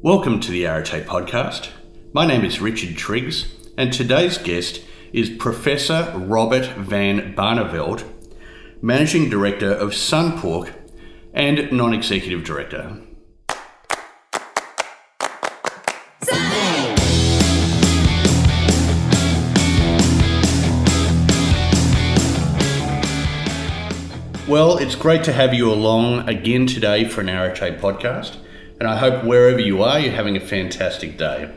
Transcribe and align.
Welcome 0.00 0.38
to 0.42 0.52
the 0.52 0.64
Arete 0.64 1.04
podcast. 1.06 1.70
My 2.12 2.24
name 2.24 2.44
is 2.44 2.60
Richard 2.60 2.96
Triggs, 2.96 3.52
and 3.76 3.92
today's 3.92 4.38
guest 4.38 4.80
is 5.12 5.28
Professor 5.28 6.12
Robert 6.14 6.66
Van 6.76 7.34
Barneveld, 7.34 8.04
Managing 8.80 9.28
Director 9.28 9.72
of 9.72 9.90
Sunpork 9.90 10.72
and 11.34 11.72
Non 11.72 11.92
Executive 11.92 12.44
Director. 12.44 13.02
Well, 24.46 24.78
it's 24.78 24.94
great 24.94 25.24
to 25.24 25.32
have 25.32 25.52
you 25.52 25.72
along 25.72 26.28
again 26.28 26.68
today 26.68 27.04
for 27.04 27.20
an 27.20 27.28
Arete 27.28 27.80
podcast, 27.80 28.36
and 28.78 28.88
I 28.88 28.96
hope 28.96 29.24
wherever 29.24 29.60
you 29.60 29.82
are, 29.82 29.98
you're 29.98 30.12
having 30.12 30.36
a 30.36 30.40
fantastic 30.40 31.18
day. 31.18 31.50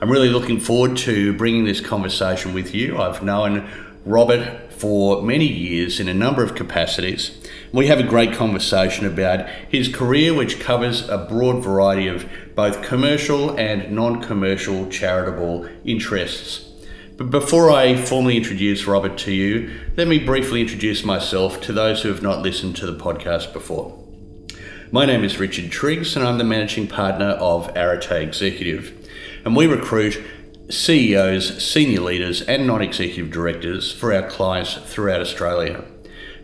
I'm 0.00 0.10
really 0.10 0.30
looking 0.30 0.58
forward 0.58 0.96
to 0.98 1.32
bringing 1.34 1.64
this 1.64 1.80
conversation 1.80 2.54
with 2.54 2.74
you. 2.74 2.98
I've 2.98 3.22
known 3.22 3.70
Robert 4.04 4.72
for 4.72 5.22
many 5.22 5.46
years 5.46 6.00
in 6.00 6.08
a 6.08 6.14
number 6.14 6.42
of 6.42 6.56
capacities. 6.56 7.38
We 7.72 7.86
have 7.86 8.00
a 8.00 8.02
great 8.02 8.32
conversation 8.32 9.06
about 9.06 9.48
his 9.68 9.86
career, 9.86 10.34
which 10.34 10.58
covers 10.58 11.08
a 11.08 11.18
broad 11.18 11.62
variety 11.62 12.08
of 12.08 12.28
both 12.56 12.82
commercial 12.82 13.56
and 13.56 13.92
non 13.92 14.20
commercial 14.20 14.88
charitable 14.88 15.68
interests. 15.84 16.68
But 17.16 17.30
before 17.30 17.70
I 17.70 17.94
formally 17.94 18.36
introduce 18.36 18.86
Robert 18.86 19.18
to 19.18 19.32
you, 19.32 19.70
let 19.96 20.08
me 20.08 20.18
briefly 20.18 20.60
introduce 20.62 21.04
myself 21.04 21.60
to 21.60 21.72
those 21.72 22.02
who 22.02 22.08
have 22.08 22.22
not 22.22 22.42
listened 22.42 22.74
to 22.76 22.86
the 22.86 22.98
podcast 22.98 23.52
before. 23.52 24.01
My 24.94 25.06
name 25.06 25.24
is 25.24 25.40
Richard 25.40 25.70
Triggs, 25.70 26.16
and 26.16 26.22
I'm 26.22 26.36
the 26.36 26.44
managing 26.44 26.86
partner 26.86 27.30
of 27.30 27.74
Arete 27.74 28.22
Executive. 28.22 29.08
And 29.42 29.56
we 29.56 29.66
recruit 29.66 30.22
CEOs, 30.68 31.64
senior 31.64 32.02
leaders, 32.02 32.42
and 32.42 32.66
non 32.66 32.82
executive 32.82 33.30
directors 33.30 33.90
for 33.90 34.12
our 34.12 34.28
clients 34.28 34.74
throughout 34.74 35.22
Australia. 35.22 35.82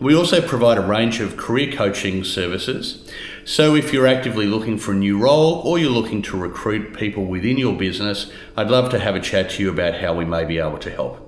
We 0.01 0.15
also 0.15 0.41
provide 0.41 0.79
a 0.79 0.81
range 0.81 1.21
of 1.21 1.37
career 1.37 1.71
coaching 1.71 2.25
services. 2.25 3.07
So, 3.45 3.75
if 3.75 3.93
you're 3.93 4.07
actively 4.07 4.47
looking 4.47 4.79
for 4.79 4.93
a 4.93 4.97
new 4.97 5.19
role 5.19 5.61
or 5.63 5.79
you're 5.79 5.91
looking 5.91 6.23
to 6.23 6.39
recruit 6.39 6.97
people 6.97 7.27
within 7.27 7.59
your 7.59 7.77
business, 7.77 8.33
I'd 8.57 8.71
love 8.71 8.91
to 8.93 8.99
have 8.99 9.15
a 9.15 9.21
chat 9.21 9.51
to 9.51 9.63
you 9.63 9.69
about 9.69 10.01
how 10.01 10.15
we 10.15 10.25
may 10.25 10.47
be 10.47 10.59
able 10.59 10.79
to 10.79 10.91
help. 10.91 11.21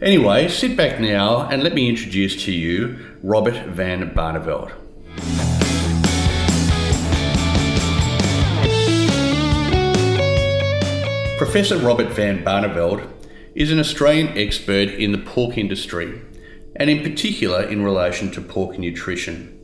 Anyway, 0.00 0.48
sit 0.48 0.74
back 0.74 0.98
now 0.98 1.46
and 1.50 1.62
let 1.62 1.74
me 1.74 1.86
introduce 1.86 2.42
to 2.46 2.50
you 2.50 3.18
Robert 3.22 3.66
Van 3.66 4.14
Barneveld. 4.14 4.72
Professor 11.44 11.76
Robert 11.76 12.08
Van 12.08 12.42
Barneveld 12.42 13.06
is 13.54 13.70
an 13.70 13.78
Australian 13.78 14.28
expert 14.28 14.88
in 14.88 15.12
the 15.12 15.18
pork 15.18 15.58
industry 15.58 16.22
and 16.74 16.88
in 16.88 17.02
particular 17.02 17.62
in 17.62 17.84
relation 17.84 18.30
to 18.30 18.40
pork 18.40 18.78
nutrition. 18.78 19.54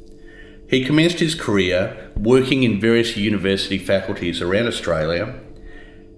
He 0.69 0.85
commenced 0.85 1.21
his 1.21 1.35
career 1.35 2.13
working 2.17 2.65
in 2.65 2.83
various 2.83 3.17
university 3.17 3.79
faculties 3.79 4.43
around 4.43 4.67
Australia, 4.67 5.41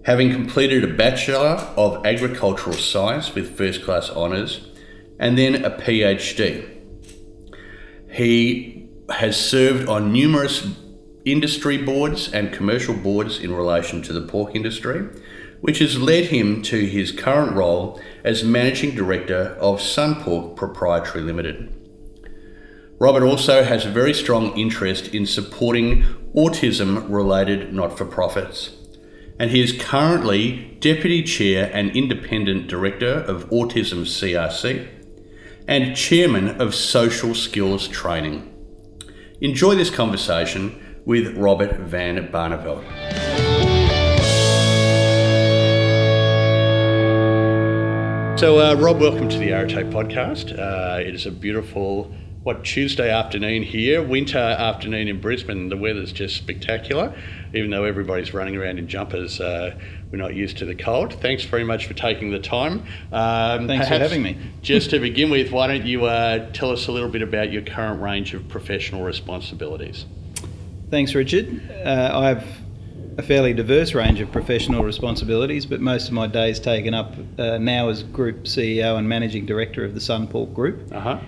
having 0.05 0.33
completed 0.33 0.83
a 0.83 0.93
Bachelor 0.95 1.65
of 1.77 2.05
Agricultural 2.05 2.77
Science 2.77 3.33
with 3.33 3.57
first 3.57 3.85
class 3.85 4.11
honours 4.11 4.67
and 5.21 5.39
then 5.39 5.65
a 5.65 5.71
PhD. 5.71 6.69
He 8.11 8.89
has 9.11 9.39
served 9.39 9.89
on 9.89 10.13
numerous 10.13 10.67
industry 11.25 11.79
boards 11.79 12.33
and 12.33 12.53
commercial 12.53 12.97
boards 12.97 13.39
in 13.39 13.55
relation 13.55 14.03
to 14.03 14.13
the 14.13 14.23
pork 14.23 14.57
industry, 14.57 15.09
which 15.63 15.79
has 15.79 15.99
led 15.99 16.27
him 16.27 16.61
to 16.61 16.87
his 16.87 17.13
current 17.13 17.55
role 17.55 17.99
as 18.25 18.43
Managing 18.43 18.95
Director 18.95 19.57
of 19.61 19.79
Sunpork 19.79 20.57
Proprietary 20.57 21.23
Limited. 21.23 21.73
Robert 22.99 23.23
also 23.23 23.63
has 23.63 23.87
a 23.87 23.91
very 23.91 24.13
strong 24.13 24.57
interest 24.59 25.15
in 25.15 25.25
supporting 25.25 26.03
autism 26.35 27.09
related 27.09 27.73
not 27.73 27.97
for 27.97 28.05
profits. 28.05 28.71
And 29.39 29.51
he 29.53 29.63
is 29.63 29.73
currently 29.73 30.77
Deputy 30.81 31.23
Chair 31.23 31.71
and 31.73 31.97
Independent 31.97 32.67
Director 32.67 33.13
of 33.13 33.49
Autism 33.51 34.03
CRC 34.03 34.89
and 35.69 35.97
Chairman 35.97 36.61
of 36.61 36.75
Social 36.75 37.35
Skills 37.37 37.87
Training. 37.87 38.53
Enjoy 39.41 39.77
this 39.77 39.91
conversation 39.91 41.01
with 41.05 41.37
Robert 41.37 41.79
Van 41.79 42.29
Barneveld. 42.33 43.22
So, 48.43 48.59
uh, 48.59 48.75
Rob, 48.75 49.01
welcome 49.01 49.29
to 49.29 49.39
the 49.39 49.53
Arete 49.53 49.89
podcast. 49.93 50.51
Uh, 50.59 50.99
it 50.99 51.15
is 51.15 51.27
a 51.27 51.31
beautiful, 51.31 52.13
what, 52.43 52.65
Tuesday 52.65 53.09
afternoon 53.09 53.63
here, 53.63 54.03
winter 54.03 54.37
afternoon 54.37 55.07
in 55.07 55.21
Brisbane. 55.21 55.69
The 55.69 55.77
weather's 55.77 56.11
just 56.11 56.39
spectacular, 56.39 57.15
even 57.55 57.71
though 57.71 57.85
everybody's 57.85 58.35
running 58.35 58.57
around 58.57 58.81
in 58.81 58.89
jumpers. 58.89 59.41
Uh, 59.41 59.79
we're 60.11 60.19
not 60.19 60.35
used 60.35 60.59
to 60.59 60.65
the 60.65 60.75
cold. 60.75 61.15
Thanks 61.21 61.45
very 61.45 61.63
much 61.63 61.87
for 61.87 61.95
taking 61.95 62.33
the 62.33 62.41
time. 62.41 62.83
Um, 63.13 63.69
Thanks 63.69 63.87
for 63.87 63.97
having 63.97 64.25
me. 64.25 64.37
just 64.61 64.91
to 64.91 64.99
begin 64.99 65.31
with, 65.31 65.53
why 65.53 65.69
don't 65.69 65.87
you 65.87 66.07
uh, 66.07 66.51
tell 66.51 66.73
us 66.73 66.89
a 66.89 66.91
little 66.91 67.11
bit 67.11 67.23
about 67.23 67.53
your 67.53 67.63
current 67.63 68.03
range 68.03 68.35
of 68.35 68.49
professional 68.49 69.05
responsibilities? 69.05 70.05
Thanks, 70.91 71.15
Richard. 71.15 71.63
Uh, 71.71 72.11
I've 72.13 72.62
a 73.19 73.23
fairly 73.23 73.53
diverse 73.53 73.95
range 73.95 74.21
of 74.21 74.31
professional 74.33 74.85
responsibilities, 74.85 75.67
but 75.67 75.81
most 75.81 76.09
of 76.09 76.15
my 76.15 76.27
days 76.27 76.59
taken 76.59 76.95
up 76.95 77.15
uh, 77.39 77.59
now 77.59 77.89
as 77.89 78.03
Group 78.03 78.45
CEO 78.45 78.97
and 78.97 79.09
Managing 79.09 79.47
Director 79.47 79.85
of 79.85 79.95
the 79.95 80.01
Sunpork 80.01 80.55
Group. 80.55 80.93
Uh-huh. 80.93 81.19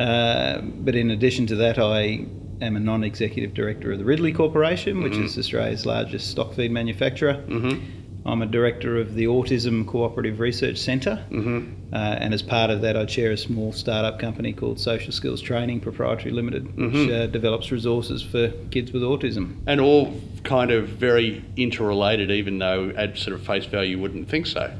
Uh, 0.00 0.60
but 0.60 0.94
in 0.94 1.10
addition 1.10 1.46
to 1.46 1.56
that, 1.56 1.78
I 1.78 2.26
am 2.60 2.76
a 2.76 2.80
non 2.80 3.04
executive 3.04 3.54
director 3.54 3.92
of 3.92 3.98
the 3.98 4.04
Ridley 4.04 4.32
Corporation, 4.32 5.02
which 5.02 5.14
mm-hmm. 5.14 5.24
is 5.24 5.38
Australia's 5.38 5.86
largest 5.86 6.30
stock 6.30 6.54
feed 6.54 6.70
manufacturer. 6.70 7.34
Mm-hmm. 7.34 7.99
I'm 8.26 8.42
a 8.42 8.46
director 8.46 8.98
of 8.98 9.14
the 9.14 9.24
Autism 9.24 9.86
Cooperative 9.86 10.40
Research 10.40 10.78
center 10.78 11.24
mm-hmm. 11.30 11.94
uh, 11.94 11.96
and 11.96 12.34
as 12.34 12.42
part 12.42 12.70
of 12.70 12.82
that, 12.82 12.96
I 12.96 13.04
chair 13.04 13.32
a 13.32 13.36
small 13.36 13.72
startup 13.72 14.18
company 14.18 14.52
called 14.52 14.78
Social 14.78 15.12
Skills 15.12 15.40
Training 15.40 15.80
Proprietary 15.80 16.32
Limited, 16.32 16.66
which 16.76 16.92
mm-hmm. 16.92 17.22
uh, 17.22 17.26
develops 17.26 17.70
resources 17.70 18.22
for 18.22 18.50
kids 18.70 18.92
with 18.92 19.02
autism. 19.02 19.60
And 19.66 19.80
all 19.80 20.20
kind 20.44 20.70
of 20.70 20.88
very 20.88 21.44
interrelated, 21.56 22.30
even 22.30 22.58
though 22.58 22.90
at 22.96 23.16
sort 23.16 23.34
of 23.34 23.46
face 23.46 23.64
value 23.66 23.96
you 23.96 24.02
wouldn't 24.02 24.28
think 24.28 24.46
so. 24.46 24.72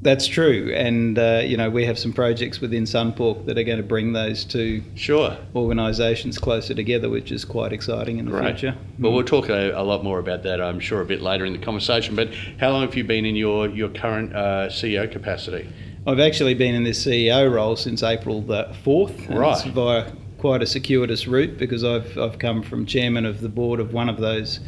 That's 0.00 0.28
true, 0.28 0.72
and 0.76 1.18
uh, 1.18 1.42
you 1.44 1.56
know 1.56 1.70
we 1.70 1.84
have 1.84 1.98
some 1.98 2.12
projects 2.12 2.60
within 2.60 2.84
Sunpork 2.84 3.46
that 3.46 3.58
are 3.58 3.64
going 3.64 3.78
to 3.78 3.82
bring 3.82 4.12
those 4.12 4.44
two 4.44 4.82
sure 4.94 5.36
organisations 5.56 6.38
closer 6.38 6.72
together, 6.72 7.08
which 7.08 7.32
is 7.32 7.44
quite 7.44 7.72
exciting 7.72 8.18
in 8.18 8.26
the 8.26 8.30
Great. 8.30 8.58
future. 8.58 8.78
Well, 9.00 9.12
we'll 9.12 9.24
talk 9.24 9.48
a, 9.48 9.72
a, 9.72 9.82
lot 9.82 10.04
more 10.04 10.20
about 10.20 10.44
that, 10.44 10.60
I'm 10.60 10.78
sure, 10.78 11.00
a 11.00 11.04
bit 11.04 11.20
later 11.20 11.44
in 11.44 11.52
the 11.52 11.58
conversation. 11.58 12.14
But 12.14 12.32
how 12.60 12.70
long 12.70 12.82
have 12.82 12.94
you 12.94 13.02
been 13.02 13.24
in 13.24 13.34
your 13.34 13.68
your 13.68 13.88
current 13.88 14.34
uh, 14.36 14.68
CEO 14.68 15.10
capacity? 15.10 15.68
I've 16.06 16.20
actually 16.20 16.54
been 16.54 16.76
in 16.76 16.84
this 16.84 17.04
CEO 17.04 17.52
role 17.52 17.74
since 17.74 18.04
April 18.04 18.40
the 18.40 18.74
fourth, 18.84 19.28
right? 19.28 19.60
via 19.64 20.12
quite 20.38 20.62
a 20.62 20.66
circuitous 20.66 21.26
route 21.26 21.58
because 21.58 21.82
I've 21.82 22.16
I've 22.16 22.38
come 22.38 22.62
from 22.62 22.86
chairman 22.86 23.26
of 23.26 23.40
the 23.40 23.48
board 23.48 23.80
of 23.80 23.92
one 23.92 24.08
of 24.08 24.18
those 24.18 24.60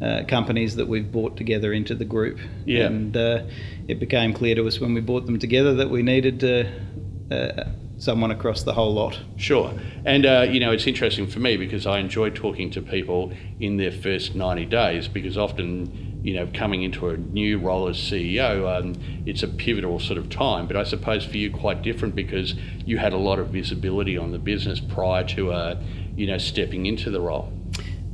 uh, 0.00 0.22
companies 0.28 0.76
that 0.76 0.86
we've 0.86 1.10
brought 1.10 1.36
together 1.36 1.72
into 1.72 1.94
the 1.94 2.04
group. 2.04 2.38
Yeah. 2.64 2.86
And 2.86 3.16
uh, 3.16 3.42
it 3.88 3.98
became 3.98 4.32
clear 4.32 4.54
to 4.54 4.66
us 4.66 4.80
when 4.80 4.94
we 4.94 5.00
brought 5.00 5.26
them 5.26 5.38
together 5.38 5.74
that 5.74 5.90
we 5.90 6.02
needed 6.02 6.44
uh, 6.44 7.64
someone 7.98 8.30
across 8.30 8.62
the 8.62 8.72
whole 8.72 8.94
lot. 8.94 9.18
Sure. 9.36 9.72
And, 10.04 10.24
uh, 10.24 10.46
you 10.48 10.60
know, 10.60 10.70
it's 10.70 10.86
interesting 10.86 11.26
for 11.26 11.40
me 11.40 11.56
because 11.56 11.86
I 11.86 11.98
enjoy 11.98 12.30
talking 12.30 12.70
to 12.70 12.80
people 12.80 13.32
in 13.60 13.76
their 13.76 13.92
first 13.92 14.34
90 14.34 14.66
days 14.66 15.08
because 15.08 15.36
often, 15.36 16.20
you 16.22 16.34
know, 16.34 16.48
coming 16.54 16.84
into 16.84 17.08
a 17.08 17.16
new 17.16 17.58
role 17.58 17.88
as 17.88 17.96
CEO, 17.96 18.80
um, 18.80 18.94
it's 19.26 19.42
a 19.42 19.48
pivotal 19.48 19.98
sort 19.98 20.18
of 20.18 20.30
time. 20.30 20.66
But 20.66 20.76
I 20.76 20.84
suppose 20.84 21.24
for 21.24 21.36
you, 21.36 21.50
quite 21.50 21.82
different 21.82 22.14
because 22.14 22.54
you 22.86 22.98
had 22.98 23.12
a 23.12 23.18
lot 23.18 23.38
of 23.38 23.48
visibility 23.48 24.16
on 24.16 24.30
the 24.30 24.38
business 24.38 24.80
prior 24.80 25.24
to, 25.24 25.52
uh, 25.52 25.82
you 26.14 26.26
know, 26.26 26.38
stepping 26.38 26.86
into 26.86 27.10
the 27.10 27.20
role. 27.20 27.52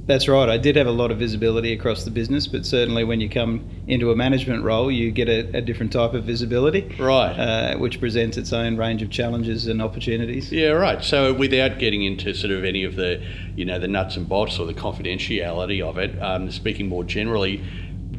That's 0.06 0.28
right. 0.28 0.50
I 0.50 0.58
did 0.58 0.76
have 0.76 0.86
a 0.86 0.92
lot 0.92 1.10
of 1.10 1.18
visibility 1.18 1.72
across 1.72 2.04
the 2.04 2.10
business, 2.10 2.46
but 2.46 2.66
certainly 2.66 3.04
when 3.04 3.20
you 3.20 3.30
come 3.30 3.66
into 3.86 4.10
a 4.10 4.16
management 4.16 4.62
role, 4.62 4.90
you 4.90 5.10
get 5.10 5.30
a, 5.30 5.56
a 5.56 5.60
different 5.62 5.92
type 5.92 6.12
of 6.12 6.24
visibility, 6.24 6.94
right? 6.98 7.32
Uh, 7.32 7.78
which 7.78 8.00
presents 8.00 8.36
its 8.36 8.52
own 8.52 8.76
range 8.76 9.00
of 9.00 9.08
challenges 9.08 9.66
and 9.66 9.80
opportunities. 9.80 10.52
Yeah, 10.52 10.70
right. 10.70 11.02
So 11.02 11.32
without 11.32 11.78
getting 11.78 12.04
into 12.04 12.34
sort 12.34 12.52
of 12.52 12.64
any 12.64 12.84
of 12.84 12.96
the, 12.96 13.24
you 13.56 13.64
know, 13.64 13.78
the 13.78 13.88
nuts 13.88 14.16
and 14.16 14.28
bolts 14.28 14.58
or 14.58 14.66
the 14.66 14.74
confidentiality 14.74 15.82
of 15.82 15.96
it, 15.96 16.20
um, 16.22 16.50
speaking 16.50 16.86
more 16.86 17.04
generally, 17.04 17.64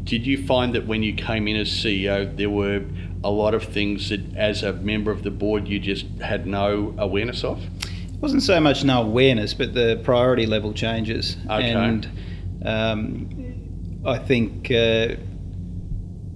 did 0.04 0.26
you 0.26 0.44
find 0.44 0.74
that 0.74 0.88
when 0.88 1.04
you 1.04 1.14
came 1.14 1.48
in 1.48 1.56
as 1.56 1.70
CEO, 1.70 2.36
there 2.36 2.50
were 2.50 2.84
a 3.24 3.30
lot 3.30 3.54
of 3.54 3.64
things 3.64 4.10
that, 4.10 4.22
as 4.36 4.64
a 4.64 4.74
member 4.74 5.12
of 5.12 5.24
the 5.24 5.32
board, 5.32 5.68
you 5.68 5.80
just 5.80 6.06
had 6.22 6.48
no 6.48 6.96
awareness 6.98 7.44
of? 7.44 7.64
Wasn't 8.22 8.44
so 8.44 8.60
much 8.60 8.84
no 8.84 9.02
awareness, 9.02 9.54
but 9.54 9.74
the 9.74 10.00
priority 10.04 10.46
level 10.46 10.74
changes. 10.74 11.38
Okay. 11.50 11.72
And 11.72 12.10
um, 12.64 14.02
I 14.06 14.18
think 14.18 14.68
uh, 14.72 15.16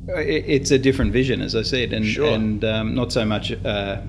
it, 0.07 0.43
it's 0.47 0.71
a 0.71 0.79
different 0.79 1.11
vision, 1.13 1.41
as 1.41 1.55
I 1.55 1.61
said, 1.63 1.93
and 1.93 2.05
Sure. 2.05 2.29
and 2.33 2.63
um, 2.63 2.95
not 2.95 3.11
so 3.11 3.25
much 3.25 3.51
uh, 3.51 4.01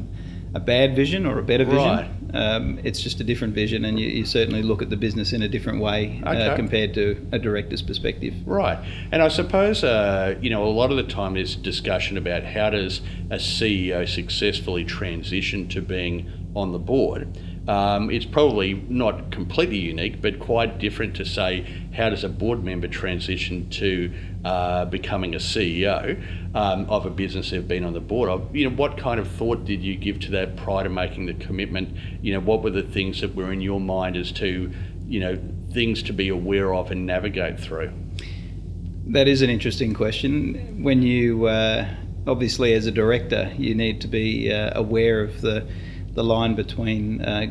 a 0.55 0.61
bad 0.61 0.97
vision 0.97 1.27
or 1.27 1.39
a 1.39 1.43
better 1.43 1.65
vision. 1.65 1.79
Right. 1.79 2.11
Um, 2.33 2.79
it's 2.85 3.01
just 3.01 3.21
a 3.21 3.25
different 3.25 3.55
vision, 3.55 3.85
and 3.85 3.99
you, 3.99 4.07
you 4.07 4.25
certainly 4.25 4.63
look 4.63 4.83
at 4.83 4.91
the 4.91 4.97
business 4.97 5.33
in 5.33 5.43
a 5.43 5.49
different 5.49 5.81
way 5.81 6.21
Okay. 6.25 6.47
uh, 6.47 6.55
compared 6.57 6.95
to 6.95 7.27
a 7.33 7.39
director's 7.41 7.83
perspective. 7.83 8.35
Right, 8.47 8.79
and 9.11 9.21
I 9.21 9.29
suppose 9.29 9.83
uh, 9.83 10.37
you 10.41 10.49
know 10.49 10.63
a 10.65 10.71
lot 10.71 10.91
of 10.93 10.97
the 10.97 11.03
time 11.03 11.35
there's 11.35 11.57
discussion 11.57 12.17
about 12.17 12.45
how 12.45 12.71
does 12.71 13.01
a 13.31 13.37
CEO 13.37 14.09
successfully 14.09 14.85
transition 14.85 15.69
to 15.71 15.83
being 15.83 16.31
on 16.55 16.71
the 16.73 16.79
board. 16.79 17.37
Um, 17.71 18.11
it's 18.11 18.25
probably 18.25 18.75
not 18.89 19.31
completely 19.31 19.79
unique, 19.79 20.21
but 20.21 20.41
quite 20.41 20.81
different 20.81 21.15
to 21.15 21.25
say 21.25 21.65
how 21.95 22.11
does 22.11 22.25
a 22.25 22.29
board 22.29 22.65
member 22.65 22.89
transition 22.89 23.71
to 23.71 24.13
uh, 24.45 24.87
becoming 24.87 25.37
a 25.37 25.39
CEO 25.39 26.21
um, 26.57 26.91
of 26.91 27.07
a 27.07 27.11
business 27.11 27.51
they've 27.51 27.69
been 27.69 27.85
on 27.85 27.93
the 27.93 28.01
board 28.01 28.29
of. 28.29 28.57
You 28.57 28.69
know, 28.69 28.75
what 28.75 28.99
kind 28.99 29.21
of 29.21 29.31
thought 29.31 29.67
did 29.67 29.85
you 29.85 29.95
give 29.95 30.19
to 30.23 30.33
that 30.33 30.57
prior 30.57 30.83
to 30.83 30.91
making 30.91 31.27
the 31.27 31.35
commitment? 31.35 31.97
You 32.21 32.33
know, 32.33 32.41
what 32.41 32.65
were 32.65 32.71
the 32.71 32.83
things 32.83 33.21
that 33.21 33.37
were 33.37 33.53
in 33.53 33.61
your 33.61 33.79
mind 33.79 34.17
as 34.17 34.33
to 34.33 34.73
you 35.07 35.21
know 35.21 35.39
things 35.73 36.03
to 36.03 36.13
be 36.13 36.29
aware 36.29 36.75
of 36.75 36.91
and 36.91 37.07
navigate 37.07 37.61
through? 37.61 37.93
That 39.07 39.29
is 39.29 39.43
an 39.43 39.51
interesting 39.51 39.95
question. 39.95 40.83
When 40.83 41.03
you, 41.03 41.47
uh, 41.47 41.89
obviously, 42.27 42.75
as 42.75 42.87
a 42.87 42.91
director, 42.91 43.53
you 43.57 43.77
need 43.77 44.01
to 44.01 44.09
be 44.09 44.53
uh, 44.53 44.73
aware 44.75 45.23
of 45.23 45.41
the, 45.41 45.69
the 46.15 46.25
line 46.25 46.55
between 46.55 47.21
uh, 47.23 47.47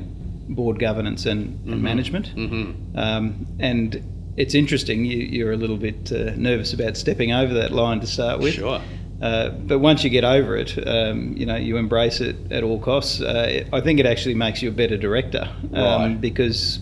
board 0.49 0.79
governance 0.79 1.25
and, 1.25 1.59
and 1.67 1.81
management. 1.81 2.35
Mm-hmm. 2.35 2.97
Um, 2.97 3.47
and 3.59 4.03
it's 4.37 4.55
interesting, 4.55 5.05
you, 5.05 5.17
you're 5.17 5.51
a 5.51 5.57
little 5.57 5.77
bit 5.77 6.11
uh, 6.11 6.31
nervous 6.35 6.73
about 6.73 6.97
stepping 6.97 7.31
over 7.31 7.53
that 7.53 7.71
line 7.71 7.99
to 7.99 8.07
start 8.07 8.39
with. 8.39 8.55
Sure. 8.55 8.81
Uh, 9.21 9.49
but 9.49 9.79
once 9.79 10.03
you 10.03 10.09
get 10.09 10.23
over 10.23 10.55
it, 10.55 10.77
um, 10.87 11.33
you 11.35 11.45
know, 11.45 11.57
you 11.57 11.75
embrace 11.75 12.21
it 12.21 12.37
at 12.51 12.63
all 12.63 12.79
costs. 12.79 13.19
Uh, 13.21 13.65
I 13.73 13.81
think 13.81 13.99
it 13.99 14.05
actually 14.05 14.35
makes 14.35 14.61
you 14.61 14.69
a 14.69 14.71
better 14.71 14.95
director 14.97 15.53
um, 15.73 16.01
Right. 16.11 16.21
because 16.21 16.79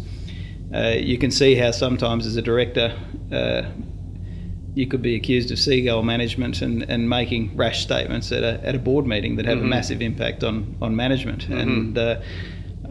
uh, 0.74 0.90
you 0.98 1.18
can 1.18 1.32
see 1.32 1.56
how 1.56 1.72
sometimes 1.72 2.28
as 2.28 2.36
a 2.36 2.42
director 2.44 2.96
uh, 3.32 3.64
you 4.78 4.86
could 4.86 5.02
be 5.02 5.16
accused 5.16 5.50
of 5.52 5.58
seagull 5.58 6.04
management 6.04 6.62
and, 6.62 6.84
and 6.84 7.10
making 7.10 7.52
rash 7.56 7.82
statements 7.82 8.32
at 8.32 8.44
a, 8.44 8.60
at 8.64 8.76
a 8.76 8.80
board 8.80 9.06
meeting 9.08 9.36
that 9.38 9.46
have 9.46 9.58
Mhm. 9.58 9.64
a 9.64 9.66
massive 9.66 10.02
impact 10.04 10.44
on, 10.44 10.76
on 10.82 10.96
management. 10.96 11.50
Mhm. 11.50 11.62
And 11.62 11.98
uh, 11.98 12.20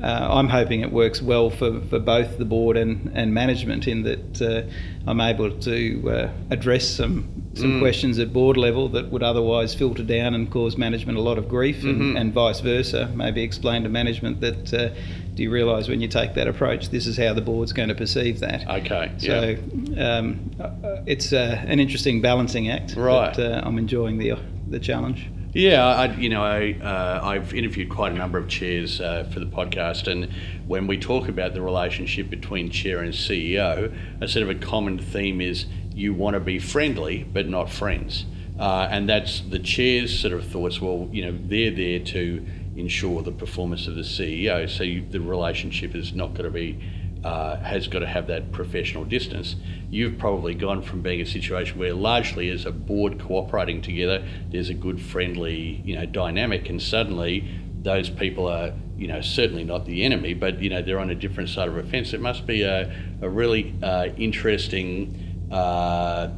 uh, 0.02 0.28
I'm 0.38 0.48
hoping 0.48 0.80
it 0.80 0.90
works 0.92 1.22
well 1.22 1.48
for, 1.48 1.80
for 1.82 1.98
both 2.00 2.38
the 2.38 2.44
board 2.44 2.76
and, 2.76 3.10
and 3.14 3.32
management 3.32 3.86
in 3.86 4.02
that 4.02 4.42
uh, 4.42 4.62
I'm 5.06 5.20
able 5.20 5.50
to 5.52 6.10
uh, 6.10 6.28
address 6.50 6.84
some 6.86 7.28
some 7.54 7.72
Mm. 7.76 7.80
questions 7.80 8.18
at 8.18 8.34
board 8.34 8.58
level 8.58 8.86
that 8.90 9.10
would 9.10 9.22
otherwise 9.22 9.74
filter 9.74 10.02
down 10.02 10.34
and 10.34 10.50
cause 10.50 10.76
management 10.76 11.16
a 11.16 11.22
lot 11.22 11.38
of 11.38 11.48
grief, 11.48 11.78
Mhm. 11.82 11.88
and, 11.90 12.18
and 12.18 12.34
vice 12.34 12.60
versa. 12.60 13.10
Maybe 13.14 13.42
explain 13.42 13.82
to 13.84 13.88
management 13.88 14.42
that 14.42 14.74
uh, 14.74 14.90
do 15.36 15.42
you 15.42 15.50
realise 15.50 15.86
when 15.86 16.00
you 16.00 16.08
take 16.08 16.34
that 16.34 16.48
approach, 16.48 16.88
this 16.88 17.06
is 17.06 17.18
how 17.18 17.34
the 17.34 17.42
board's 17.42 17.72
going 17.72 17.90
to 17.90 17.94
perceive 17.94 18.40
that. 18.40 18.66
Okay. 18.66 19.12
So 19.18 19.56
um, 20.00 20.50
uh, 20.58 21.02
it's 21.04 21.32
uh, 21.32 21.62
an 21.66 21.78
interesting 21.78 22.22
balancing 22.22 22.70
act. 22.70 22.96
Right. 22.96 23.36
But, 23.36 23.38
uh, 23.38 23.60
I'm 23.62 23.78
enjoying 23.78 24.18
the 24.18 24.34
the 24.68 24.80
challenge. 24.80 25.28
Yeah, 25.52 25.86
I, 25.86 26.14
you 26.16 26.28
know, 26.28 26.42
I, 26.42 26.72
uh, 26.82 27.20
I've 27.22 27.54
interviewed 27.54 27.88
quite 27.88 28.12
a 28.12 28.14
number 28.14 28.36
of 28.36 28.46
chairs 28.46 29.00
uh, 29.00 29.26
for 29.32 29.40
the 29.40 29.46
podcast, 29.46 30.06
and 30.06 30.30
when 30.66 30.86
we 30.86 30.98
talk 30.98 31.28
about 31.28 31.54
the 31.54 31.62
relationship 31.62 32.28
between 32.28 32.68
chair 32.68 32.98
and 32.98 33.14
CEO, 33.14 33.96
a 34.20 34.28
sort 34.28 34.42
of 34.42 34.50
a 34.50 34.54
common 34.54 34.98
theme 34.98 35.40
is 35.40 35.64
you 35.94 36.12
want 36.12 36.34
to 36.34 36.40
be 36.40 36.58
friendly 36.58 37.24
but 37.24 37.48
not 37.48 37.70
friends, 37.70 38.26
uh, 38.58 38.88
and 38.90 39.08
that's 39.08 39.40
the 39.40 39.58
chair's 39.58 40.18
sort 40.18 40.34
of 40.34 40.46
thoughts. 40.46 40.80
Well, 40.80 41.08
you 41.10 41.24
know, 41.24 41.38
they're 41.40 41.70
there 41.70 42.00
to 42.00 42.46
ensure 42.76 43.22
the 43.22 43.32
performance 43.32 43.86
of 43.86 43.94
the 43.94 44.02
CEO, 44.02 44.68
so 44.68 44.84
you, 44.84 45.04
the 45.10 45.20
relationship 45.20 45.94
is 45.94 46.12
not 46.12 46.34
going 46.34 46.44
to 46.44 46.50
be 46.50 46.78
uh, 47.24 47.58
has 47.60 47.88
got 47.88 48.00
to 48.00 48.06
have 48.06 48.28
that 48.28 48.52
professional 48.52 49.04
distance. 49.04 49.56
You've 49.90 50.16
probably 50.16 50.54
gone 50.54 50.80
from 50.80 51.02
being 51.02 51.20
a 51.20 51.26
situation 51.26 51.76
where 51.78 51.92
largely 51.92 52.50
as 52.50 52.66
a 52.66 52.70
board 52.70 53.18
cooperating 53.18 53.82
together, 53.82 54.24
there's 54.50 54.68
a 54.68 54.74
good 54.74 55.00
friendly, 55.00 55.82
you 55.84 55.96
know, 55.96 56.06
dynamic, 56.06 56.68
and 56.68 56.80
suddenly 56.80 57.48
those 57.82 58.10
people 58.10 58.46
are, 58.48 58.72
you 58.96 59.08
know, 59.08 59.20
certainly 59.20 59.64
not 59.64 59.86
the 59.86 60.04
enemy, 60.04 60.34
but 60.34 60.60
you 60.60 60.70
know 60.70 60.82
they're 60.82 61.00
on 61.00 61.10
a 61.10 61.14
different 61.16 61.48
side 61.48 61.68
of 61.68 61.76
a 61.76 61.82
fence. 61.82 62.12
It 62.12 62.20
must 62.20 62.46
be 62.46 62.62
a, 62.62 62.94
a 63.20 63.28
really 63.28 63.74
uh, 63.82 64.08
interesting. 64.16 65.22
Uh, 65.50 66.30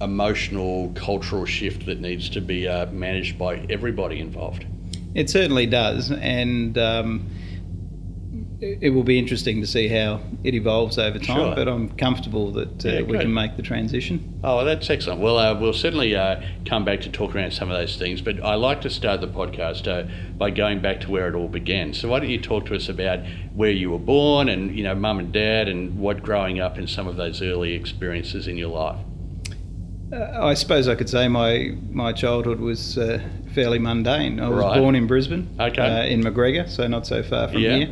emotional 0.00 0.92
cultural 0.96 1.44
shift 1.44 1.86
that 1.86 2.00
needs 2.00 2.28
to 2.28 2.40
be 2.40 2.66
uh, 2.66 2.86
managed 2.86 3.38
by 3.38 3.54
everybody 3.70 4.18
involved 4.18 4.66
It 5.14 5.28
certainly 5.28 5.66
does, 5.66 6.10
and 6.10 6.76
um, 6.78 7.30
it 8.62 8.90
will 8.94 9.02
be 9.02 9.18
interesting 9.18 9.60
to 9.60 9.66
see 9.66 9.88
how 9.88 10.20
it 10.44 10.54
evolves 10.54 10.96
over 10.96 11.18
time. 11.18 11.36
Sure. 11.36 11.54
But 11.54 11.68
I'm 11.68 11.90
comfortable 11.96 12.52
that 12.52 12.86
uh, 12.86 12.88
Yeah, 12.88 13.02
we 13.02 13.18
can 13.18 13.34
make 13.34 13.56
the 13.56 13.62
transition. 13.62 14.40
Oh, 14.44 14.58
well, 14.58 14.64
that's 14.64 14.88
excellent. 14.88 15.20
Well, 15.20 15.36
uh, 15.36 15.58
we'll 15.58 15.72
certainly 15.72 16.14
uh, 16.14 16.40
come 16.64 16.84
back 16.84 17.00
to 17.02 17.10
talk 17.10 17.34
around 17.34 17.52
some 17.52 17.70
of 17.70 17.76
those 17.76 17.96
things, 17.96 18.20
but 18.20 18.42
I 18.42 18.54
like 18.54 18.80
to 18.82 18.90
start 18.90 19.20
the 19.20 19.28
podcast 19.28 19.88
uh, 19.88 20.08
by 20.38 20.50
going 20.50 20.80
back 20.80 21.00
to 21.00 21.10
where 21.10 21.28
it 21.28 21.34
all 21.34 21.48
began. 21.48 21.92
So, 21.92 22.08
why 22.08 22.20
don't 22.20 22.30
you 22.30 22.40
talk 22.40 22.66
to 22.66 22.76
us 22.76 22.88
about 22.88 23.20
where 23.54 23.70
you 23.70 23.90
were 23.90 23.98
born 23.98 24.48
and, 24.48 24.76
you 24.76 24.84
know, 24.84 24.94
mum 24.94 25.18
and 25.18 25.32
dad 25.32 25.68
and 25.68 25.98
what 25.98 26.22
growing 26.22 26.60
up 26.60 26.78
and 26.78 26.88
some 26.88 27.08
of 27.08 27.16
those 27.16 27.42
early 27.42 27.74
experiences 27.74 28.46
in 28.46 28.56
your 28.56 28.70
life? 28.70 29.00
Uh, 30.12 30.38
I 30.46 30.54
suppose 30.54 30.88
I 30.88 30.94
could 30.94 31.08
say 31.08 31.26
my 31.28 31.74
my 31.90 32.12
childhood 32.12 32.60
was 32.60 32.98
uh, 32.98 33.20
fairly 33.54 33.78
mundane. 33.78 34.40
I 34.40 34.48
was 34.48 34.58
Right. 34.64 34.78
born 34.78 34.94
in 34.94 35.06
Brisbane, 35.06 35.48
Okay. 35.58 35.80
uh, 35.82 36.04
in 36.04 36.22
MacGregor, 36.22 36.66
so 36.68 36.86
not 36.86 37.06
so 37.06 37.22
far 37.22 37.48
from 37.48 37.60
Yeah. 37.62 37.76
here. 37.76 37.88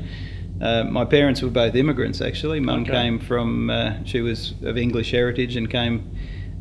Uh, 0.61 0.85
my 0.85 1.07
parents 1.07 1.41
were 1.41 1.49
both 1.49 1.75
immigrants, 1.75 2.21
actually. 2.21 2.61
Mum 2.61 2.83
Okay. 2.83 2.93
came 2.93 3.19
from, 3.19 3.71
uh, 3.71 3.93
she 4.05 4.21
was 4.21 4.53
of 4.63 4.77
English 4.77 5.11
heritage 5.11 5.57
and 5.57 5.71
came 5.71 6.03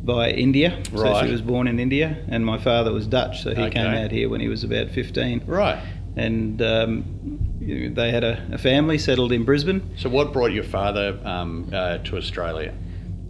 by 0.02 0.30
India. 0.30 0.72
So 0.94 1.12
she 1.22 1.30
was 1.30 1.42
born 1.42 1.68
in 1.68 1.78
India, 1.78 2.16
and 2.28 2.46
my 2.46 2.56
father 2.56 2.92
was 2.92 3.06
Dutch, 3.06 3.42
so 3.42 3.50
he 3.54 3.68
came 3.68 3.92
out 4.02 4.10
here 4.10 4.30
when 4.30 4.40
he 4.40 4.48
was 4.48 4.64
about 4.64 4.88
15. 4.90 5.42
Right. 5.46 5.76
And 6.16 6.62
um, 6.62 7.04
they 7.60 8.10
had 8.10 8.24
a, 8.24 8.40
a 8.52 8.58
family 8.58 8.96
settled 8.96 9.30
in 9.32 9.44
Brisbane. 9.44 9.82
So, 9.96 10.08
what 10.08 10.32
brought 10.32 10.52
your 10.52 10.64
father 10.64 11.18
um, 11.24 11.68
uh, 11.70 11.98
to 11.98 12.16
Australia? 12.16 12.72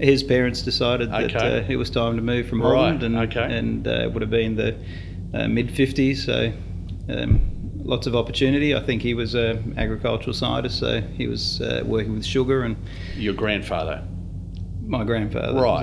His 0.01 0.23
parents 0.23 0.63
decided 0.63 1.11
that 1.11 1.37
uh, 1.37 1.65
it 1.69 1.77
was 1.77 1.91
time 1.91 2.17
to 2.17 2.23
move 2.23 2.49
from 2.49 2.63
Right, 2.63 3.01
and, 3.03 3.17
okay. 3.17 3.43
and 3.59 3.87
uh, 3.87 3.91
it 4.05 4.13
would 4.13 4.23
have 4.23 4.31
been 4.31 4.57
the 4.57 4.75
uh, 5.35 5.47
mid 5.49 5.69
50s, 5.69 6.25
so 6.25 6.53
um, 7.13 7.41
lots 7.85 8.07
of 8.07 8.17
opportunity. 8.17 8.75
I 8.75 8.81
think 8.83 9.03
he 9.03 9.15
was 9.15 9.35
an 9.35 9.75
agricultural 9.77 10.33
scientist, 10.33 10.79
so 10.79 11.01
he 11.01 11.27
was 11.27 11.61
uh, 11.61 11.83
working 11.85 12.15
with 12.15 12.25
sugar, 12.25 12.63
and 12.63 12.77
Your 13.17 13.35
grandfather. 13.35 14.03
my 14.87 15.05
grandfather. 15.05 15.61
Right, 15.61 15.83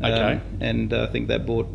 So, 0.00 0.06
um, 0.06 0.12
okay. 0.12 0.40
And 0.60 0.92
I 0.94 1.06
think 1.06 1.28
that 1.28 1.44
brought 1.46 1.68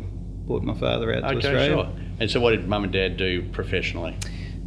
brought 0.46 0.62
my 0.62 0.74
father 0.74 1.14
out 1.14 1.20
to 1.20 1.26
Okay, 1.28 1.36
Australia. 1.36 1.66
sure. 1.68 1.88
And 2.20 2.30
so, 2.30 2.38
what 2.40 2.50
did 2.50 2.68
mum 2.68 2.84
and 2.84 2.92
dad 2.92 3.16
do 3.16 3.42
professionally? 3.52 4.16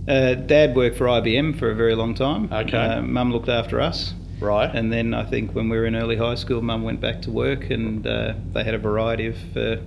Uh, 0.07 0.34
Dad 0.36 0.74
worked 0.75 0.98
for 0.98 1.05
IBM 1.07 1.60
for 1.60 1.69
a 1.69 1.75
very 1.75 1.93
long 1.93 2.13
time. 2.15 2.50
Okay. 2.51 2.77
Uh, 2.77 3.01
Mum 3.01 3.31
looked 3.34 3.50
after 3.50 3.81
us. 3.81 4.13
Right. 4.39 4.70
And 4.74 4.91
then 4.94 5.13
I 5.13 5.24
think 5.24 5.53
when 5.56 5.70
we 5.70 5.77
were 5.77 5.86
in 5.86 5.96
early 5.96 6.15
high 6.15 6.36
school, 6.36 6.62
Mum 6.62 6.84
went 6.84 7.01
back 7.01 7.22
to 7.24 7.32
work, 7.32 7.70
and 7.70 8.06
uh, 8.06 8.34
they 8.53 8.63
had 8.63 8.74
a 8.75 8.77
variety 8.77 9.27
of 9.27 9.58
uh, 9.58 9.77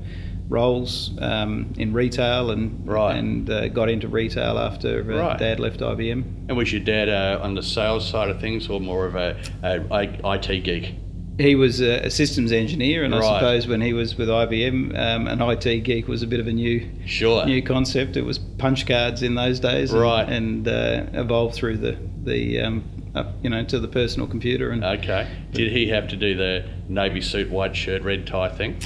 roles 0.48 1.12
um, 1.20 1.72
in 1.78 1.92
retail, 1.92 2.50
and 2.50 2.86
Right. 2.86 3.16
and 3.16 3.48
uh, 3.48 3.68
got 3.68 3.88
into 3.88 4.08
retail 4.08 4.58
after 4.58 5.00
uh, 5.02 5.16
Right. 5.18 5.38
Dad 5.38 5.60
left 5.60 5.80
IBM. 5.80 6.24
and 6.48 6.56
was 6.56 6.72
your 6.72 6.82
dad 6.82 7.08
uh, 7.08 7.38
on 7.42 7.54
the 7.54 7.62
sales 7.62 8.08
side 8.08 8.28
of 8.30 8.40
things 8.40 8.68
or 8.68 8.80
more 8.80 9.06
of 9.06 9.14
a, 9.14 9.36
a, 9.62 10.34
IT 10.34 10.64
geek? 10.64 10.94
He 11.38 11.54
was 11.54 11.80
a, 11.80 12.06
a 12.06 12.10
systems 12.10 12.52
engineer, 12.52 13.04
and 13.04 13.14
Right. 13.14 13.22
I 13.22 13.38
suppose 13.38 13.66
when 13.68 13.80
he 13.80 13.92
was 13.92 14.18
with 14.18 14.28
IBM, 14.28 14.98
um, 14.98 15.26
an 15.28 15.40
IT 15.40 15.84
geek 15.84 16.08
was 16.08 16.22
a 16.22 16.26
bit 16.26 16.40
of 16.40 16.46
a 16.48 16.52
new 16.52 16.90
Sure. 17.06 17.46
new 17.46 17.62
concept. 17.62 18.16
It 18.16 18.22
was 18.24 18.38
punch 18.38 18.86
cards 18.86 19.22
in 19.22 19.36
those 19.36 19.60
days, 19.60 19.92
and, 19.92 20.00
Right. 20.02 20.28
and 20.28 20.66
uh, 20.68 21.04
evolved 21.14 21.54
through 21.54 21.76
the 21.78 21.96
the 22.24 22.60
um, 22.60 22.84
up, 23.14 23.34
you 23.42 23.50
know 23.50 23.64
to 23.64 23.78
the 23.78 23.88
personal 23.88 24.26
computer 24.28 24.70
and. 24.70 24.82
Okay. 24.84 25.28
Did 25.52 25.72
he 25.72 25.88
have 25.88 26.08
to 26.08 26.16
do 26.16 26.34
the 26.36 26.64
navy 26.88 27.20
suit, 27.20 27.50
white 27.50 27.74
shirt, 27.76 28.02
red 28.02 28.26
tie 28.26 28.48
thing? 28.48 28.78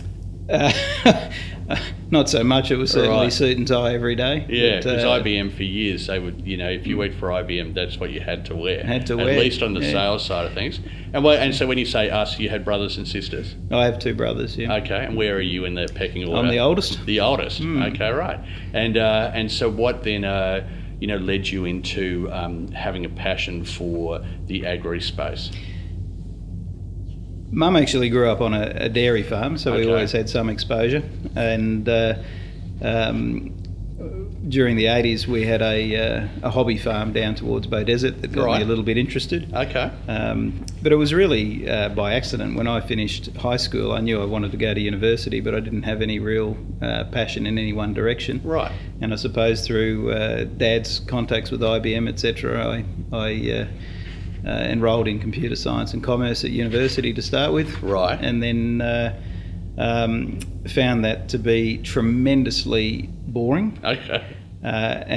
Uh, 0.48 0.70
not 2.10 2.28
so 2.28 2.44
much. 2.44 2.70
It 2.70 2.76
was 2.76 2.90
certainly 2.90 3.16
Right. 3.24 3.32
suit 3.32 3.56
and 3.56 3.66
tie 3.66 3.94
every 3.94 4.14
day. 4.14 4.44
Yeah, 4.48 4.76
because 4.76 5.02
uh, 5.02 5.08
IBM 5.22 5.56
for 5.56 5.62
years 5.62 6.06
they 6.06 6.18
would, 6.18 6.46
you 6.46 6.58
know, 6.58 6.68
if 6.68 6.86
you 6.86 6.98
worked 6.98 7.14
for 7.14 7.28
IBM, 7.30 7.72
that's 7.74 7.98
what 7.98 8.10
you 8.10 8.20
had 8.20 8.44
to 8.46 8.54
wear. 8.56 8.84
Had 8.84 9.06
to 9.06 9.18
At 9.18 9.24
wear, 9.24 9.40
least 9.40 9.62
on 9.62 9.72
the 9.72 9.80
yeah. 9.80 9.92
sales 9.92 10.24
side 10.24 10.44
of 10.46 10.52
things. 10.52 10.80
And 11.14 11.24
what, 11.24 11.38
and 11.38 11.54
so 11.54 11.66
when 11.66 11.78
you 11.78 11.86
say 11.86 12.10
us, 12.10 12.38
you 12.38 12.50
had 12.50 12.62
brothers 12.62 12.98
and 12.98 13.08
sisters. 13.08 13.54
I 13.70 13.84
have 13.86 13.98
two 13.98 14.14
brothers. 14.14 14.56
Yeah, 14.56 14.74
Okay. 14.74 15.04
And 15.06 15.16
where 15.16 15.34
are 15.36 15.40
you 15.40 15.64
in 15.64 15.74
the 15.74 15.88
pecking 15.94 16.28
order? 16.28 16.42
I'm 16.42 16.48
the 16.50 16.58
oldest. 16.60 17.04
The 17.06 17.20
oldest. 17.20 17.62
Mm. 17.62 17.94
Okay, 17.94 18.10
right. 18.10 18.40
And 18.74 18.98
uh, 18.98 19.30
and 19.32 19.50
so 19.50 19.70
what 19.70 20.02
then? 20.02 20.24
You 21.00 21.06
know, 21.08 21.16
led 21.16 21.48
you 21.48 21.64
into 21.64 22.28
um, 22.32 22.68
having 22.72 23.04
a 23.04 23.08
passion 23.08 23.64
for 23.64 24.24
the 24.46 24.64
agri 24.66 25.00
space. 25.00 25.50
Mum 27.50 27.76
actually 27.76 28.08
grew 28.08 28.28
up 28.28 28.40
on 28.40 28.52
a, 28.54 28.72
a 28.76 28.88
dairy 28.88 29.22
farm, 29.22 29.56
so 29.58 29.72
Okay. 29.72 29.84
we 29.84 29.92
always 29.92 30.12
had 30.12 30.28
some 30.28 30.48
exposure. 30.48 31.02
And 31.36 31.88
uh, 31.88 32.16
um, 32.82 33.53
during 34.48 34.76
the 34.76 34.84
80s, 34.84 35.26
we 35.26 35.44
had 35.44 35.62
a, 35.62 35.96
uh, 35.96 36.28
a 36.42 36.50
hobby 36.50 36.76
farm 36.76 37.12
down 37.12 37.34
towards 37.34 37.66
Beaudesert 37.66 38.20
that 38.20 38.32
got 38.32 38.44
Right. 38.44 38.58
me 38.58 38.64
a 38.64 38.68
little 38.68 38.84
bit 38.84 38.98
interested. 38.98 39.52
Okay. 39.54 39.90
Um, 40.08 40.64
but 40.82 40.92
it 40.92 40.96
was 40.96 41.14
really 41.14 41.68
uh, 41.68 41.88
by 41.90 42.14
accident. 42.14 42.56
When 42.56 42.66
I 42.66 42.80
finished 42.80 43.34
high 43.36 43.56
school, 43.56 43.92
I 43.92 44.00
knew 44.00 44.20
I 44.20 44.26
wanted 44.26 44.50
to 44.50 44.56
go 44.56 44.74
to 44.74 44.80
university, 44.80 45.40
but 45.40 45.54
I 45.54 45.60
didn't 45.60 45.84
have 45.84 46.02
any 46.02 46.18
real 46.18 46.56
uh, 46.82 47.04
passion 47.04 47.46
in 47.46 47.58
any 47.58 47.72
one 47.72 47.94
direction. 47.94 48.40
Right. 48.44 48.72
And 49.00 49.12
I 49.12 49.16
suppose 49.16 49.66
through 49.66 50.12
uh, 50.12 50.44
Dad's 50.44 51.00
contacts 51.00 51.50
with 51.50 51.60
IBM, 51.60 52.08
etc., 52.08 52.66
I, 52.66 52.84
I 53.16 53.50
uh, 53.50 53.66
uh, 54.46 54.50
enrolled 54.50 55.08
in 55.08 55.18
computer 55.20 55.56
science 55.56 55.94
and 55.94 56.02
commerce 56.02 56.44
at 56.44 56.50
university 56.50 57.14
to 57.14 57.22
start 57.22 57.52
with. 57.52 57.82
Right. 57.82 58.18
And 58.20 58.42
then 58.42 58.82
uh, 58.82 59.18
um, 59.78 60.38
found 60.68 61.04
that 61.04 61.28
to 61.30 61.38
be 61.38 61.78
tremendously 61.78 63.08
boring 63.34 63.78
Okay. 63.84 64.22
uh, 64.64 64.66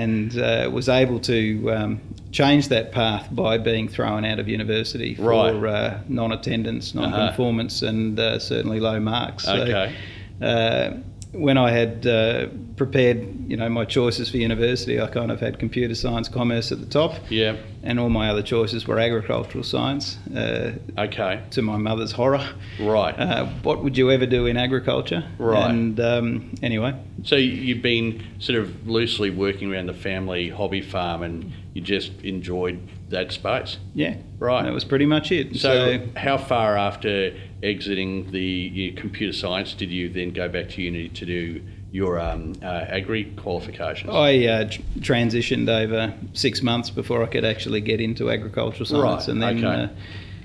and 0.04 0.38
uh, 0.38 0.70
was 0.74 0.90
able 0.90 1.20
to 1.22 1.72
um, 1.76 2.02
change 2.32 2.68
that 2.68 2.92
path 2.92 3.26
by 3.32 3.58
being 3.58 3.88
thrown 3.88 4.26
out 4.26 4.40
of 4.40 4.48
university 4.50 5.16
for 5.16 5.24
Right. 5.24 5.54
uh, 5.54 5.98
non-attendance, 6.10 6.94
Uh-huh. 6.96 7.08
non-conformance, 7.10 7.82
and 7.84 8.20
uh, 8.20 8.40
certainly 8.40 8.80
low 8.80 9.00
marks. 9.00 9.44
So, 9.46 9.56
Okay. 9.62 9.94
uh, 10.42 10.92
when 11.32 11.58
I 11.58 11.70
had 11.72 12.06
uh, 12.08 12.48
prepared, 12.78 13.28
you 13.50 13.58
know, 13.58 13.68
my 13.68 13.84
choices 13.84 14.30
for 14.30 14.38
university, 14.38 15.02
I 15.02 15.08
kind 15.08 15.32
of 15.32 15.40
had 15.40 15.58
computer 15.60 15.96
science, 15.96 16.30
commerce 16.30 16.72
at 16.72 16.80
the 16.80 16.86
top, 16.86 17.16
Yeah. 17.30 17.56
and 17.84 18.00
all 18.00 18.10
my 18.10 18.30
other 18.30 18.44
choices 18.44 18.88
were 18.88 19.00
agricultural 19.00 19.64
science. 19.64 20.18
Uh, 20.34 20.74
Okay. 20.98 21.40
to 21.52 21.62
my 21.64 21.78
mother's 21.78 22.12
horror, 22.14 22.48
Right. 22.80 23.16
uh, 23.20 23.48
what 23.64 23.84
would 23.84 23.98
you 23.98 24.12
ever 24.12 24.28
do 24.28 24.46
in 24.46 24.58
agriculture? 24.58 25.24
Right. 25.40 25.70
And 25.70 26.00
um, 26.00 26.52
anyway, 26.62 26.94
So 27.24 27.36
you've 27.36 27.82
been 27.82 28.22
sort 28.40 28.60
of 28.60 28.88
loosely 28.88 29.32
working 29.32 29.74
around 29.74 29.88
the 29.88 29.94
family 29.96 30.50
hobby 30.50 30.82
farm, 30.82 31.24
and 31.24 31.52
you 31.74 31.82
just 31.82 32.12
enjoyed 32.24 32.78
that 33.10 33.32
space. 33.32 33.78
yeah, 33.96 34.16
Right. 34.38 34.64
that 34.64 34.74
was 34.74 34.84
pretty 34.84 35.06
much 35.08 35.32
it. 35.32 35.56
So, 35.56 36.00
how 36.16 36.38
far 36.38 36.78
after 36.78 37.34
exiting 37.64 38.32
the 38.32 38.92
computer 38.98 39.34
science 39.34 39.74
did 39.74 39.90
you 39.90 40.10
then 40.10 40.30
go 40.32 40.48
back 40.48 40.70
to 40.70 40.82
uni 40.82 41.08
to 41.10 41.26
do 41.26 41.62
your 41.98 42.20
um, 42.20 42.54
uh, 42.62 42.66
agri 43.00 43.26
qualifications? 43.44 44.12
I 44.14 44.46
uh, 44.46 44.70
tr- 44.70 44.82
transitioned 45.00 45.68
over 45.68 46.14
six 46.34 46.62
months 46.62 46.90
before 46.92 47.24
I 47.24 47.28
could 47.28 47.44
actually 47.44 47.82
get 47.82 48.00
into 48.00 48.30
agricultural 48.30 48.86
science, 48.86 49.28
Right, 49.28 49.28
and 49.30 49.42
then 49.42 49.66
okay. 49.66 49.84
uh, 49.84 49.88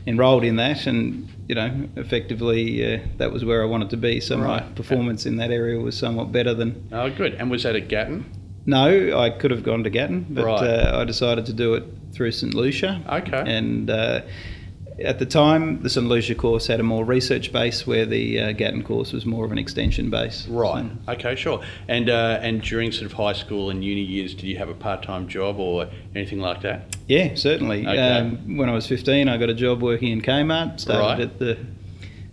enrolled 0.06 0.44
in 0.44 0.56
that, 0.56 0.86
and 0.86 1.28
you 1.48 1.54
know, 1.54 1.88
effectively 1.96 2.94
uh, 2.94 3.00
that 3.18 3.30
was 3.30 3.44
where 3.44 3.62
I 3.62 3.66
wanted 3.66 3.90
to 3.90 3.96
be. 3.98 4.18
So 4.20 4.38
my 4.38 4.60
performance 4.60 5.26
in 5.26 5.36
that 5.36 5.50
area 5.50 5.78
was 5.78 5.96
somewhat 5.96 6.32
better 6.32 6.54
than. 6.54 6.88
Oh, 6.90 7.10
good. 7.10 7.34
And 7.34 7.50
was 7.50 7.62
that 7.64 7.76
at 7.76 7.88
Gatton? 7.88 8.24
No, 8.64 9.18
I 9.18 9.30
could 9.30 9.50
have 9.50 9.62
gone 9.64 9.82
to 9.84 9.90
Gatton, 9.90 10.26
but 10.30 10.44
Right. 10.44 10.62
uh, 10.62 11.00
I 11.00 11.04
decided 11.04 11.44
to 11.46 11.52
do 11.52 11.74
it 11.74 11.84
through 12.12 12.30
St 12.32 12.54
Lucia. 12.54 13.02
Okay. 13.08 13.42
And 13.46 13.90
uh, 13.90 14.20
at 14.98 15.18
the 15.18 15.26
time, 15.26 15.82
the 15.82 15.88
St 15.90 16.06
Lucia 16.06 16.34
course 16.34 16.66
had 16.66 16.80
a 16.80 16.82
more 16.82 17.04
research 17.04 17.52
base, 17.52 17.86
where 17.86 18.04
the 18.06 18.38
uh, 18.40 18.52
Gatton 18.52 18.82
course 18.82 19.12
was 19.12 19.24
more 19.24 19.44
of 19.44 19.52
an 19.52 19.58
extension 19.58 20.10
base. 20.10 20.46
Right. 20.48 20.84
So- 21.06 21.12
Okay. 21.12 21.34
Sure. 21.34 21.62
And 21.88 22.08
uh, 22.10 22.38
and 22.42 22.62
during 22.62 22.92
sort 22.92 23.06
of 23.06 23.12
high 23.12 23.32
school 23.32 23.70
and 23.70 23.84
uni 23.84 24.02
years, 24.02 24.34
did 24.34 24.44
you 24.44 24.58
have 24.58 24.68
a 24.68 24.74
part 24.74 25.02
time 25.02 25.28
job 25.28 25.58
or 25.58 25.88
anything 26.14 26.40
like 26.40 26.62
that? 26.62 26.96
Yeah, 27.08 27.34
certainly. 27.34 27.86
Okay. 27.86 27.98
Um, 27.98 28.56
when 28.56 28.68
I 28.68 28.72
was 28.74 28.86
15, 28.86 29.28
I 29.28 29.36
got 29.38 29.50
a 29.50 29.54
job 29.54 29.82
working 29.82 30.08
in 30.12 30.20
Kmart. 30.22 30.80
Started 30.80 31.02
Right. 31.02 31.20
at 31.20 31.38
the 31.38 31.58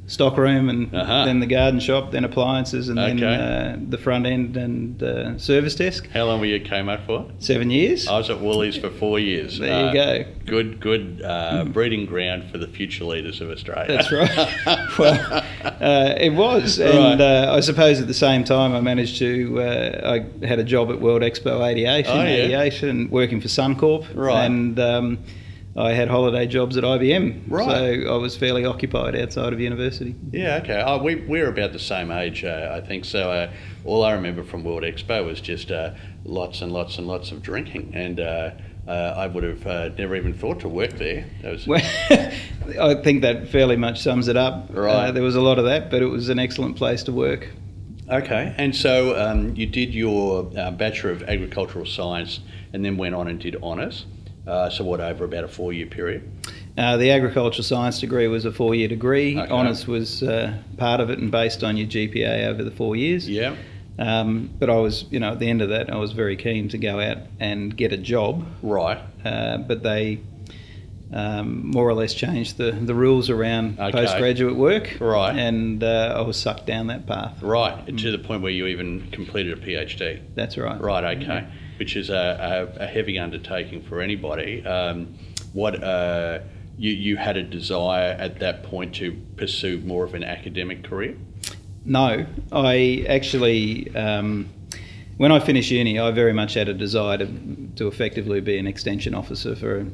stock 0.09 0.37
room 0.37 0.69
and 0.69 0.93
Uh-huh. 0.93 1.23
then 1.25 1.39
the 1.39 1.45
garden 1.45 1.79
shop, 1.79 2.11
then 2.11 2.25
appliances, 2.25 2.89
and 2.89 2.97
then 2.97 3.23
uh, 3.23 3.77
the 3.89 3.97
front 3.97 4.25
end 4.25 4.57
and 4.57 5.01
uh, 5.03 5.37
service 5.37 5.75
desk. 5.75 6.09
How 6.09 6.25
long 6.25 6.39
were 6.39 6.47
you 6.47 6.55
at 6.55 6.63
Kmart 6.63 7.05
for? 7.05 7.25
Seven 7.37 7.69
years. 7.69 8.07
I 8.07 8.17
was 8.17 8.29
at 8.29 8.41
Woolies 8.41 8.75
for 8.75 8.89
four 8.89 9.19
years. 9.19 9.59
There 9.59 9.87
you 9.87 9.93
go. 9.93 10.25
Good, 10.45 10.79
good 10.79 11.21
uh, 11.23 11.63
breeding 11.65 12.07
ground 12.07 12.49
for 12.51 12.57
the 12.57 12.67
future 12.67 13.03
leaders 13.05 13.39
of 13.39 13.49
Australia. 13.51 13.97
That's 13.97 14.11
right. 14.11 14.89
well, 14.97 15.43
uh, 15.63 16.15
it 16.19 16.33
was, 16.33 16.79
and 16.79 17.19
Right. 17.19 17.21
uh, 17.21 17.53
I 17.55 17.59
suppose 17.59 18.01
at 18.01 18.07
the 18.07 18.13
same 18.15 18.43
time 18.43 18.73
I 18.73 18.81
managed 18.81 19.19
to. 19.19 19.61
Uh, 19.61 20.19
I 20.41 20.45
had 20.45 20.57
a 20.57 20.63
job 20.63 20.89
at 20.89 20.99
World 20.99 21.21
Expo 21.21 21.63
'88 21.65 22.05
Oh, 22.09 22.19
in 22.21 22.49
yeah. 22.49 22.61
'88, 22.61 22.83
and 22.83 23.11
working 23.11 23.39
for 23.41 23.47
Suncorp, 23.47 24.05
Right. 24.15 24.45
and 24.45 24.79
um, 24.79 25.19
I 25.77 25.93
had 25.93 26.07
holiday 26.09 26.47
jobs 26.47 26.77
at 26.77 26.83
IBM, 26.83 27.43
Right. 27.47 27.65
so 28.05 28.13
I 28.13 28.17
was 28.17 28.35
fairly 28.35 28.65
occupied 28.65 29.15
outside 29.15 29.53
of 29.53 29.59
university. 29.59 30.15
Yeah, 30.31 30.59
okay. 30.63 30.83
Oh, 30.85 31.01
we, 31.01 31.15
we're 31.15 31.47
about 31.47 31.73
the 31.73 31.79
same 31.79 32.11
age, 32.11 32.43
uh, 32.43 32.71
I 32.73 32.85
think. 32.85 33.05
So 33.05 33.31
uh, 33.31 33.51
all 33.85 34.03
I 34.03 34.13
remember 34.13 34.43
from 34.43 34.63
World 34.63 34.83
Expo 34.83 35.23
was 35.25 35.39
just 35.39 35.71
uh, 35.71 35.91
lots 36.25 36.61
and 36.61 36.71
lots 36.71 36.97
and 36.97 37.07
lots 37.07 37.31
of 37.31 37.41
drinking. 37.43 37.91
And 37.93 38.19
uh, 38.19 38.51
uh, 38.87 38.91
I 39.15 39.27
would 39.27 39.43
have 39.43 39.67
uh, 39.67 39.89
never 39.97 40.15
even 40.15 40.33
thought 40.33 40.59
to 40.61 40.67
work 40.69 40.93
there. 40.93 41.25
That 41.43 41.51
was, 41.53 41.67
Well, 41.67 41.81
I 42.81 42.95
think 43.03 43.21
that 43.21 43.47
fairly 43.49 43.75
much 43.77 44.01
sums 44.01 44.27
it 44.27 44.35
up. 44.37 44.69
Right. 44.71 45.11
There 45.11 45.23
was 45.23 45.35
a 45.35 45.41
lot 45.41 45.59
of 45.59 45.65
that, 45.65 45.91
but 45.91 46.01
it 46.01 46.07
was 46.07 46.29
an 46.29 46.39
excellent 46.39 46.77
place 46.77 47.03
to 47.03 47.11
work. 47.13 47.47
okay. 48.09 48.53
And 48.57 48.75
so 48.75 49.15
um, 49.21 49.55
you 49.55 49.67
did 49.67 49.93
your 49.93 50.51
uh, 50.57 50.71
Bachelor 50.71 51.11
of 51.11 51.21
Agricultural 51.23 51.85
Science 51.85 52.39
and 52.73 52.83
then 52.83 52.97
went 52.97 53.13
on 53.15 53.27
and 53.27 53.39
did 53.39 53.55
honours. 53.61 54.05
Uh, 54.49 54.69
so 54.69 54.83
what, 54.83 54.99
over 54.99 55.25
about 55.25 55.43
a 55.43 55.47
four-year 55.47 55.85
period? 55.85 56.29
Uh, 56.77 56.97
the 56.97 57.11
agricultural 57.11 57.63
science 57.63 57.99
degree 57.99 58.27
was 58.27 58.45
a 58.45 58.51
four-year 58.51 58.87
degree. 58.87 59.37
Okay. 59.37 59.51
Honours 59.51 59.85
was 59.85 60.23
uh, 60.23 60.57
part 60.77 60.99
of 61.01 61.09
it 61.09 61.19
and 61.19 61.31
based 61.31 61.63
on 61.63 61.77
your 61.77 61.87
GPA 61.87 62.47
over 62.47 62.63
the 62.63 62.71
four 62.71 62.95
years. 62.95 63.29
Yeah. 63.29 63.55
Um, 63.99 64.49
but 64.57 64.69
I 64.69 64.77
was, 64.77 65.05
you 65.11 65.19
know, 65.19 65.31
at 65.33 65.39
the 65.39 65.49
end 65.49 65.61
of 65.61 65.69
that, 65.69 65.91
I 65.91 65.97
was 65.97 66.13
very 66.13 66.37
keen 66.37 66.69
to 66.69 66.77
go 66.77 66.99
out 66.99 67.17
and 67.39 67.75
get 67.75 67.91
a 67.91 67.97
job. 67.97 68.45
Right. 68.63 68.97
Uh, 69.23 69.57
but 69.57 69.83
they 69.83 70.21
um, 71.11 71.67
more 71.67 71.87
or 71.87 71.93
less 71.93 72.13
changed 72.13 72.57
the, 72.57 72.71
the 72.71 72.95
rules 72.95 73.29
around 73.29 73.79
Okay. 73.79 73.91
postgraduate 73.91 74.55
work. 74.55 74.97
Right. 74.99 75.37
And 75.37 75.83
uh, 75.83 76.15
I 76.17 76.21
was 76.21 76.37
sucked 76.37 76.65
down 76.65 76.87
that 76.87 77.05
path. 77.07 77.41
Right. 77.41 77.85
To 77.97 78.11
the 78.11 78.19
point 78.19 78.41
where 78.41 78.51
you 78.51 78.67
even 78.67 79.11
completed 79.11 79.57
a 79.57 79.61
PhD. 79.61 80.21
That's 80.33 80.57
right. 80.57 80.79
Right, 80.79 81.17
okay. 81.21 81.47
Which 81.79 81.95
is 81.95 82.09
a, 82.09 82.69
a, 82.77 82.83
a 82.83 82.87
heavy 82.87 83.17
undertaking 83.17 83.81
for 83.83 84.01
anybody. 84.01 84.65
Um, 84.65 85.15
what 85.53 85.81
uh, 85.81 86.39
you, 86.77 86.91
you 86.91 87.17
had 87.17 87.37
a 87.37 87.43
desire 87.43 88.15
at 88.19 88.39
that 88.39 88.63
point 88.63 88.95
to 88.95 89.17
pursue 89.37 89.79
more 89.79 90.03
of 90.03 90.13
an 90.13 90.23
academic 90.23 90.83
career? 90.83 91.17
No, 91.85 92.25
I 92.51 93.05
actually, 93.07 93.95
um, 93.95 94.49
when 95.17 95.31
I 95.31 95.39
finished 95.39 95.71
uni, 95.71 95.99
I 95.99 96.11
very 96.11 96.33
much 96.33 96.53
had 96.53 96.69
a 96.69 96.73
desire 96.73 97.17
to, 97.17 97.27
to 97.77 97.87
effectively 97.87 98.41
be 98.41 98.57
an 98.57 98.67
extension 98.67 99.15
officer 99.15 99.55
for 99.55 99.85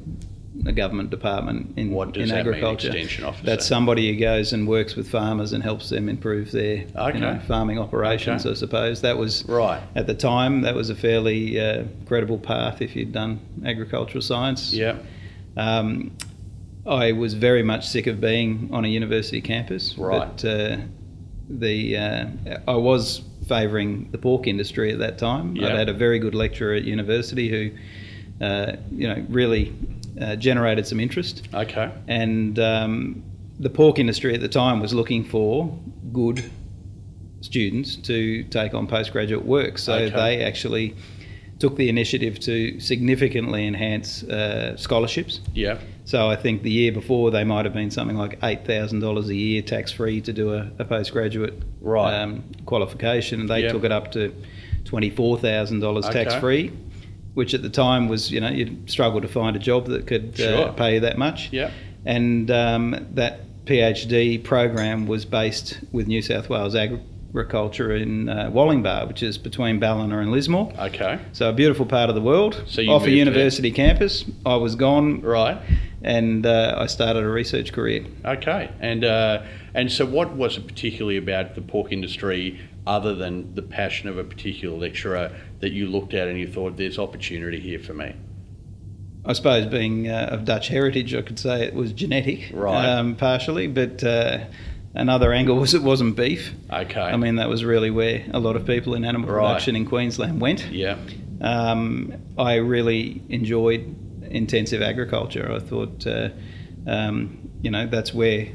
a, 0.65 0.72
government 0.74 1.10
department 1.10 1.74
in, 1.77 1.91
What 1.91 2.13
does 2.13 2.24
in 2.24 2.29
that 2.29 2.45
mean, 2.45 2.53
agriculture. 2.55 2.88
extension 2.89 3.24
officer? 3.25 3.45
That's 3.45 3.65
somebody 3.65 4.12
who 4.13 4.19
goes 4.19 4.53
and 4.53 4.67
works 4.67 4.95
with 4.95 5.07
farmers 5.10 5.53
and 5.53 5.63
helps 5.63 5.89
them 5.89 6.10
improve 6.10 6.51
their 6.51 6.86
Okay. 6.95 7.17
you 7.17 7.22
know, 7.22 7.39
farming 7.48 7.79
operations. 7.79 8.45
Okay. 8.45 8.51
I 8.51 8.55
suppose 8.55 9.01
that 9.01 9.17
was 9.17 9.43
Right. 9.48 9.81
at 9.95 10.07
the 10.07 10.13
time 10.13 10.62
that 10.62 10.75
was 10.75 10.89
a 10.89 10.95
fairly 10.95 11.60
uh, 11.60 11.84
credible 12.05 12.38
path 12.38 12.81
if 12.81 12.95
you'd 12.95 13.12
done 13.12 13.39
agricultural 13.65 14.22
science. 14.22 14.74
Yeah. 14.74 14.98
Um, 15.57 16.12
I 16.88 17.13
was 17.13 17.34
very 17.34 17.63
much 17.63 17.88
sick 17.88 18.05
of 18.07 18.22
being 18.22 18.69
on 18.72 18.86
a 18.86 18.88
university 18.88 19.41
campus. 19.41 19.98
Right. 19.98 20.19
But 20.19 20.45
uh, 20.45 20.77
the 21.50 21.98
uh, 21.98 22.25
I 22.67 22.75
was 22.75 23.22
favouring 23.48 24.10
the 24.12 24.17
pork 24.17 24.48
industry 24.48 24.91
at 24.91 25.00
that 25.00 25.17
time. 25.17 25.55
Yeah. 25.55 25.67
I'd 25.69 25.75
had 25.77 25.89
a 25.89 25.93
very 25.93 26.19
good 26.19 26.36
lecturer 26.36 26.74
at 26.74 26.84
university 26.84 27.48
who, 27.50 28.43
uh, 28.45 28.74
you 28.91 29.07
know, 29.07 29.24
really 29.29 29.74
uh, 30.22 30.36
generated 30.36 30.86
some 30.88 31.00
interest. 31.00 31.48
Okay. 31.53 31.91
And 32.07 32.57
um, 32.60 33.24
the 33.60 33.69
pork 33.69 34.00
industry 34.00 34.34
at 34.34 34.41
the 34.41 34.48
time 34.50 34.79
was 34.79 34.93
looking 34.93 35.24
for 35.24 35.77
good 36.13 36.43
students 37.41 37.95
to 37.98 38.43
take 38.45 38.74
on 38.74 38.88
postgraduate 38.88 39.45
work. 39.45 39.77
So 39.77 39.93
Okay. 39.93 40.10
they 40.15 40.43
actually 40.43 40.95
took 41.60 41.77
the 41.77 41.88
initiative 41.88 42.38
to 42.41 42.79
significantly 42.79 43.65
enhance 43.65 44.24
uh, 44.24 44.75
scholarships. 44.77 45.39
Yeah. 45.53 45.77
So 46.03 46.27
I 46.29 46.36
think 46.36 46.63
the 46.63 46.72
year 46.72 46.91
before 46.91 47.31
they 47.31 47.43
might 47.43 47.65
have 47.65 47.74
been 47.74 47.91
something 47.91 48.17
like 48.17 48.38
eight 48.43 48.65
thousand 48.65 49.00
dollars 49.00 49.29
a 49.29 49.36
year 49.36 49.62
tax 49.62 49.91
free 49.91 50.22
to 50.22 50.34
do 50.34 50.53
a, 50.53 50.69
a 50.79 50.86
postgraduate 50.86 51.53
Right. 51.81 52.13
um, 52.19 52.43
qualification, 52.65 53.39
and 53.41 53.50
they 53.50 53.63
Yeah. 53.63 53.72
took 53.72 53.84
it 53.86 53.91
up 53.91 54.12
to 54.13 54.34
twenty 54.84 55.10
four 55.10 55.38
thousand 55.38 55.79
dollars 55.79 56.05
Okay. 56.05 56.24
tax 56.25 56.36
free, 56.36 56.72
which 57.35 57.53
at 57.53 57.61
the 57.61 57.69
time 57.69 58.07
was 58.09 58.31
you 58.31 58.41
know 58.41 58.49
you'd 58.49 58.89
struggle 58.89 59.21
to 59.21 59.27
find 59.27 59.55
a 59.55 59.59
job 59.59 59.85
that 59.87 60.07
could 60.07 60.35
Sure. 60.35 60.69
uh, 60.69 60.71
pay 60.73 60.95
you 60.95 60.99
that 61.01 61.17
much. 61.17 61.49
Yeah. 61.53 61.69
And 62.05 62.49
um, 62.51 63.07
that 63.13 63.41
PhD 63.65 64.43
program 64.43 65.05
was 65.07 65.25
based 65.25 65.79
with 65.91 66.07
New 66.07 66.21
South 66.21 66.49
Wales 66.49 66.75
Agriculture 66.75 67.95
in 67.95 68.29
uh, 68.29 68.49
Wollongbar, 68.51 69.07
which 69.07 69.21
is 69.23 69.37
between 69.37 69.79
Ballina 69.79 70.19
and 70.19 70.31
Lismore. 70.31 70.71
Okay. 70.79 71.19
So 71.33 71.49
a 71.49 71.53
beautiful 71.53 71.85
part 71.85 72.09
of 72.09 72.15
the 72.15 72.21
world. 72.21 72.63
So 72.67 72.81
you 72.81 72.91
off 72.91 73.01
a 73.01 73.05
moved 73.05 73.11
there. 73.11 73.17
university 73.17 73.71
campus. 73.71 74.23
I 74.45 74.55
was 74.55 74.75
gone 74.75 75.21
Right. 75.21 75.57
and 76.03 76.45
uh, 76.45 76.75
I 76.77 76.85
started 76.85 77.23
a 77.23 77.29
research 77.29 77.73
career. 77.73 78.05
Okay, 78.23 78.69
and 78.79 79.03
uh, 79.03 79.41
and 79.73 79.91
so 79.91 80.05
what 80.05 80.35
was 80.35 80.57
it 80.57 80.67
particularly 80.67 81.17
about 81.17 81.55
the 81.55 81.61
pork 81.61 81.91
industry, 81.91 82.59
other 82.85 83.15
than 83.15 83.55
the 83.55 83.63
passion 83.63 84.07
of 84.09 84.17
a 84.19 84.23
particular 84.23 84.77
lecturer, 84.77 85.31
that 85.65 85.74
you 85.74 85.88
looked 85.88 86.13
at 86.13 86.27
and 86.27 86.38
you 86.39 86.48
thought 86.48 86.77
there's 86.77 87.00
opportunity 87.00 87.60
here 87.60 87.79
for 87.79 87.95
me? 87.95 88.13
I 89.25 89.34
suppose 89.34 89.65
being 89.65 90.07
uh, 90.07 90.29
of 90.31 90.45
Dutch 90.45 90.67
heritage, 90.67 91.15
I 91.15 91.24
could 91.24 91.39
say 91.39 91.63
it 91.65 91.74
was 91.74 91.91
genetic, 91.91 92.51
Right. 92.53 92.86
um, 92.88 93.15
partially, 93.15 93.65
but 93.65 94.03
uh, 94.03 94.45
another 94.93 95.34
angle 95.34 95.55
was 95.57 95.74
it 95.74 95.81
wasn't 95.81 96.15
beef. 96.15 96.53
Okay. 96.72 97.01
I 97.01 97.17
mean, 97.17 97.38
that 97.38 97.50
was 97.50 97.65
really 97.65 97.89
where 97.89 98.24
a 98.31 98.39
lot 98.39 98.55
of 98.55 98.67
people 98.67 98.93
in 98.93 99.03
animal 99.03 99.27
Right. 99.27 99.41
production 99.41 99.75
in 99.75 99.86
Queensland 99.88 100.39
went. 100.39 100.67
yeah. 100.72 100.98
Um, 101.41 102.13
I 102.38 102.55
really 102.55 103.24
enjoyed 103.29 103.95
intensive 104.29 104.84
agriculture. 104.84 105.51
I 105.51 105.57
thought, 105.60 106.05
uh, 106.05 106.29
um, 106.86 107.50
you 107.63 107.72
know, 107.72 107.88
that's 107.88 108.13
where 108.13 108.48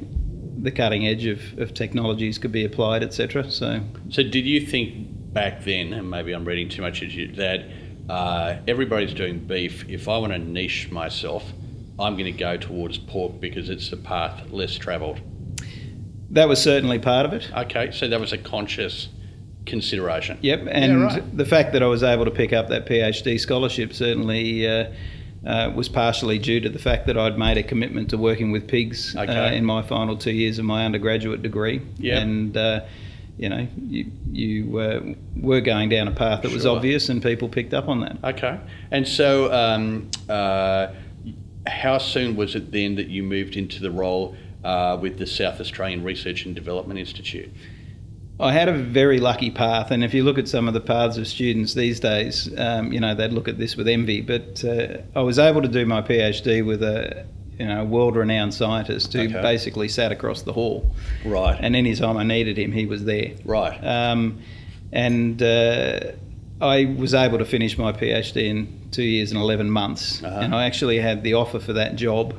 the 0.62 0.71
cutting 0.71 1.05
edge 1.07 1.26
of, 1.26 1.40
of 1.59 1.75
technologies 1.75 2.38
could 2.38 2.52
be 2.52 2.64
applied, 2.64 3.02
etc. 3.02 3.50
So, 3.50 3.81
So 4.11 4.23
did 4.23 4.47
you 4.47 4.61
think 4.64 5.10
back 5.32 5.64
then, 5.64 5.92
and 5.92 6.08
maybe 6.10 6.32
I'm 6.32 6.44
reading 6.44 6.68
too 6.68 6.82
much 6.82 7.02
into 7.02 7.14
you, 7.14 7.32
that 7.34 7.64
uh, 8.08 8.56
everybody's 8.66 9.14
doing 9.14 9.38
beef? 9.38 9.88
If 9.88 10.08
I 10.08 10.18
want 10.18 10.32
to 10.32 10.38
niche 10.38 10.90
myself, 10.90 11.44
I'm 11.99 12.14
going 12.14 12.32
to 12.32 12.38
go 12.38 12.56
towards 12.56 12.99
pork 12.99 13.40
because 13.40 13.68
it's 13.68 13.90
the 13.90 13.96
path 13.96 14.50
less 14.50 14.75
travelled. 14.75 15.20
that 16.30 16.49
was 16.49 16.62
certainly 16.62 16.99
part 16.99 17.26
of 17.26 17.32
it. 17.32 17.50
Okay, 17.56 17.90
so 17.90 18.08
that 18.08 18.20
was 18.20 18.32
a 18.32 18.38
conscious 18.38 19.08
consideration. 19.66 20.38
Yep, 20.40 20.68
and 20.70 21.02
right. 21.02 21.37
the 21.37 21.44
fact 21.44 21.72
that 21.75 21.82
I 21.82 21.87
was 21.87 22.02
able 22.02 22.25
to 22.25 22.30
pick 22.30 22.52
up 22.52 22.68
that 22.68 22.87
PhD 22.87 23.38
scholarship 23.38 23.92
certainly 23.92 24.66
uh, 24.66 24.92
uh, 25.46 25.72
was 25.75 25.88
partially 25.88 26.38
due 26.38 26.60
to 26.60 26.68
the 26.68 26.78
fact 26.78 27.06
that 27.06 27.18
I'd 27.18 27.38
made 27.38 27.58
a 27.58 27.62
commitment 27.62 28.10
to 28.10 28.18
working 28.18 28.50
with 28.50 28.66
pigs 28.66 29.14
uh, 29.16 29.22
in 29.22 29.64
my 29.64 29.82
final 29.82 30.16
two 30.16 30.32
years 30.32 30.58
of 30.58 30.64
my 30.64 30.84
undergraduate 30.84 31.42
degree. 31.42 31.82
Yep. 31.99 32.22
and 32.22 32.56
uh, 32.56 32.80
you 33.40 33.49
know, 33.49 33.66
you, 33.88 34.12
you 34.30 34.78
uh, 34.78 35.00
were 35.35 35.62
going 35.62 35.88
down 35.88 36.06
a 36.09 36.11
path 36.11 36.42
that 36.42 36.52
was 36.52 36.66
obvious, 36.66 37.09
and 37.09 37.23
people 37.23 37.49
picked 37.49 37.73
up 37.73 37.88
on 37.88 38.00
that. 38.00 38.18
Okay, 38.23 38.61
and 38.90 39.09
so 39.09 39.50
um, 39.50 40.11
uh, 40.28 40.88
how 41.66 41.97
soon 41.97 42.37
was 42.37 42.54
it 42.54 42.70
then 42.70 42.97
that 42.97 43.09
you 43.09 43.23
moved 43.23 43.56
into 43.56 43.80
the 43.80 43.90
role 43.90 44.37
uh, 44.62 44.99
with 45.00 45.18
the 45.18 45.26
South 45.26 45.59
Australian 45.59 46.04
Research 46.04 46.44
and 46.44 46.54
Development 46.54 47.00
Institute? 47.00 47.50
I 48.38 48.52
had 48.52 48.68
a 48.68 48.75
very 48.75 49.20
lucky 49.20 49.50
path, 49.50 49.90
and 49.90 50.04
if 50.04 50.12
you 50.12 50.23
look 50.23 50.37
at 50.37 50.47
some 50.47 50.68
of 50.68 50.75
the 50.75 50.80
paths 50.80 51.16
of 51.16 51.26
students 51.26 51.73
these 51.73 51.99
days, 51.99 52.50
um, 52.59 52.92
you 52.92 53.00
know 53.00 53.14
they'd 53.14 53.32
look 53.32 53.49
at 53.49 53.56
this 53.56 53.75
with 53.75 53.88
envy. 53.88 54.20
But 54.20 54.62
uh, 54.62 54.99
I 55.16 55.23
was 55.23 55.38
able 55.38 55.62
to 55.62 55.68
do 55.68 55.87
my 55.87 56.02
PhD 56.02 56.64
with 56.64 56.82
a 56.82 57.25
you 57.61 57.67
know 57.67 57.85
world-renowned 57.85 58.52
scientist 58.55 59.12
who 59.12 59.21
Okay. 59.29 59.43
basically 59.43 59.88
sat 59.88 60.11
across 60.12 60.43
the 60.43 60.52
hall, 60.52 60.90
Right. 61.25 61.57
and 61.61 61.76
any 61.76 61.95
time 61.95 62.17
I 62.17 62.25
needed 62.25 62.57
him, 62.59 62.73
he 62.73 62.87
was 62.87 63.05
there. 63.05 63.33
right. 63.45 63.79
Um, 63.85 64.38
and 64.93 65.40
uh, 65.43 66.00
I 66.61 66.85
was 66.87 67.14
able 67.14 67.38
to 67.38 67.45
finish 67.45 67.79
my 67.79 67.93
PhD 67.93 68.37
in 68.49 68.69
two 68.90 69.05
years 69.05 69.31
and 69.31 69.40
11 69.40 69.71
months. 69.71 70.23
Uh-huh. 70.23 70.40
And 70.40 70.55
I 70.55 70.64
actually 70.67 70.99
had 70.99 71.23
the 71.23 71.35
offer 71.35 71.61
for 71.61 71.73
that 71.75 71.95
job 71.97 72.35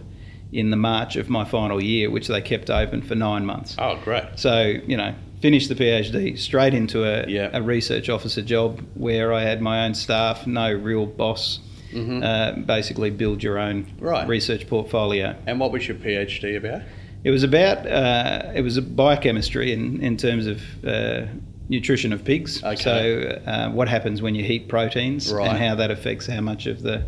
in 0.51 0.69
the 0.69 0.75
March 0.77 1.15
of 1.15 1.29
my 1.29 1.45
final 1.45 1.81
year, 1.81 2.09
which 2.11 2.27
they 2.27 2.41
kept 2.41 2.69
open 2.69 3.01
for 3.01 3.15
nine 3.15 3.45
months. 3.45 3.75
oh, 3.79 3.97
great. 4.03 4.25
So, 4.35 4.73
you 4.85 4.97
know, 4.97 5.15
finished 5.41 5.69
the 5.69 5.75
PhD, 5.75 6.37
straight 6.37 6.73
into 6.73 7.03
a, 7.05 7.25
Yeah. 7.29 7.49
a 7.53 7.61
research 7.61 8.09
officer 8.09 8.41
job 8.41 8.81
where 8.95 9.33
I 9.33 9.43
had 9.43 9.61
my 9.61 9.85
own 9.85 9.93
staff, 9.93 10.45
no 10.45 10.71
real 10.73 11.05
boss. 11.05 11.59
Mhm. 11.93 12.23
Uh, 12.23 12.59
basically, 12.65 13.09
build 13.09 13.43
your 13.43 13.57
own 13.59 13.85
Right. 13.99 14.27
research 14.27 14.67
portfolio. 14.67 15.35
And 15.47 15.59
what 15.59 15.71
was 15.71 15.87
your 15.87 15.97
PhD 15.97 16.55
about? 16.57 16.81
It 17.23 17.29
was 17.31 17.43
about 17.43 17.85
uh, 17.85 18.51
it 18.55 18.61
was 18.61 18.79
biochemistry 18.79 19.71
in, 19.73 20.01
in 20.01 20.17
terms 20.17 20.47
of 20.47 20.61
uh, 20.85 21.25
nutrition 21.69 22.13
of 22.13 22.23
pigs. 22.25 22.63
Okay. 22.63 22.75
So 22.75 23.41
uh, 23.45 23.69
what 23.71 23.87
happens 23.87 24.21
when 24.21 24.33
you 24.35 24.43
heat 24.43 24.67
proteins 24.67 25.31
Right. 25.31 25.47
and 25.49 25.57
how 25.57 25.75
that 25.75 25.91
affects 25.91 26.25
how 26.27 26.41
much 26.41 26.65
of 26.65 26.81
the 26.81 27.03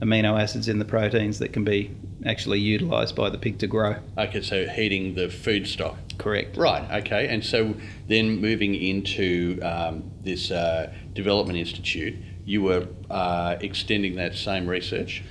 amino 0.00 0.40
acids 0.40 0.68
in 0.68 0.78
the 0.78 0.84
proteins 0.84 1.38
that 1.40 1.52
can 1.52 1.64
be 1.64 1.90
actually 2.24 2.60
utilised 2.60 3.14
by 3.16 3.28
the 3.28 3.36
pig 3.38 3.58
to 3.58 3.66
grow. 3.66 3.96
Okay, 4.16 4.40
so 4.40 4.66
heating 4.68 5.14
the 5.14 5.28
food 5.28 5.66
stock. 5.66 5.96
Correct. 6.18 6.56
Right. 6.56 6.84
Okay, 7.02 7.28
and 7.28 7.44
so 7.44 7.74
then 8.08 8.40
moving 8.40 8.74
into 8.74 9.60
um, 9.62 10.04
this 10.24 10.50
uh, 10.50 10.92
development 11.14 11.58
institute, 11.58 12.14
you 12.48 12.62
were 12.62 12.86
uh, 13.10 13.56
extending 13.60 14.16
that 14.16 14.34
same 14.34 14.66
research. 14.66 15.22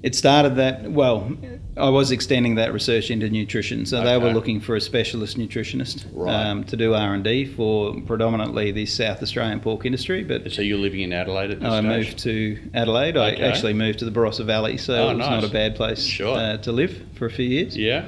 It 0.00 0.14
started 0.14 0.54
that 0.56 0.88
well. 0.92 1.32
I 1.76 1.88
was 1.88 2.12
extending 2.12 2.54
that 2.54 2.72
research 2.72 3.10
into 3.10 3.28
nutrition, 3.28 3.84
so 3.84 4.04
they 4.04 4.16
were 4.16 4.32
looking 4.32 4.60
for 4.60 4.76
a 4.76 4.80
specialist 4.80 5.36
nutritionist 5.36 6.04
Right. 6.12 6.32
um, 6.46 6.62
to 6.64 6.76
do 6.76 6.94
R 6.94 7.14
and 7.14 7.24
D 7.24 7.44
for 7.46 8.00
predominantly 8.02 8.70
the 8.70 8.86
South 8.86 9.20
Australian 9.24 9.58
pork 9.58 9.84
industry. 9.86 10.22
But 10.22 10.52
So 10.52 10.62
you're 10.62 10.78
living 10.78 11.00
in 11.00 11.12
Adelaide 11.12 11.50
at 11.50 11.60
this 11.60 11.68
I 11.68 11.80
stage. 11.80 11.88
moved 12.06 12.18
to 12.20 12.58
Adelaide. 12.74 13.16
Okay. 13.16 13.42
I 13.42 13.48
actually 13.48 13.74
moved 13.74 13.98
to 14.00 14.04
the 14.04 14.12
Barossa 14.12 14.44
Valley, 14.44 14.76
so 14.76 14.94
Oh, 14.94 15.10
it 15.10 15.16
was 15.16 15.26
nice. 15.26 15.42
not 15.42 15.44
a 15.50 15.52
bad 15.52 15.74
place 15.74 16.04
Sure. 16.04 16.36
uh, 16.36 16.58
to 16.58 16.70
live 16.70 17.02
for 17.14 17.26
a 17.26 17.30
few 17.30 17.46
years. 17.46 17.76
Yeah. 17.76 18.04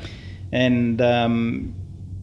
And 0.53 1.01
um, 1.01 1.75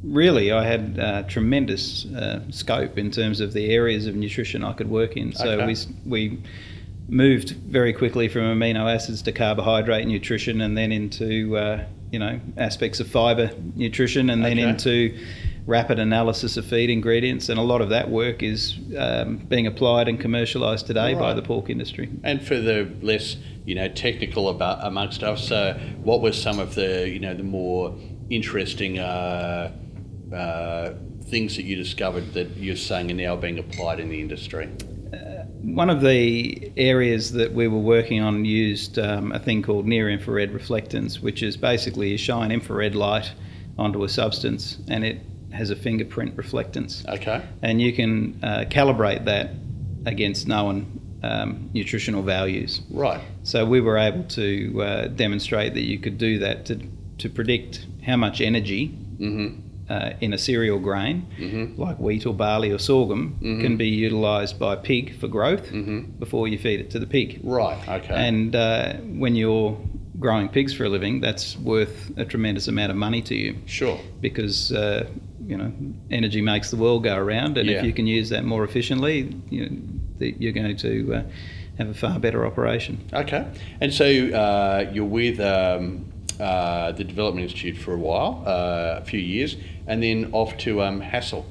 really, 0.07 0.51
I 0.51 0.65
had 0.65 0.99
uh, 0.99 1.23
tremendous 1.23 2.05
uh, 2.05 2.41
scope 2.49 2.97
in 2.97 3.11
terms 3.11 3.39
of 3.39 3.53
the 3.53 3.69
areas 3.69 4.07
of 4.07 4.15
nutrition 4.15 4.63
I 4.63 4.73
could 4.73 4.89
work 4.89 5.17
in. 5.17 5.33
So 5.33 5.49
Okay. 5.61 5.65
we 5.65 5.75
we 6.05 6.39
moved 7.09 7.51
very 7.51 7.93
quickly 7.93 8.27
from 8.27 8.41
amino 8.41 8.93
acids 8.93 9.21
to 9.23 9.31
carbohydrate 9.31 10.07
nutrition, 10.07 10.61
and 10.61 10.77
then 10.77 10.91
into 10.91 11.57
uh, 11.57 11.83
you 12.11 12.19
know 12.19 12.39
aspects 12.57 12.99
of 12.99 13.07
fibre 13.07 13.51
nutrition, 13.75 14.29
and 14.29 14.43
then 14.43 14.59
Okay. 14.59 14.69
into 14.69 15.17
rapid 15.65 15.99
analysis 15.99 16.55
of 16.55 16.65
feed 16.65 16.89
ingredients. 16.89 17.49
And 17.49 17.59
a 17.59 17.61
lot 17.61 17.81
of 17.81 17.89
that 17.89 18.09
work 18.09 18.41
is 18.41 18.77
um, 18.97 19.37
being 19.49 19.67
applied 19.67 20.07
and 20.07 20.17
commercialised 20.17 20.85
today 20.85 21.13
by 21.13 21.33
the 21.33 21.41
pork 21.41 21.69
industry. 21.69 22.09
And 22.23 22.41
for 22.41 22.57
the 22.57 22.89
less, 23.01 23.35
you 23.65 23.75
know, 23.75 23.89
technical 23.89 24.47
about 24.47 24.79
amongst 24.87 25.23
us, 25.23 25.51
uh, 25.51 25.77
what 26.01 26.21
were 26.21 26.31
some 26.31 26.59
of 26.59 26.75
the, 26.75 27.09
you 27.09 27.19
know, 27.19 27.33
the 27.33 27.43
more 27.43 27.93
interesting 28.29 28.97
uh, 28.99 29.73
uh, 30.33 30.93
things 31.25 31.55
that 31.55 31.63
you 31.63 31.75
discovered 31.75 32.33
that 32.33 32.57
you're 32.57 32.75
saying 32.75 33.11
are 33.11 33.13
now 33.13 33.35
being 33.35 33.59
applied 33.59 33.99
in 33.99 34.09
the 34.09 34.19
industry? 34.19 34.69
One 35.61 35.89
of 35.89 36.01
the 36.01 36.71
areas 36.77 37.33
that 37.33 37.51
we 37.51 37.67
were 37.67 37.79
working 37.79 38.21
on 38.21 38.45
used 38.45 38.99
um, 38.99 39.31
a 39.31 39.39
thing 39.39 39.63
called 39.63 39.85
near 39.85 40.09
infrared 40.09 40.53
reflectance, 40.53 41.19
which 41.19 41.41
is 41.43 41.57
basically 41.57 42.09
you 42.11 42.17
shine 42.17 42.51
infrared 42.51 42.95
light 42.95 43.31
onto 43.77 44.03
a 44.03 44.09
substance 44.09 44.77
and 44.87 45.03
it 45.03 45.19
has 45.51 45.69
a 45.69 45.75
fingerprint 45.75 46.35
reflectance. 46.37 47.05
Okay. 47.07 47.43
And 47.61 47.81
you 47.81 47.91
can 47.91 48.39
uh, 48.43 48.65
calibrate 48.69 49.25
that 49.25 49.51
against 50.05 50.47
known 50.47 51.19
um, 51.23 51.69
nutritional 51.73 52.21
values. 52.21 52.81
Right. 52.89 53.21
So 53.43 53.65
we 53.65 53.81
were 53.81 53.97
able 53.97 54.23
to 54.23 54.81
uh, 54.81 55.07
demonstrate 55.07 55.73
that 55.73 55.83
you 55.83 55.99
could 55.99 56.17
do 56.17 56.39
that 56.39 56.65
to, 56.67 56.79
to 57.17 57.29
predict 57.29 57.85
how 58.05 58.15
much 58.15 58.41
energy 58.41 58.95
Mm-hmm. 59.19 59.66
Uh, 59.89 60.12
in 60.21 60.34
a 60.34 60.38
cereal 60.38 60.80
grain, 60.80 61.26
Mhm. 61.39 61.78
like 61.78 61.97
wheat 62.00 62.26
or 62.26 62.34
barley 62.34 62.71
or 62.71 62.78
sorghum, 62.80 63.38
Mhm. 63.41 63.62
can 63.62 63.78
be 63.78 63.88
utilised 63.88 64.60
by 64.60 64.73
a 64.73 64.78
pig 64.78 65.13
for 65.15 65.28
growth 65.28 65.71
Mhm. 65.71 66.19
before 66.19 66.47
you 66.47 66.58
feed 66.58 66.80
it 66.80 66.89
to 66.91 67.00
the 67.00 67.06
pig. 67.08 67.39
Right. 67.43 67.78
Okay. 67.88 68.13
And 68.13 68.56
uh, 68.56 68.93
when 69.17 69.36
you're 69.36 69.78
growing 70.19 70.50
pigs 70.50 70.73
for 70.73 70.84
a 70.86 70.89
living, 70.89 71.21
that's 71.21 71.58
worth 71.60 72.12
a 72.17 72.26
tremendous 72.26 72.67
amount 72.67 72.91
of 72.91 72.97
money 72.97 73.21
to 73.21 73.36
you 73.36 73.56
sure. 73.65 74.00
because 74.21 74.71
uh, 74.71 75.06
you 75.47 75.56
know 75.56 75.71
energy 76.12 76.41
makes 76.41 76.69
the 76.71 76.76
world 76.78 77.04
go 77.04 77.15
around, 77.15 77.58
and 77.58 77.69
Yeah. 77.69 77.78
if 77.80 77.86
you 77.86 77.93
can 77.93 78.08
use 78.08 78.28
that 78.30 78.43
more 78.43 78.63
efficiently, 78.65 79.30
you 79.50 79.62
know, 79.69 79.69
you're 80.39 80.52
going 80.52 80.76
to 80.76 81.13
uh, 81.13 81.21
have 81.78 81.88
a 81.89 81.93
far 81.93 82.19
better 82.19 82.45
operation. 82.45 82.97
Okay. 83.13 83.45
And 83.80 83.93
so 83.93 84.06
uh, 84.06 84.89
you're 84.91 85.06
with 85.06 85.39
um, 85.39 86.06
uh, 86.39 86.91
the 86.91 87.04
Development 87.04 87.43
Institute 87.43 87.78
for 87.78 87.93
a 87.93 87.97
while, 87.97 88.43
uh, 88.45 89.00
a 89.02 89.06
few 89.06 89.19
years, 89.19 89.58
and 89.88 90.02
then 90.02 90.30
off 90.34 90.58
to 90.58 90.82
um, 90.82 91.02
Hassel. 91.02 91.45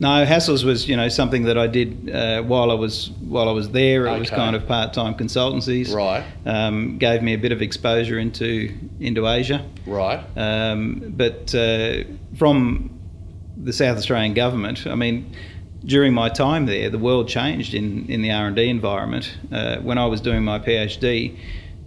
No, 0.00 0.26
Hassels 0.26 0.64
was 0.64 0.88
you 0.88 0.96
know 0.96 1.08
something 1.08 1.44
that 1.44 1.56
I 1.56 1.66
did 1.66 2.10
uh, 2.10 2.42
while 2.42 2.70
I 2.70 2.74
was 2.74 3.10
while 3.20 3.48
I 3.48 3.52
was 3.52 3.70
there. 3.70 4.06
It 4.06 4.18
was 4.18 4.30
kind 4.30 4.56
of 4.56 4.66
part 4.66 4.92
time 4.92 5.14
consultancies. 5.14 5.94
Right. 5.94 6.24
Um, 6.44 6.98
gave 6.98 7.22
me 7.22 7.34
a 7.34 7.38
bit 7.38 7.52
of 7.52 7.62
exposure 7.62 8.18
into 8.18 8.76
into 8.98 9.28
Asia. 9.28 9.64
Right. 9.86 10.22
Um, 10.36 11.14
but 11.16 11.54
uh, 11.54 12.04
from 12.36 12.98
the 13.56 13.72
South 13.72 13.96
Australian 13.96 14.34
government, 14.34 14.86
I 14.86 14.96
mean, 14.96 15.34
during 15.84 16.12
my 16.12 16.28
time 16.28 16.66
there, 16.66 16.90
the 16.90 16.98
world 16.98 17.28
changed 17.28 17.72
in, 17.72 18.06
in 18.06 18.22
the 18.22 18.32
R 18.32 18.46
and 18.46 18.56
D 18.56 18.68
environment. 18.68 19.36
Uh, 19.52 19.76
when 19.78 19.98
I 19.98 20.06
was 20.06 20.20
doing 20.20 20.42
my 20.42 20.58
PhD, 20.58 21.38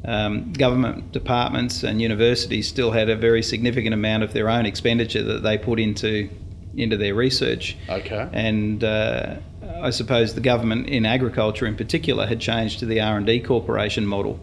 um, 0.05 0.53
government 0.53 1.11
departments 1.11 1.83
and 1.83 2.01
universities 2.01 2.67
still 2.67 2.91
had 2.91 3.09
a 3.09 3.15
very 3.15 3.43
significant 3.43 3.93
amount 3.93 4.23
of 4.23 4.33
their 4.33 4.49
own 4.49 4.65
expenditure 4.65 5.23
that 5.23 5.43
they 5.43 5.57
put 5.57 5.79
into 5.79 6.29
into 6.75 6.95
their 6.95 7.15
research. 7.15 7.75
Okay. 7.89 8.29
And 8.31 8.83
uh, 8.83 9.37
I 9.81 9.89
suppose 9.89 10.35
the 10.35 10.41
government 10.41 10.87
in 10.87 11.05
agriculture, 11.05 11.65
in 11.65 11.75
particular, 11.75 12.27
had 12.27 12.39
changed 12.39 12.79
to 12.79 12.85
the 12.85 13.01
R 13.01 13.17
and 13.17 13.25
D 13.25 13.39
corporation 13.39 14.05
model. 14.05 14.39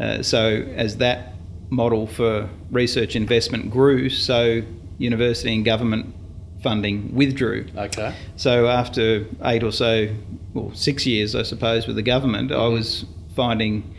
Uh, 0.00 0.22
so 0.22 0.64
as 0.74 0.96
that 0.98 1.34
model 1.68 2.06
for 2.06 2.48
research 2.70 3.16
investment 3.16 3.70
grew, 3.70 4.08
so 4.08 4.62
university 4.98 5.54
and 5.54 5.64
government 5.64 6.14
funding 6.62 7.14
withdrew. 7.14 7.66
Okay. 7.76 8.14
So 8.36 8.66
after 8.66 9.26
eight 9.44 9.62
or 9.62 9.72
so, 9.72 10.08
well, 10.54 10.74
six 10.74 11.06
years, 11.06 11.34
I 11.34 11.42
suppose, 11.42 11.86
with 11.86 11.96
the 11.96 12.02
government, 12.02 12.52
I 12.52 12.66
was 12.66 13.04
finding 13.34 13.94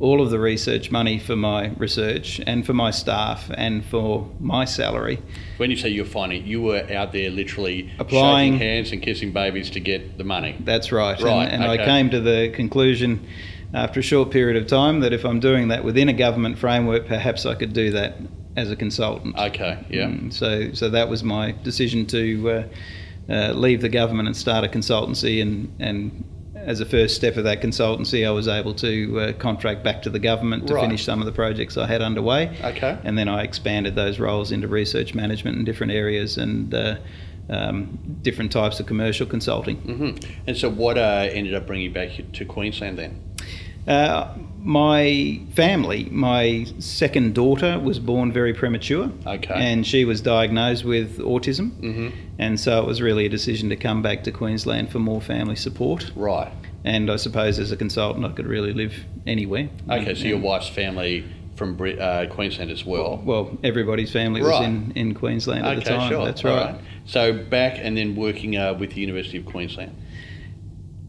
all 0.00 0.22
of 0.22 0.30
the 0.30 0.40
research 0.40 0.90
money 0.90 1.18
for 1.18 1.36
my 1.36 1.68
research 1.76 2.40
and 2.46 2.64
for 2.64 2.72
my 2.72 2.90
staff 2.90 3.50
and 3.54 3.84
for 3.84 4.28
my 4.40 4.64
salary. 4.64 5.22
When 5.58 5.70
you 5.70 5.76
say 5.76 5.90
you're 5.90 6.06
finding, 6.06 6.46
you 6.46 6.62
were 6.62 6.86
out 6.90 7.12
there 7.12 7.30
literally 7.30 7.92
Applying. 7.98 8.54
shaking 8.54 8.66
hands 8.66 8.92
and 8.92 9.02
kissing 9.02 9.32
babies 9.32 9.68
to 9.70 9.80
get 9.80 10.16
the 10.16 10.24
money. 10.24 10.56
That's 10.60 10.90
right. 10.90 11.20
Right, 11.20 11.44
And, 11.44 11.62
and 11.62 11.72
okay. 11.72 11.82
I 11.82 11.86
came 11.86 12.08
to 12.10 12.20
the 12.20 12.50
conclusion 12.54 13.26
after 13.74 14.00
a 14.00 14.02
short 14.02 14.30
period 14.30 14.60
of 14.60 14.66
time 14.66 15.00
that 15.00 15.12
if 15.12 15.24
I'm 15.24 15.38
doing 15.38 15.68
that 15.68 15.84
within 15.84 16.08
a 16.08 16.14
government 16.14 16.58
framework, 16.58 17.06
perhaps 17.06 17.44
I 17.44 17.54
could 17.54 17.74
do 17.74 17.90
that 17.92 18.16
as 18.56 18.70
a 18.70 18.76
consultant. 18.76 19.36
Okay. 19.38 19.84
Yeah. 19.90 20.06
Mm, 20.06 20.32
so, 20.32 20.72
so 20.72 20.88
that 20.88 21.10
was 21.10 21.22
my 21.22 21.52
decision 21.62 22.06
to 22.06 22.50
uh, 22.50 22.68
uh, 23.28 23.52
leave 23.52 23.82
the 23.82 23.88
government 23.90 24.28
and 24.28 24.36
start 24.36 24.64
a 24.64 24.68
consultancy. 24.68 25.42
And, 25.42 25.72
and 25.78 26.24
as 26.64 26.80
a 26.80 26.86
first 26.86 27.16
step 27.16 27.36
of 27.36 27.44
that 27.44 27.60
consultancy, 27.62 28.26
I 28.26 28.30
was 28.30 28.48
able 28.48 28.74
to 28.74 29.20
uh, 29.20 29.32
contract 29.34 29.82
back 29.82 30.02
to 30.02 30.10
the 30.10 30.18
government 30.18 30.66
to 30.68 30.74
Right. 30.74 30.82
finish 30.82 31.04
some 31.04 31.20
of 31.20 31.26
the 31.26 31.32
projects 31.32 31.76
I 31.76 31.86
had 31.86 32.02
underway. 32.02 32.56
Okay. 32.62 32.98
And 33.04 33.16
then 33.18 33.28
I 33.28 33.42
expanded 33.42 33.94
those 33.96 34.18
roles 34.18 34.52
into 34.52 34.68
research 34.68 35.14
management 35.14 35.58
in 35.58 35.64
different 35.64 35.92
areas 35.92 36.36
and 36.38 36.72
uh, 36.74 36.96
um, 37.48 37.98
different 38.22 38.52
types 38.52 38.78
of 38.80 38.86
commercial 38.86 39.26
consulting. 39.26 39.76
hmm 39.76 40.10
And 40.46 40.56
so, 40.56 40.68
what 40.70 40.96
uh, 40.98 41.28
ended 41.32 41.54
up 41.54 41.66
bringing 41.66 41.86
you 41.86 41.92
back 41.92 42.10
to 42.32 42.44
Queensland 42.44 42.98
then? 42.98 43.20
My 44.62 45.40
family, 45.54 46.08
my 46.10 46.66
second 46.78 47.34
daughter 47.34 47.78
was 47.78 47.98
born 47.98 48.30
very 48.30 48.52
premature. 48.52 49.10
Okay. 49.26 49.54
And 49.54 49.86
she 49.86 50.04
was 50.04 50.20
diagnosed 50.20 50.84
with 50.84 51.18
autism. 51.18 51.70
hmm 51.80 52.08
And 52.38 52.60
so 52.60 52.80
it 52.80 52.86
was 52.86 53.00
really 53.00 53.26
a 53.26 53.28
decision 53.28 53.68
to 53.70 53.76
come 53.76 54.02
back 54.02 54.24
to 54.24 54.32
Queensland 54.32 54.90
for 54.90 54.98
more 54.98 55.20
family 55.20 55.56
support. 55.56 56.12
Right. 56.14 56.52
And 56.84 57.10
I 57.10 57.16
suppose 57.16 57.58
as 57.58 57.72
a 57.72 57.76
consultant, 57.76 58.24
I 58.24 58.30
could 58.30 58.46
really 58.46 58.72
live 58.72 58.94
anywhere. 59.26 59.68
Okay. 59.88 60.14
So 60.14 60.24
your 60.24 60.38
wife's 60.38 60.68
family 60.68 61.24
from 61.56 61.78
uh, 61.78 62.24
Queensland 62.30 62.70
as 62.70 62.86
well. 62.86 63.20
Well, 63.22 63.58
everybody's 63.62 64.10
family 64.10 64.40
was 64.40 64.64
in, 64.64 64.92
in 64.94 65.14
Queensland 65.14 65.66
at 65.66 65.76
okay. 65.76 65.84
the 65.84 65.90
time. 65.90 66.10
Sure. 66.10 66.24
That's 66.24 66.42
right. 66.42 66.80
So 67.04 67.32
back 67.32 67.78
and 67.78 67.96
then 67.98 68.16
working 68.16 68.56
uh, 68.56 68.74
with 68.74 68.94
the 68.94 69.00
University 69.00 69.36
of 69.36 69.44
Queensland. 69.44 69.94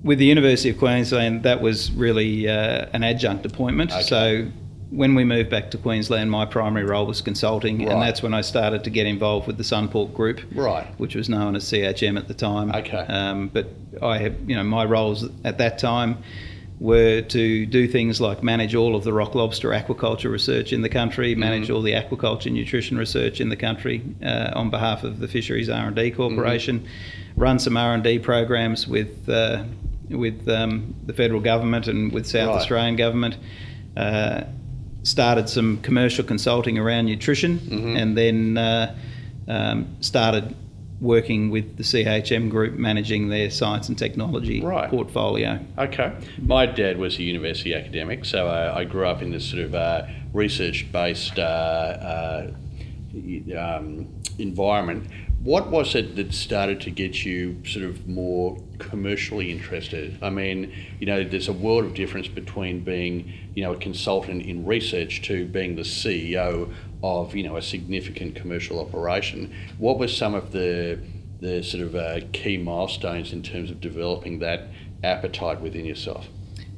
With 0.03 0.17
the 0.17 0.25
University 0.25 0.69
of 0.69 0.77
Queensland, 0.79 1.43
that 1.43 1.61
was 1.61 1.91
really 1.91 2.47
uh, 2.49 2.87
an 2.93 3.03
adjunct 3.03 3.45
appointment. 3.45 3.91
Okay. 3.91 4.01
So 4.01 4.47
when 4.89 5.13
we 5.15 5.23
moved 5.23 5.49
back 5.49 5.69
to 5.71 5.77
Queensland, 5.77 6.31
my 6.31 6.45
primary 6.45 6.85
role 6.85 7.05
was 7.05 7.21
consulting, 7.21 7.79
Right. 7.79 7.89
and 7.91 8.01
that's 8.01 8.23
when 8.23 8.33
I 8.33 8.41
started 8.41 8.83
to 8.83 8.89
get 8.89 9.05
involved 9.05 9.45
with 9.47 9.57
the 9.57 9.63
Sunpork 9.63 10.13
Group. 10.13 10.41
Right. 10.55 10.87
which 10.97 11.15
was 11.15 11.29
known 11.29 11.55
as 11.55 11.63
CHM 11.65 12.17
at 12.17 12.27
the 12.27 12.33
time. 12.33 12.71
Okay. 12.71 12.97
Um, 12.97 13.49
but 13.53 13.67
I 14.01 14.17
have, 14.17 14.35
you 14.49 14.55
know, 14.55 14.63
my 14.63 14.83
roles 14.85 15.29
at 15.45 15.59
that 15.59 15.77
time 15.77 16.17
were 16.79 17.21
to 17.21 17.65
do 17.67 17.87
things 17.87 18.19
like 18.19 18.41
manage 18.41 18.73
all 18.73 18.95
of 18.95 19.03
the 19.03 19.13
rock 19.13 19.35
lobster 19.35 19.69
aquaculture 19.69 20.31
research 20.31 20.73
in 20.73 20.81
the 20.81 20.89
country, 20.89 21.35
manage 21.35 21.65
Mm-hmm. 21.67 21.75
all 21.75 21.81
the 21.83 21.91
aquaculture 21.93 22.51
nutrition 22.51 22.97
research 22.97 23.39
in 23.39 23.49
the 23.49 23.55
country 23.55 24.01
uh, 24.25 24.49
on 24.55 24.71
behalf 24.71 25.03
of 25.03 25.19
the 25.19 25.27
Fisheries 25.27 25.69
R 25.69 25.85
and 25.87 25.95
D 25.95 26.09
Corporation, 26.09 26.79
Mm-hmm. 26.79 27.39
run 27.41 27.59
some 27.59 27.77
R 27.77 27.93
and 27.93 28.03
D 28.03 28.17
programs 28.17 28.87
with. 28.87 29.29
Uh, 29.29 29.63
with 30.11 30.47
um, 30.49 30.93
the 31.05 31.13
federal 31.13 31.41
government 31.41 31.87
and 31.87 32.11
with 32.11 32.25
South 32.27 32.47
Right. 32.49 32.55
Australian 32.57 32.95
government, 32.95 33.37
uh, 33.97 34.41
started 35.03 35.49
some 35.49 35.77
commercial 35.77 36.23
consulting 36.23 36.77
around 36.77 37.05
nutrition, 37.05 37.57
Mhm. 37.59 37.97
and 38.01 38.17
then 38.17 38.57
uh, 38.57 38.95
um, 39.47 39.87
started 40.01 40.55
working 40.99 41.49
with 41.49 41.77
the 41.77 41.83
CHM 41.83 42.47
group 42.49 42.75
managing 42.77 43.29
their 43.29 43.49
science 43.49 43.89
and 43.89 43.97
technology 43.97 44.61
Right. 44.61 44.87
portfolio. 44.89 45.59
Okay. 45.79 46.11
My 46.39 46.67
dad 46.67 46.99
was 46.99 47.17
a 47.17 47.23
university 47.23 47.73
academic, 47.73 48.23
so 48.23 48.47
uh, 48.47 48.73
I 48.77 48.83
grew 48.83 49.07
up 49.07 49.23
in 49.23 49.31
this 49.31 49.43
sort 49.45 49.63
of 49.63 49.73
uh, 49.73 50.03
research 50.31 50.85
based 50.91 51.39
uh, 51.39 51.41
uh, 51.41 52.47
um, 53.57 54.07
environment. 54.37 55.07
What 55.43 55.71
was 55.71 55.95
it 55.95 56.15
that 56.17 56.33
started 56.33 56.79
to 56.81 56.91
get 56.91 57.25
you 57.25 57.57
sort 57.65 57.85
of 57.85 58.07
more 58.07 58.57
commercially 58.89 59.51
interested? 59.51 60.17
I 60.21 60.29
mean, 60.29 60.71
you 60.99 61.05
know, 61.05 61.23
there's 61.23 61.47
a 61.47 61.53
world 61.53 61.85
of 61.85 61.93
difference 61.93 62.27
between 62.27 62.83
being, 62.83 63.31
you 63.55 63.63
know, 63.63 63.73
a 63.73 63.77
consultant 63.77 64.43
in 64.43 64.65
research 64.65 65.21
to 65.23 65.45
being 65.45 65.75
the 65.75 65.83
CEO 65.83 66.73
of, 67.03 67.35
you 67.35 67.43
know, 67.43 67.57
a 67.57 67.61
significant 67.61 68.35
commercial 68.35 68.79
operation. 68.79 69.53
What 69.77 69.99
were 69.99 70.07
some 70.07 70.33
of 70.35 70.51
the 70.51 70.99
the 71.39 71.63
sort 71.63 71.83
of 71.83 71.95
uh, 71.95 72.19
key 72.33 72.55
milestones 72.57 73.33
in 73.33 73.41
terms 73.41 73.71
of 73.71 73.81
developing 73.81 74.39
that 74.39 74.67
appetite 75.03 75.59
within 75.59 75.85
yourself? 75.85 76.27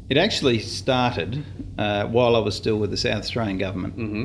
It 0.10 0.18
actually 0.18 0.60
started 0.60 1.44
uh, 1.78 2.06
while 2.08 2.36
I 2.36 2.40
was 2.40 2.56
still 2.56 2.78
with 2.78 2.92
the 2.92 2.98
South 2.98 3.24
Australian 3.24 3.58
government, 3.58 3.98
Mm-hmm. 3.98 4.24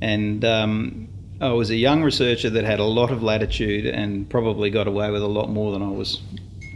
and 0.00 0.44
um, 0.44 1.08
I 1.40 1.52
was 1.52 1.70
a 1.70 1.76
young 1.76 2.02
researcher 2.02 2.50
that 2.50 2.64
had 2.64 2.80
a 2.80 2.84
lot 2.84 3.10
of 3.10 3.22
latitude 3.22 3.86
and 3.86 4.28
probably 4.28 4.70
got 4.70 4.86
away 4.86 5.10
with 5.10 5.22
a 5.22 5.26
lot 5.26 5.48
more 5.48 5.72
than 5.72 5.82
I 5.82 5.88
was 5.88 6.20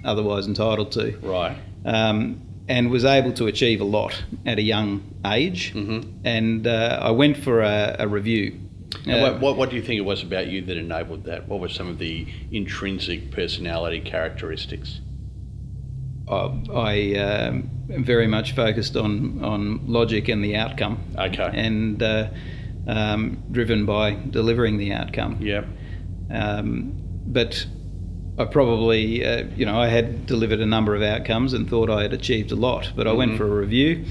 otherwise 0.05 0.47
entitled 0.47 0.93
to. 0.93 1.17
Right. 1.23 1.57
um, 1.85 2.41
and 2.67 2.91
was 2.91 3.05
able 3.05 3.31
to 3.35 3.47
achieve 3.47 3.83
a 3.83 3.85
lot 3.85 4.25
at 4.47 4.59
a 4.59 4.63
young 4.63 5.03
age. 5.27 5.75
Mhm. 5.75 6.21
And 6.25 6.67
uh, 6.67 6.99
I 7.03 7.11
went 7.11 7.37
for 7.37 7.61
a, 7.61 7.97
a 7.99 8.09
review. 8.09 8.59
Uh, 9.07 9.21
what, 9.21 9.41
what, 9.41 9.57
what 9.59 9.71
do 9.71 9.77
you 9.77 9.83
think 9.83 9.99
it 9.99 10.05
was 10.05 10.23
about 10.23 10.47
you 10.47 10.63
that 10.63 10.77
enabled 10.79 11.25
that? 11.25 11.47
What 11.47 11.61
were 11.61 11.69
some 11.69 11.89
of 11.89 11.99
the 11.99 12.27
intrinsic 12.53 13.31
personality 13.33 14.01
characteristics? 14.01 15.01
I, 16.27 16.35
I 16.75 16.93
am 16.95 17.71
very 18.05 18.27
much 18.29 18.55
focused 18.55 18.97
on, 18.97 19.45
on 19.45 19.87
logic 19.87 20.29
and 20.29 20.43
the 20.43 20.57
outcome, 20.57 20.99
Okay. 21.19 21.51
and 21.53 22.03
uh, 22.03 22.31
um, 22.87 23.43
driven 23.53 23.85
by 23.85 24.17
delivering 24.31 24.79
the 24.79 24.93
outcome. 24.93 25.37
Yep. 25.43 25.67
Um, 26.31 26.93
but 27.27 27.67
I 28.39 28.45
probably, 28.47 29.25
uh, 29.25 29.45
you 29.57 29.65
know, 29.65 29.79
I 29.81 29.89
had 29.89 30.27
delivered 30.27 30.61
a 30.61 30.67
number 30.67 30.95
of 30.97 31.03
outcomes 31.03 31.53
and 31.53 31.69
thought 31.71 31.89
I 31.89 32.03
had 32.03 32.13
achieved 32.13 32.51
a 32.51 32.57
lot. 32.57 32.93
But 32.97 33.07
I 33.07 33.13
went 33.13 33.33
Mhm. 33.33 33.37
for 33.37 33.47
a 33.47 33.61
review, 33.61 34.05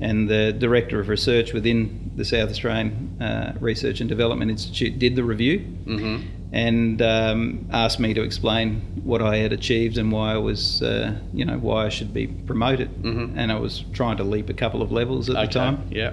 and 0.00 0.28
the 0.28 0.52
director 0.52 1.00
of 1.00 1.08
research 1.08 1.52
within 1.54 2.10
the 2.16 2.24
South 2.24 2.50
Australian 2.50 3.16
uh, 3.20 3.52
Research 3.60 4.00
and 4.00 4.08
Development 4.08 4.50
Institute 4.50 4.98
did 4.98 5.16
the 5.16 5.24
review 5.24 5.60
Mm-hmm. 5.86 6.16
and 6.52 7.00
um, 7.02 7.66
asked 7.70 8.00
me 8.00 8.12
to 8.14 8.22
explain 8.22 8.82
what 9.02 9.22
I 9.22 9.36
had 9.36 9.52
achieved 9.52 9.96
and 9.98 10.10
why 10.12 10.34
I 10.34 10.38
was, 10.38 10.82
uh, 10.82 11.12
you 11.32 11.44
know, 11.46 11.56
why 11.58 11.86
I 11.86 11.88
should 11.88 12.12
be 12.12 12.26
promoted. 12.26 12.90
Mhm. 13.02 13.32
And 13.36 13.50
I 13.52 13.58
was 13.58 13.84
trying 13.94 14.16
to 14.18 14.24
leap 14.24 14.50
a 14.50 14.54
couple 14.54 14.82
of 14.82 14.90
levels 14.92 15.30
at 15.30 15.36
Okay. 15.36 15.46
the 15.46 15.52
time. 15.52 15.78
Yeah. 15.90 16.10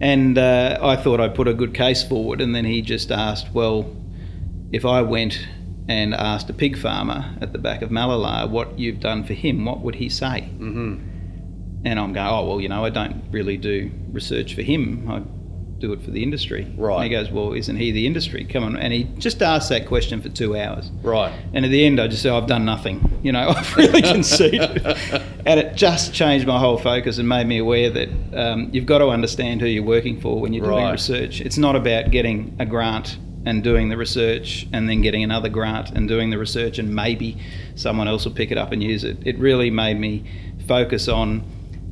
And 0.00 0.36
uh, 0.38 0.78
I 0.82 0.96
thought 0.96 1.20
I 1.20 1.28
put 1.28 1.46
a 1.46 1.54
good 1.54 1.74
case 1.74 2.02
forward, 2.02 2.40
and 2.40 2.52
then 2.54 2.64
he 2.64 2.82
just 2.82 3.12
asked, 3.12 3.46
well, 3.54 3.86
if 4.72 4.84
I 4.84 5.02
went 5.02 5.46
and 5.88 6.14
asked 6.14 6.48
a 6.48 6.52
pig 6.52 6.78
farmer 6.78 7.34
at 7.40 7.52
the 7.52 7.58
back 7.58 7.82
of 7.82 7.90
Mallala 7.90 8.48
what 8.48 8.78
you've 8.78 9.00
done 9.00 9.24
for 9.24 9.34
him, 9.34 9.64
what 9.64 9.80
would 9.80 9.96
he 9.96 10.08
say? 10.08 10.48
Mm-hmm. 10.58 11.08
And 11.84 11.98
I'm 11.98 12.12
going, 12.12 12.26
oh, 12.26 12.46
well, 12.46 12.60
you 12.60 12.68
know, 12.68 12.84
I 12.84 12.90
don't 12.90 13.24
really 13.32 13.56
do 13.56 13.90
research 14.12 14.54
for 14.54 14.62
him. 14.62 15.10
I 15.10 15.22
do 15.80 15.92
it 15.92 16.00
for 16.00 16.12
the 16.12 16.22
industry. 16.22 16.72
Right. 16.76 16.94
And 16.94 17.04
he 17.04 17.10
goes, 17.10 17.28
well, 17.32 17.54
isn't 17.54 17.74
he 17.74 17.90
the 17.90 18.06
industry? 18.06 18.44
Come 18.44 18.62
on. 18.62 18.76
And 18.76 18.92
he 18.92 19.02
just 19.18 19.42
asked 19.42 19.68
that 19.70 19.88
question 19.88 20.22
for 20.22 20.28
two 20.28 20.56
hours. 20.56 20.88
Right. 21.02 21.32
And 21.52 21.64
at 21.64 21.72
the 21.72 21.84
end, 21.84 22.00
I 22.00 22.06
just 22.06 22.22
said, 22.22 22.32
I've 22.32 22.46
done 22.46 22.64
nothing. 22.64 23.08
You 23.22 23.30
know, 23.30 23.50
I've 23.50 23.76
really 23.76 24.02
conceded. 24.16 24.84
and 25.46 25.60
it 25.60 25.76
just 25.76 26.12
changed 26.12 26.44
my 26.44 26.58
whole 26.58 26.76
focus 26.76 27.18
and 27.18 27.28
made 27.28 27.46
me 27.46 27.58
aware 27.58 27.88
that 27.88 28.08
um, 28.34 28.68
you've 28.72 28.84
got 28.84 28.98
to 28.98 29.10
understand 29.10 29.60
who 29.60 29.68
you're 29.68 29.84
working 29.84 30.20
for 30.20 30.40
when 30.40 30.52
you're 30.52 30.64
doing 30.66 30.82
Right. 30.82 30.90
research. 30.90 31.40
It's 31.40 31.56
not 31.56 31.76
about 31.76 32.10
getting 32.10 32.56
a 32.58 32.66
grant 32.66 33.18
and 33.44 33.62
doing 33.62 33.88
the 33.88 33.96
research 33.96 34.66
and 34.72 34.88
then 34.88 35.00
getting 35.00 35.22
another 35.24 35.48
grant 35.48 35.90
and 35.90 36.08
doing 36.08 36.30
the 36.30 36.38
research 36.38 36.78
and 36.78 36.94
maybe 36.94 37.36
someone 37.74 38.06
else 38.08 38.24
will 38.24 38.32
pick 38.32 38.50
it 38.50 38.58
up 38.58 38.72
and 38.72 38.82
use 38.82 39.04
it. 39.04 39.16
It 39.26 39.38
really 39.38 39.70
made 39.70 39.98
me 39.98 40.24
focus 40.68 41.08
on 41.08 41.42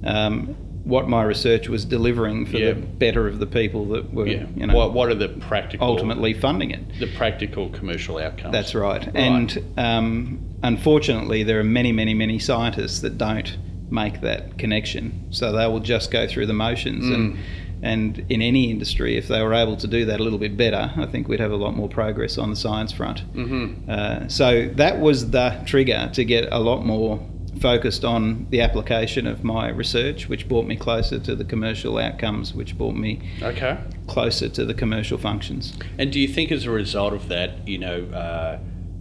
um, 0.04 0.54
what 0.84 1.08
my 1.08 1.22
research 1.22 1.68
was 1.68 1.84
delivering 1.84 2.46
for 2.46 2.56
Yeah. 2.56 2.72
the 2.72 2.80
better 2.80 3.26
of 3.26 3.38
the 3.38 3.46
people 3.46 3.84
that 3.86 4.12
were, 4.14 4.26
Yeah. 4.26 4.46
you 4.56 4.66
know, 4.66 4.74
what, 4.74 4.92
what 4.92 5.08
are 5.08 5.14
the 5.14 5.28
practical, 5.28 5.86
ultimately 5.86 6.32
funding 6.34 6.70
it. 6.70 6.80
the 7.00 7.08
practical 7.16 7.68
commercial 7.70 8.18
outcomes? 8.18 8.52
That's 8.52 8.74
right. 8.74 9.06
And 9.14 9.62
um, 9.76 10.38
unfortunately, 10.62 11.42
there 11.42 11.58
are 11.60 11.64
many, 11.64 11.92
many, 11.92 12.14
many 12.14 12.38
scientists 12.38 13.00
that 13.00 13.18
don't 13.18 13.56
make 13.90 14.20
that 14.20 14.56
connection. 14.56 15.26
So 15.30 15.52
they 15.52 15.66
will 15.66 15.80
just 15.80 16.10
go 16.10 16.26
through 16.26 16.46
the 16.46 16.54
motions. 16.54 17.08
And, 17.08 17.36
and 17.82 18.24
in 18.28 18.42
any 18.42 18.70
industry, 18.70 19.16
if 19.16 19.28
they 19.28 19.42
were 19.42 19.54
able 19.54 19.76
to 19.76 19.86
do 19.86 20.04
that 20.04 20.20
a 20.20 20.22
little 20.22 20.38
bit 20.38 20.56
better, 20.56 20.92
I 20.96 21.06
think 21.06 21.28
we'd 21.28 21.40
have 21.40 21.52
a 21.52 21.56
lot 21.56 21.74
more 21.74 21.88
progress 21.88 22.36
on 22.38 22.50
the 22.50 22.56
science 22.56 22.92
front. 22.92 23.22
Mm-hmm. 23.34 23.90
Uh, 23.90 24.28
so 24.28 24.68
that 24.74 25.00
was 25.00 25.30
the 25.30 25.60
trigger 25.66 26.10
to 26.12 26.24
get 26.24 26.48
a 26.52 26.58
lot 26.58 26.84
more 26.84 27.20
focused 27.60 28.04
on 28.04 28.46
the 28.50 28.60
application 28.60 29.26
of 29.26 29.44
my 29.44 29.68
research, 29.68 30.28
which 30.28 30.48
brought 30.48 30.66
me 30.66 30.76
closer 30.76 31.18
to 31.18 31.34
the 31.34 31.44
commercial 31.44 31.98
outcomes, 31.98 32.54
which 32.54 32.76
brought 32.78 32.94
me 32.94 33.20
Okay. 33.42 33.76
closer 34.06 34.48
to 34.48 34.64
the 34.64 34.74
commercial 34.74 35.18
functions. 35.18 35.74
And 35.98 36.12
do 36.12 36.20
you 36.20 36.28
think, 36.28 36.52
as 36.52 36.64
a 36.66 36.70
result 36.70 37.12
of 37.12 37.28
that, 37.28 37.66
you 37.68 37.78
know, 37.78 38.04
uh, 38.12 38.58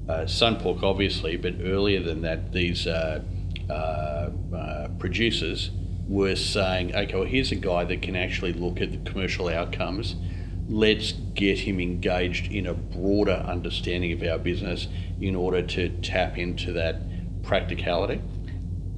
uh, 0.09 0.25
Sunpork 0.25 0.83
obviously, 0.83 1.37
but 1.37 1.55
earlier 1.63 2.01
than 2.01 2.21
that, 2.23 2.51
these 2.51 2.87
uh, 2.87 3.21
uh, 3.69 3.73
uh, 4.55 4.87
producers 4.97 5.69
were 6.09 6.35
saying, 6.35 6.93
okay, 6.95 7.13
well, 7.13 7.23
here's 7.23 7.51
a 7.51 7.55
guy 7.55 7.83
that 7.85 8.01
can 8.01 8.15
actually 8.15 8.51
look 8.51 8.81
at 8.81 8.91
the 8.91 9.09
commercial 9.09 9.47
outcomes. 9.47 10.15
Let's 10.67 11.11
get 11.11 11.59
him 11.59 11.79
engaged 11.79 12.51
in 12.51 12.65
a 12.65 12.73
broader 12.73 13.43
understanding 13.47 14.11
of 14.11 14.27
our 14.27 14.39
business 14.39 14.87
in 15.21 15.35
order 15.35 15.61
to 15.61 15.89
tap 16.01 16.37
into 16.37 16.73
that 16.73 17.01
practicality. 17.43 18.21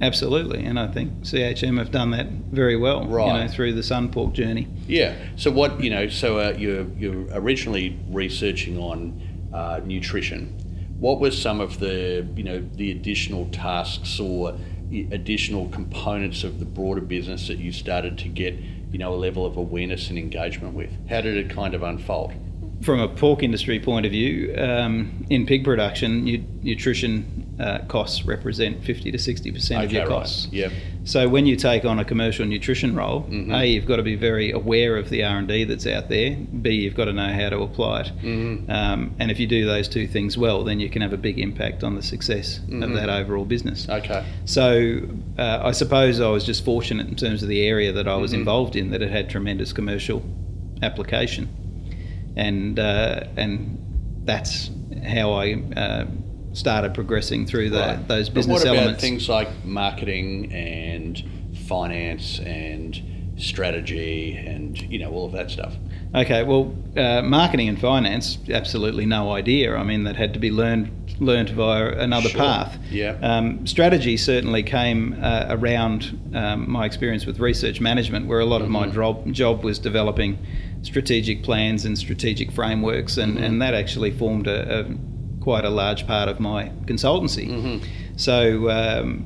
Absolutely, 0.00 0.64
and 0.64 0.80
I 0.80 0.88
think 0.88 1.20
CHM 1.20 1.78
have 1.78 1.92
done 1.92 2.10
that 2.10 2.26
very 2.26 2.76
well. 2.76 3.06
right. 3.06 3.26
You 3.26 3.44
know, 3.44 3.48
through 3.48 3.74
the 3.74 3.82
Sunpork 3.82 4.32
journey. 4.32 4.66
Yeah. 4.88 5.14
So 5.36 5.50
what 5.52 5.80
you 5.80 5.90
know? 5.90 6.08
So 6.08 6.38
uh, 6.38 6.54
you're 6.58 6.88
you're 6.98 7.26
originally 7.30 8.00
researching 8.08 8.78
on 8.78 9.22
uh, 9.54 9.80
nutrition. 9.84 10.48
What 10.98 11.20
were 11.20 11.30
some 11.30 11.60
of 11.60 11.78
the 11.78 12.26
you 12.34 12.42
know 12.42 12.66
the 12.74 12.90
additional 12.90 13.48
tasks 13.50 14.18
or 14.18 14.58
additional 15.10 15.68
components 15.68 16.44
of 16.44 16.58
the 16.58 16.64
broader 16.64 17.00
business 17.00 17.48
that 17.48 17.58
you 17.58 17.72
started 17.72 18.18
to 18.18 18.28
get 18.28 18.54
you 18.90 18.98
know 18.98 19.14
a 19.14 19.16
level 19.16 19.46
of 19.46 19.56
awareness 19.56 20.08
and 20.10 20.18
engagement 20.18 20.74
with? 20.74 20.90
How 21.08 21.20
did 21.20 21.36
it 21.36 21.50
kind 21.50 21.74
of 21.74 21.82
unfold? 21.82 22.32
From 22.82 22.98
a 23.00 23.06
pork 23.06 23.42
industry 23.44 23.78
point 23.78 24.06
of 24.06 24.12
view, 24.12 24.54
um, 24.58 25.24
in 25.30 25.46
pig 25.46 25.62
production, 25.62 26.24
nu- 26.24 26.42
nutrition 26.64 27.54
uh, 27.60 27.78
costs 27.86 28.24
represent 28.24 28.82
50 28.82 29.12
to 29.12 29.18
60 29.18 29.52
percent 29.52 29.84
of 29.84 29.92
your 29.92 30.06
costs. 30.06 30.46
right. 30.46 30.54
Yep. 30.54 30.72
So 31.04 31.28
when 31.28 31.46
you 31.46 31.54
take 31.54 31.84
on 31.84 32.00
a 32.00 32.04
commercial 32.04 32.44
nutrition 32.44 32.96
role, 32.96 33.22
Mhm. 33.30 33.54
a 33.56 33.64
you've 33.66 33.86
got 33.86 33.96
to 33.96 34.02
be 34.02 34.16
very 34.16 34.50
aware 34.50 34.96
of 34.96 35.10
the 35.10 35.22
R 35.22 35.38
and 35.38 35.46
D 35.46 35.62
that's 35.62 35.86
out 35.86 36.08
there. 36.08 36.34
B 36.60 36.70
you've 36.70 36.94
got 36.96 37.04
to 37.04 37.12
know 37.12 37.28
how 37.32 37.50
to 37.50 37.58
apply 37.60 38.00
it. 38.00 38.12
Mhm. 38.22 38.68
Um, 38.68 39.12
and 39.20 39.30
if 39.30 39.38
you 39.38 39.46
do 39.46 39.64
those 39.64 39.86
two 39.86 40.08
things 40.08 40.36
well, 40.36 40.64
then 40.64 40.80
you 40.80 40.88
can 40.88 41.02
have 41.02 41.12
a 41.12 41.16
big 41.16 41.38
impact 41.38 41.84
on 41.84 41.94
the 41.94 42.02
success 42.02 42.60
Mhm. 42.68 42.82
of 42.82 42.94
that 42.94 43.08
overall 43.08 43.44
business. 43.44 43.88
Okay. 43.88 44.24
So 44.44 45.02
uh, 45.38 45.60
I 45.62 45.70
suppose 45.70 46.20
I 46.20 46.28
was 46.30 46.44
just 46.44 46.64
fortunate 46.64 47.06
in 47.06 47.14
terms 47.14 47.42
of 47.44 47.48
the 47.48 47.62
area 47.62 47.92
that 47.92 48.08
I 48.08 48.16
was 48.16 48.32
Mhm. 48.32 48.38
involved 48.38 48.74
in 48.74 48.90
that 48.90 49.02
it 49.02 49.10
had 49.10 49.28
tremendous 49.30 49.72
commercial 49.72 50.24
application, 50.82 51.48
and 52.36 52.78
uh, 52.78 53.24
and 53.36 53.78
that's 54.24 54.70
how 55.06 55.32
I 55.32 55.54
uh, 55.76 56.06
started 56.52 56.94
progressing 56.94 57.46
through 57.46 57.70
the, 57.70 57.78
Right. 57.78 58.08
those 58.08 58.28
But 58.28 58.34
business 58.36 58.54
what 58.60 58.62
about 58.64 58.76
elements. 58.76 59.00
things 59.02 59.28
like 59.28 59.48
marketing 59.64 60.52
and 60.52 61.22
finance 61.66 62.38
and 62.40 63.00
strategy 63.36 64.36
and 64.36 64.80
you 64.82 64.98
know 64.98 65.10
all 65.10 65.26
of 65.26 65.32
that 65.32 65.50
stuff? 65.50 65.74
Okay, 66.14 66.42
well, 66.42 66.74
uh, 66.96 67.22
marketing 67.22 67.68
and 67.68 67.80
finance, 67.80 68.36
absolutely 68.50 69.06
no 69.06 69.32
idea. 69.32 69.74
I 69.74 69.82
mean, 69.82 70.04
that 70.04 70.16
had 70.16 70.34
to 70.34 70.38
be 70.40 70.50
learned 70.50 70.90
learned 71.20 71.50
via 71.50 71.90
another 71.98 72.28
Sure. 72.30 72.40
path. 72.40 72.78
Yeah. 72.90 73.16
Um, 73.22 73.64
strategy 73.66 74.16
certainly 74.16 74.62
came 74.62 75.16
uh, 75.22 75.46
around 75.50 76.18
um, 76.34 76.70
my 76.70 76.84
experience 76.84 77.26
with 77.26 77.38
research 77.38 77.80
management, 77.80 78.26
where 78.26 78.40
a 78.40 78.44
lot 78.46 78.60
of 78.60 78.68
my 78.68 78.86
Mhm. 78.88 78.94
job, 78.94 79.32
job 79.32 79.62
was 79.64 79.78
developing 79.78 80.38
strategic 80.82 81.42
plans 81.42 81.84
and 81.84 81.96
strategic 81.96 82.50
frameworks, 82.52 83.16
and, 83.16 83.38
Mhm. 83.38 83.42
and 83.44 83.62
that 83.62 83.74
actually 83.74 84.10
formed 84.10 84.46
a, 84.46 84.80
a 84.80 84.84
quite 85.40 85.64
a 85.64 85.70
large 85.70 86.06
part 86.06 86.28
of 86.28 86.38
my 86.40 86.70
consultancy. 86.86 87.48
Mhm. 87.48 87.80
So 88.16 88.70
um, 88.70 89.24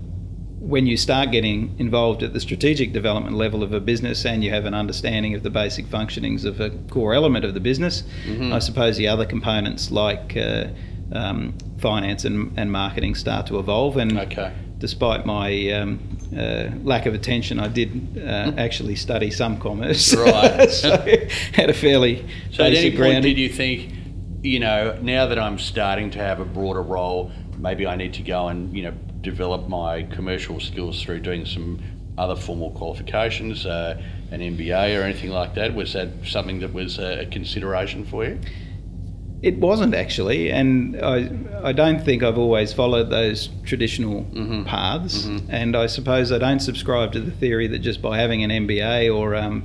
when 0.60 0.86
you 0.86 0.96
start 0.96 1.30
getting 1.30 1.74
involved 1.78 2.22
at 2.22 2.32
the 2.32 2.40
strategic 2.40 2.92
development 2.92 3.36
level 3.36 3.62
of 3.62 3.72
a 3.72 3.80
business 3.80 4.24
and 4.24 4.42
you 4.42 4.50
have 4.50 4.64
an 4.64 4.74
understanding 4.74 5.34
of 5.34 5.42
the 5.42 5.50
basic 5.50 5.86
functionings 5.86 6.44
of 6.44 6.60
a 6.60 6.70
core 6.90 7.14
element 7.14 7.44
of 7.44 7.54
the 7.54 7.60
business, 7.60 8.02
Mhm. 8.28 8.52
I 8.52 8.58
suppose 8.58 8.96
the 8.96 9.08
other 9.08 9.24
components 9.26 9.90
like 9.90 10.36
uh, 10.36 10.66
um, 11.12 11.54
finance 11.78 12.24
and, 12.24 12.50
and 12.56 12.72
marketing 12.72 13.14
start 13.14 13.46
to 13.46 13.58
evolve. 13.58 13.96
And 13.96 14.18
Okay. 14.18 14.50
Despite 14.78 15.24
my 15.24 15.70
um, 15.70 16.18
uh, 16.36 16.68
lack 16.82 17.06
of 17.06 17.14
attention, 17.14 17.58
I 17.58 17.68
did 17.68 18.18
uh, 18.18 18.52
actually 18.56 18.96
study 18.96 19.30
some 19.30 19.58
commerce. 19.58 20.14
Right. 20.14 20.70
so 20.70 20.90
had 21.52 21.70
a 21.70 21.74
fairly 21.74 22.26
So 22.52 22.64
at 22.64 22.72
any 22.72 22.90
point 22.90 22.96
grounding. 22.96 23.22
did 23.22 23.38
you 23.38 23.48
think, 23.48 23.92
you 24.42 24.60
know, 24.60 24.98
now 25.00 25.26
that 25.26 25.38
I'm 25.38 25.58
starting 25.58 26.10
to 26.12 26.18
have 26.18 26.40
a 26.40 26.44
broader 26.44 26.82
role, 26.82 27.32
maybe 27.58 27.86
I 27.86 27.96
need 27.96 28.14
to 28.14 28.22
go 28.22 28.48
and, 28.48 28.76
you 28.76 28.82
know, 28.82 28.92
develop 29.20 29.68
my 29.68 30.02
commercial 30.04 30.60
skills 30.60 31.02
through 31.02 31.20
doing 31.20 31.46
some 31.46 31.80
other 32.18 32.36
formal 32.36 32.70
qualifications, 32.70 33.66
uh, 33.66 34.00
an 34.30 34.40
MBA 34.40 34.98
or 34.98 35.02
anything 35.02 35.30
like 35.30 35.54
that? 35.54 35.74
Was 35.74 35.92
that 35.92 36.08
something 36.24 36.60
that 36.60 36.72
was 36.72 36.98
a 36.98 37.20
a 37.20 37.26
consideration 37.26 38.04
for 38.04 38.24
you? 38.24 38.38
It 39.46 39.58
wasn't 39.58 39.94
actually, 39.94 40.50
and 40.50 40.96
I, 41.00 41.30
I 41.62 41.72
don't 41.72 42.02
think 42.04 42.24
I've 42.24 42.36
always 42.36 42.72
followed 42.72 43.10
those 43.10 43.48
traditional 43.64 44.24
Mhm. 44.34 44.64
paths. 44.64 45.26
Mhm. 45.28 45.42
And 45.48 45.76
I 45.76 45.86
suppose 45.86 46.32
I 46.32 46.38
don't 46.38 46.58
subscribe 46.58 47.12
to 47.12 47.20
the 47.20 47.30
theory 47.30 47.68
that 47.68 47.78
just 47.78 48.02
by 48.02 48.18
having 48.18 48.42
an 48.42 48.50
MBA 48.50 49.08
or 49.08 49.36
um, 49.36 49.62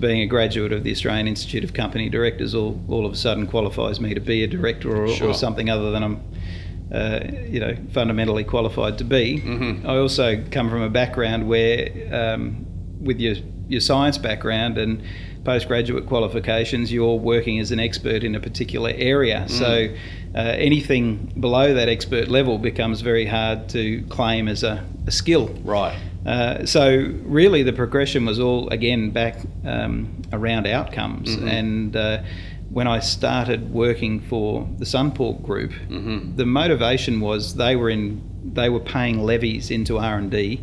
being 0.00 0.22
a 0.22 0.26
graduate 0.26 0.72
of 0.72 0.84
the 0.84 0.90
Australian 0.90 1.28
Institute 1.28 1.64
of 1.64 1.74
Company 1.74 2.08
Directors 2.08 2.54
all, 2.54 2.80
all 2.88 3.04
of 3.04 3.12
a 3.12 3.16
sudden 3.16 3.46
qualifies 3.46 4.00
me 4.00 4.14
to 4.14 4.20
be 4.20 4.42
a 4.42 4.46
director 4.46 4.96
or, 4.96 5.08
Sure. 5.08 5.28
or 5.28 5.34
something 5.34 5.68
other 5.68 5.90
than 5.90 6.02
I'm, 6.02 6.20
uh, 6.90 7.20
you 7.50 7.60
know, 7.60 7.74
fundamentally 7.92 8.44
qualified 8.44 8.96
to 8.98 9.04
be. 9.04 9.42
Mhm. 9.44 9.84
I 9.84 9.98
also 9.98 10.38
come 10.50 10.70
from 10.70 10.80
a 10.80 10.88
background 10.88 11.46
where, 11.46 11.90
um, 12.10 12.64
with 13.02 13.20
your 13.20 13.34
your 13.66 13.80
science 13.80 14.18
background 14.18 14.76
and 14.76 15.00
postgraduate 15.44 16.06
qualifications, 16.06 16.92
you're 16.92 17.18
working 17.18 17.58
as 17.60 17.70
an 17.70 17.78
expert 17.80 18.24
in 18.24 18.34
a 18.34 18.40
particular 18.40 18.92
area. 18.96 19.46
So 19.48 19.88
uh, 20.34 20.38
anything 20.38 21.32
below 21.38 21.74
that 21.74 21.88
expert 21.88 22.28
level 22.28 22.58
becomes 22.58 23.00
very 23.02 23.26
hard 23.26 23.68
to 23.70 24.02
claim 24.08 24.48
as 24.48 24.62
a, 24.62 24.84
a 25.06 25.10
skill. 25.10 25.48
Right. 25.62 25.96
Uh, 26.26 26.64
so 26.64 27.12
really, 27.24 27.62
the 27.62 27.72
progression 27.72 28.24
was 28.24 28.40
all 28.40 28.68
again 28.70 29.10
back 29.10 29.36
um, 29.66 30.22
around 30.32 30.66
outcomes, 30.66 31.36
Mhm. 31.36 31.48
and 31.50 31.96
uh, 31.96 32.22
when 32.70 32.86
I 32.88 33.00
started 33.00 33.72
working 33.72 34.20
for 34.20 34.66
the 34.78 34.86
Sunpork 34.86 35.42
Group, 35.42 35.72
Mhm. 35.90 36.36
the 36.36 36.46
motivation 36.46 37.20
was 37.20 37.54
they 37.56 37.76
were 37.76 37.90
in 37.90 38.22
they 38.54 38.68
were 38.70 38.80
paying 38.80 39.22
levies 39.22 39.70
into 39.70 39.98
R 39.98 40.16
and 40.18 40.30
D. 40.30 40.60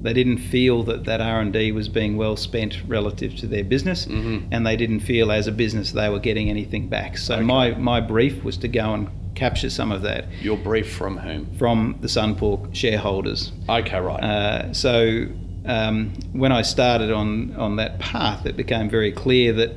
They 0.00 0.12
didn't 0.12 0.38
feel 0.38 0.84
that 0.84 1.04
that 1.06 1.20
R 1.20 1.40
and 1.40 1.52
D 1.52 1.72
was 1.72 1.88
being 1.88 2.16
well 2.16 2.36
spent 2.36 2.76
relative 2.86 3.34
to 3.36 3.46
their 3.46 3.64
business, 3.64 4.06
Mhm. 4.06 4.42
and 4.52 4.64
they 4.66 4.76
didn't 4.76 5.00
feel 5.00 5.32
as 5.32 5.46
a 5.48 5.52
business 5.52 5.92
they 5.92 6.08
were 6.08 6.20
getting 6.20 6.48
anything 6.48 6.88
back. 6.88 7.18
So 7.18 7.34
Okay. 7.34 7.42
my 7.44 7.70
my 7.74 8.00
brief 8.00 8.44
was 8.44 8.56
to 8.58 8.68
go 8.68 8.94
and 8.94 9.08
capture 9.34 9.70
some 9.70 9.92
of 9.92 10.02
that 10.02 10.26
Your 10.42 10.56
brief 10.56 10.88
from 10.90 11.16
whom? 11.18 11.46
from 11.58 11.96
the 12.00 12.08
Sunpork 12.08 12.74
shareholders. 12.74 13.52
Okay, 13.68 13.98
right. 14.00 14.22
Uh, 14.22 14.72
so 14.72 15.26
um, 15.66 16.12
when 16.32 16.50
I 16.50 16.62
started 16.62 17.10
on, 17.12 17.54
on 17.56 17.76
that 17.76 17.98
path, 17.98 18.46
it 18.46 18.56
became 18.56 18.88
very 18.88 19.12
clear 19.12 19.52
that 19.52 19.72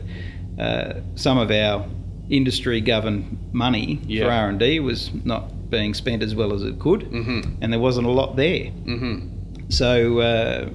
uh, 0.58 0.94
some 1.16 1.38
of 1.38 1.52
our 1.52 1.86
industry 2.30 2.80
governed 2.80 3.38
money 3.52 4.00
Yeah. 4.08 4.24
for 4.26 4.32
R 4.32 4.50
and 4.50 4.60
D 4.60 4.80
was 4.80 5.12
not 5.26 5.70
being 5.70 5.94
spent 5.94 6.24
as 6.24 6.34
well 6.36 6.54
as 6.54 6.64
it 6.64 6.80
could, 6.80 7.02
mm-hmm. 7.12 7.42
and 7.62 7.74
there 7.74 7.80
wasn't 7.80 8.08
a 8.08 8.12
lot 8.12 8.36
there. 8.36 8.72
Mm-hmm. 8.86 9.28
So 9.72 10.20
uh, 10.20 10.70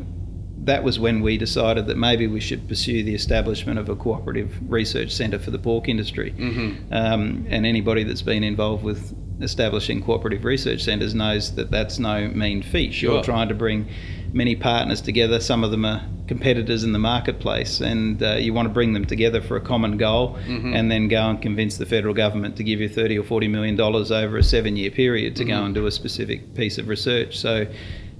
that 0.64 0.82
was 0.82 0.98
when 0.98 1.20
we 1.20 1.36
decided 1.36 1.86
that 1.86 1.96
maybe 1.96 2.26
we 2.26 2.40
should 2.40 2.66
pursue 2.66 3.02
the 3.02 3.14
establishment 3.14 3.78
of 3.78 3.88
a 3.88 3.94
cooperative 3.96 4.50
research 4.70 5.10
centre 5.12 5.38
for 5.38 5.50
the 5.50 5.58
pork 5.58 5.88
industry. 5.88 6.32
Mm-hmm. 6.36 6.92
Um, 6.92 7.46
and 7.48 7.66
anybody 7.66 8.04
that's 8.04 8.22
been 8.22 8.42
involved 8.42 8.82
with 8.82 9.14
establishing 9.42 10.02
cooperative 10.02 10.44
research 10.44 10.82
centres 10.82 11.14
knows 11.14 11.54
that 11.56 11.70
that's 11.70 11.98
no 11.98 12.28
mean 12.28 12.62
feat. 12.62 12.94
Sure. 12.94 13.14
You're 13.14 13.22
trying 13.22 13.48
to 13.48 13.54
bring 13.54 13.86
many 14.32 14.56
partners 14.56 15.02
together. 15.02 15.40
Some 15.40 15.62
of 15.62 15.70
them 15.70 15.84
are 15.84 16.02
competitors 16.26 16.82
in 16.84 16.92
the 16.92 16.98
marketplace, 16.98 17.80
and 17.82 18.22
uh, 18.22 18.36
you 18.36 18.54
want 18.54 18.66
to 18.66 18.72
bring 18.74 18.94
them 18.94 19.04
together 19.04 19.40
for 19.42 19.56
a 19.56 19.60
common 19.60 19.98
goal, 19.98 20.36
Mhm. 20.48 20.74
and 20.74 20.90
then 20.90 21.06
go 21.08 21.28
and 21.30 21.40
convince 21.40 21.76
the 21.76 21.86
federal 21.86 22.14
government 22.14 22.56
to 22.56 22.64
give 22.64 22.80
you 22.80 22.88
thirty 22.88 23.16
or 23.18 23.22
forty 23.22 23.46
million 23.46 23.76
dollars 23.76 24.10
over 24.10 24.38
a 24.38 24.42
seven-year 24.42 24.90
period 24.90 25.36
to 25.36 25.44
Mhm. 25.44 25.48
go 25.48 25.64
and 25.64 25.74
do 25.74 25.86
a 25.86 25.90
specific 25.92 26.54
piece 26.54 26.78
of 26.78 26.88
research. 26.88 27.36
So. 27.38 27.66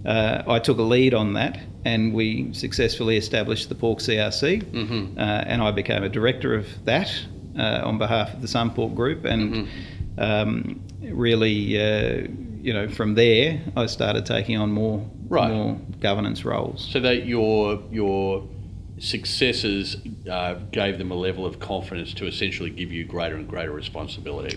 Uh, 0.07 0.45
I 0.47 0.61
took 0.61 0.79
a 0.79 0.83
lead 0.83 1.15
on 1.15 1.33
that, 1.35 1.59
and 1.85 2.15
we 2.15 2.53
successfully 2.53 3.17
established 3.17 3.69
the 3.69 3.75
Pork 3.75 3.99
CRC 3.99 4.63
Mm-hmm. 4.63 5.19
uh, 5.19 5.23
and 5.23 5.61
I 5.61 5.73
became 5.73 6.05
a 6.05 6.09
director 6.09 6.55
of 6.55 6.67
that 6.85 7.11
uh, 7.59 7.81
on 7.85 7.99
behalf 7.99 8.33
of 8.33 8.41
the 8.41 8.47
Sunpork 8.47 8.95
Group, 8.95 9.25
and 9.25 9.53
Mhm. 9.53 9.69
um, 10.19 10.81
really, 11.03 11.81
uh, 11.81 12.29
you 12.63 12.73
know, 12.73 12.87
from 12.89 13.15
there 13.17 13.61
I 13.77 13.87
started 13.87 14.25
taking 14.27 14.57
on 14.57 14.71
more 14.71 15.05
Right. 15.29 15.53
more 15.53 15.77
governance 16.01 16.45
roles. 16.45 16.87
So 16.93 17.01
that 17.01 17.27
your 17.27 17.83
your 17.91 18.45
successes 18.99 19.97
uh, 20.31 20.55
gave 20.73 20.99
them 20.99 21.11
a 21.11 21.15
level 21.17 21.45
of 21.45 21.59
confidence 21.59 22.15
to 22.15 22.27
essentially 22.27 22.71
give 22.71 22.93
you 22.93 23.05
greater 23.05 23.35
and 23.37 23.47
greater 23.49 23.73
responsibility. 23.73 24.57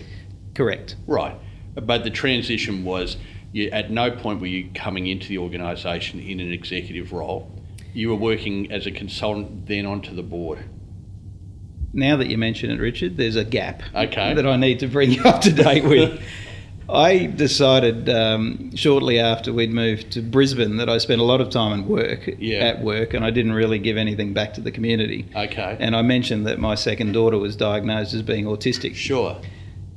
Correct. 0.54 0.94
Right. 1.06 1.34
But 1.74 2.04
the 2.04 2.10
transition 2.10 2.84
was 2.84 3.16
you, 3.52 3.70
at 3.70 3.90
no 3.90 4.10
point 4.10 4.40
were 4.40 4.46
you 4.46 4.70
coming 4.74 5.06
into 5.06 5.28
the 5.28 5.38
organisation 5.38 6.20
in 6.20 6.40
an 6.40 6.52
executive 6.52 7.12
role. 7.12 7.50
You 7.92 8.08
were 8.10 8.16
working 8.16 8.70
as 8.70 8.86
a 8.86 8.90
consultant, 8.90 9.66
then 9.66 9.86
onto 9.86 10.14
the 10.14 10.22
board. 10.22 10.60
Now 11.92 12.16
that 12.18 12.28
you 12.28 12.38
mention 12.38 12.70
it, 12.70 12.78
Richard, 12.78 13.16
there's 13.16 13.34
a 13.36 13.44
gap 13.44 13.82
Okay. 13.94 14.34
that 14.34 14.46
I 14.46 14.56
need 14.56 14.78
to 14.80 14.86
bring 14.86 15.10
you 15.16 15.22
up 15.24 15.40
to 15.42 15.52
date 15.52 15.84
with. 15.84 16.22
I 16.88 17.26
decided 17.26 18.08
um, 18.08 18.74
shortly 18.76 19.20
after 19.20 19.52
we'd 19.52 19.72
moved 19.72 20.10
to 20.12 20.22
Brisbane 20.22 20.76
that 20.78 20.88
I 20.88 20.98
spent 20.98 21.20
a 21.20 21.24
lot 21.24 21.40
of 21.40 21.50
time 21.50 21.80
at 21.82 21.86
work, 21.86 22.28
Yeah. 22.38 22.58
at 22.64 22.82
work, 22.82 23.14
and 23.14 23.24
I 23.24 23.30
didn't 23.30 23.52
really 23.52 23.78
give 23.78 23.96
anything 23.96 24.32
back 24.32 24.54
to 24.54 24.60
the 24.60 24.72
community. 24.72 25.26
Okay. 25.34 25.76
And 25.78 25.94
I 25.94 26.02
mentioned 26.02 26.46
that 26.46 26.58
my 26.58 26.74
second 26.74 27.12
daughter 27.12 27.38
was 27.38 27.54
diagnosed 27.56 28.12
as 28.14 28.22
being 28.22 28.44
autistic. 28.46 28.94
sure. 28.96 29.40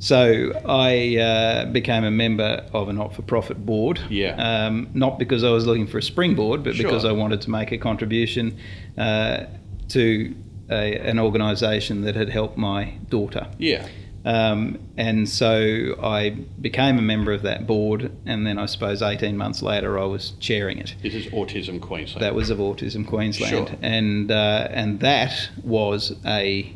So 0.04 0.52
I 0.66 1.16
uh, 1.16 1.66
became 1.72 2.04
a 2.04 2.12
member 2.12 2.66
of 2.74 2.90
a 2.90 2.94
not-for-profit 2.94 3.66
board. 3.66 4.02
Yeah. 4.10 4.36
Um, 4.36 4.90
not 4.94 5.18
because 5.18 5.46
I 5.46 5.50
was 5.52 5.66
looking 5.66 5.88
for 5.88 5.98
a 5.98 6.04
springboard, 6.04 6.62
but 6.62 6.76
Sure. 6.76 6.84
because 6.84 7.06
I 7.06 7.14
wanted 7.14 7.40
to 7.44 7.50
make 7.50 7.72
a 7.72 7.78
contribution 7.78 8.58
uh, 8.98 9.46
to 9.88 10.36
a, 10.70 10.98
an 10.98 11.20
organisation 11.20 12.02
that 12.02 12.16
had 12.16 12.28
helped 12.28 12.58
my 12.58 12.96
daughter. 13.08 13.48
Yeah. 13.58 13.88
Um, 14.26 14.78
and 14.98 15.30
so 15.30 15.96
I 16.04 16.32
became 16.60 16.98
a 16.98 17.02
member 17.02 17.32
of 17.32 17.44
that 17.44 17.66
board, 17.66 18.12
and 18.26 18.46
then 18.46 18.60
I 18.60 18.66
suppose 18.66 19.02
18 19.02 19.38
months 19.38 19.62
later 19.62 19.98
I 19.98 20.04
was 20.04 20.32
chairing 20.42 20.80
it. 20.80 20.96
This 21.02 21.14
is 21.14 21.28
Autism 21.28 21.80
Queensland. 21.80 22.22
That 22.26 22.36
was 22.36 22.50
of 22.50 22.58
Autism 22.58 23.08
Queensland, 23.08 23.70
Sure. 23.70 23.78
and 23.82 24.30
uh, 24.30 24.68
and 24.70 25.00
that 25.00 25.50
was 25.64 26.14
a 26.26 26.74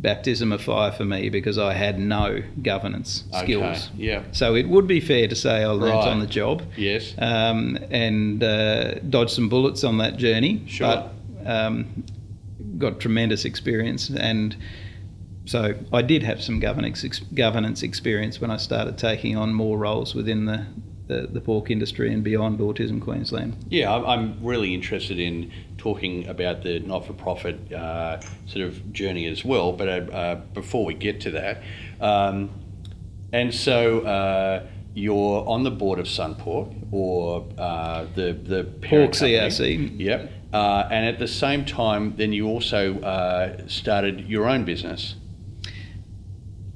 baptism 0.00 0.50
of 0.52 0.62
fire 0.62 0.90
for 0.92 1.04
me 1.04 1.28
because 1.28 1.58
I 1.58 1.72
had 1.74 1.98
no 1.98 2.42
governance 2.62 3.24
Okay. 3.34 3.44
skills. 3.52 3.90
Yeah. 3.96 4.22
So 4.32 4.54
it 4.54 4.68
would 4.68 4.86
be 4.86 5.00
fair 5.00 5.28
to 5.28 5.34
say 5.36 5.62
I 5.62 5.66
learnt 5.66 5.94
Right. 5.94 6.08
on 6.08 6.20
the 6.20 6.26
job 6.26 6.62
Yes. 6.76 7.14
um, 7.18 7.78
and 7.90 8.42
uh, 8.42 8.94
dodged 9.00 9.30
some 9.32 9.48
bullets 9.48 9.84
on 9.84 9.98
that 9.98 10.16
journey. 10.16 10.62
Sure. 10.66 10.86
But 10.86 11.12
um, 11.46 12.04
got 12.78 12.98
tremendous 13.00 13.44
experience, 13.44 14.10
and 14.10 14.56
so 15.46 15.74
I 15.92 16.02
did 16.02 16.22
have 16.22 16.40
some 16.42 16.60
governance 16.60 17.04
ex- 17.04 17.20
governance 17.34 17.82
experience 17.82 18.40
when 18.40 18.50
I 18.50 18.56
started 18.56 18.96
taking 18.98 19.36
on 19.36 19.52
more 19.52 19.76
roles 19.78 20.14
within 20.14 20.46
the. 20.46 20.66
The, 21.10 21.26
the 21.26 21.40
pork 21.40 21.72
industry 21.72 22.14
and 22.14 22.22
beyond 22.22 22.60
Autism 22.60 23.00
Queensland. 23.02 23.56
Yeah, 23.68 23.92
I'm- 23.92 24.36
really 24.40 24.72
interested 24.74 25.18
in 25.18 25.50
talking 25.76 26.28
about 26.28 26.62
the 26.62 26.78
not-for-profit 26.78 27.72
uh, 27.72 28.20
sort 28.46 28.64
of 28.64 28.92
journey 28.92 29.26
as 29.26 29.44
well. 29.44 29.72
But 29.72 29.88
uh, 29.88 29.92
uh, 29.92 30.34
before 30.54 30.84
we 30.84 30.94
get 30.94 31.20
to 31.22 31.32
that, 31.32 31.62
um, 32.00 32.50
and 33.32 33.52
so 33.52 34.02
uh, 34.02 34.66
you're 34.94 35.44
on 35.48 35.64
the 35.64 35.72
board 35.72 35.98
of 35.98 36.06
Sunpork 36.06 36.72
or 36.92 37.44
uh, 37.58 38.06
the 38.14 38.32
the 38.32 38.62
parent 38.80 39.18
Pork. 39.18 39.30
CRC. 39.30 39.98
Yep. 39.98 40.32
Uh, 40.52 40.88
and 40.92 41.06
at 41.06 41.18
the 41.18 41.26
same 41.28 41.64
time, 41.64 42.14
then 42.18 42.32
you 42.32 42.46
also 42.46 43.00
uh, 43.00 43.66
started 43.66 44.28
your 44.28 44.46
own 44.48 44.64
business. 44.64 45.16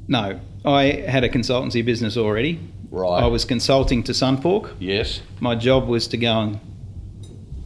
No, 0.08 0.40
I 0.64 0.84
had 1.06 1.22
a 1.22 1.28
consultancy 1.28 1.84
business 1.84 2.16
already. 2.16 2.58
Right. 2.94 3.22
I 3.22 3.26
was 3.26 3.44
consulting 3.44 4.02
to 4.04 4.12
Sunpork. 4.12 4.74
Yes. 4.78 5.20
My 5.40 5.54
job 5.54 5.88
was 5.88 6.06
to 6.08 6.16
go 6.16 6.40
and 6.40 6.60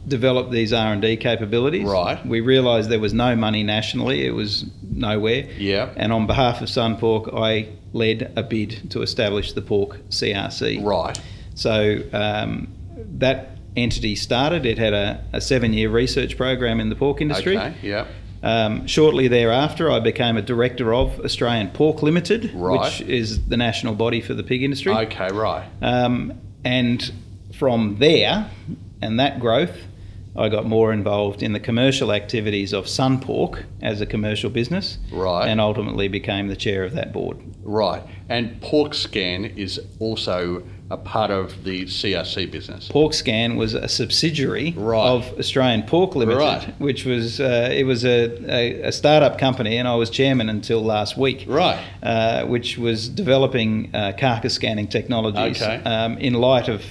develop 0.07 0.49
these 0.49 0.73
R 0.73 0.91
and 0.93 1.01
D 1.01 1.17
capabilities. 1.17 1.85
Right. 1.85 2.25
We 2.25 2.41
realised 2.41 2.89
there 2.89 2.99
was 2.99 3.13
no 3.13 3.35
money 3.35 3.63
nationally; 3.63 4.25
it 4.25 4.31
was 4.31 4.65
nowhere. 4.81 5.47
Yeah. 5.57 5.93
And 5.95 6.11
on 6.11 6.25
behalf 6.27 6.61
of 6.61 6.67
Sunpork, 6.67 7.33
I 7.33 7.69
led 7.93 8.33
a 8.35 8.43
bid 8.43 8.91
to 8.91 9.01
establish 9.01 9.53
the 9.53 9.61
Pork 9.61 9.99
CRC. 10.09 10.83
Right. 10.83 11.19
So 11.53 12.01
um, 12.11 12.67
that 13.17 13.57
entity 13.75 14.15
started. 14.15 14.65
It 14.65 14.77
had 14.77 14.93
a, 14.93 15.23
a 15.33 15.41
seven-year 15.41 15.89
research 15.89 16.37
program 16.37 16.79
in 16.79 16.89
the 16.89 16.95
pork 16.95 17.21
industry. 17.21 17.57
Okay. 17.57 17.75
Yeah. 17.81 18.07
Um, 18.41 18.87
shortly 18.87 19.27
thereafter, 19.27 19.91
I 19.91 19.99
became 19.99 20.37
a 20.37 20.41
director 20.41 20.93
of 20.93 21.19
Australian 21.21 21.69
Pork 21.69 22.01
Limited, 22.01 22.51
Right. 22.53 22.79
which 22.79 23.01
is 23.01 23.47
the 23.47 23.57
national 23.57 23.95
body 23.95 24.21
for 24.21 24.33
the 24.33 24.43
pig 24.43 24.63
industry. 24.63 24.93
Okay. 24.93 25.27
Right. 25.31 25.65
Um, 25.81 26.33
and 26.63 27.11
from 27.53 27.97
there 27.99 28.49
and 29.01 29.19
that 29.19 29.39
growth, 29.39 29.77
I 30.37 30.47
got 30.47 30.65
more 30.65 30.93
involved 30.93 31.43
in 31.43 31.51
the 31.51 31.59
commercial 31.59 32.13
activities 32.13 32.71
of 32.71 32.85
Sunpork 32.85 33.63
as 33.81 33.99
a 33.99 34.05
commercial 34.05 34.49
business, 34.49 34.97
Right. 35.11 35.47
and 35.47 35.59
ultimately 35.59 36.07
became 36.07 36.47
the 36.47 36.55
chair 36.55 36.83
of 36.83 36.93
that 36.93 37.11
board. 37.11 37.37
Right. 37.63 38.03
And 38.29 38.61
PorkScan 38.61 39.57
is 39.57 39.81
also 39.99 40.63
a 40.91 40.97
part 40.97 41.29
of 41.29 41.63
the 41.63 41.83
CRC 41.85 42.49
business. 42.51 42.87
PorkScan 42.89 43.55
was 43.57 43.73
a 43.75 43.87
subsidiary 43.87 44.73
Right. 44.75 45.07
of 45.07 45.37
Australian 45.37 45.83
Pork 45.83 46.15
Limited, 46.15 46.39
Right. 46.39 46.79
which 46.81 47.05
was 47.05 47.39
uh, 47.39 47.69
it 47.71 47.83
was 47.83 48.03
a, 48.05 48.25
a, 48.51 48.81
a 48.87 48.91
startup 48.91 49.37
company, 49.37 49.77
and 49.77 49.87
I 49.87 49.95
was 49.95 50.09
chairman 50.09 50.49
until 50.49 50.81
last 50.83 51.15
week. 51.17 51.45
Right. 51.47 51.79
uh, 52.01 52.45
which 52.47 52.77
was 52.77 53.07
developing 53.07 53.91
uh, 53.93 54.13
carcass 54.17 54.53
scanning 54.55 54.87
technologies 54.87 55.61
Okay. 55.61 55.81
um, 55.83 56.17
in 56.17 56.33
light 56.33 56.67
of 56.69 56.81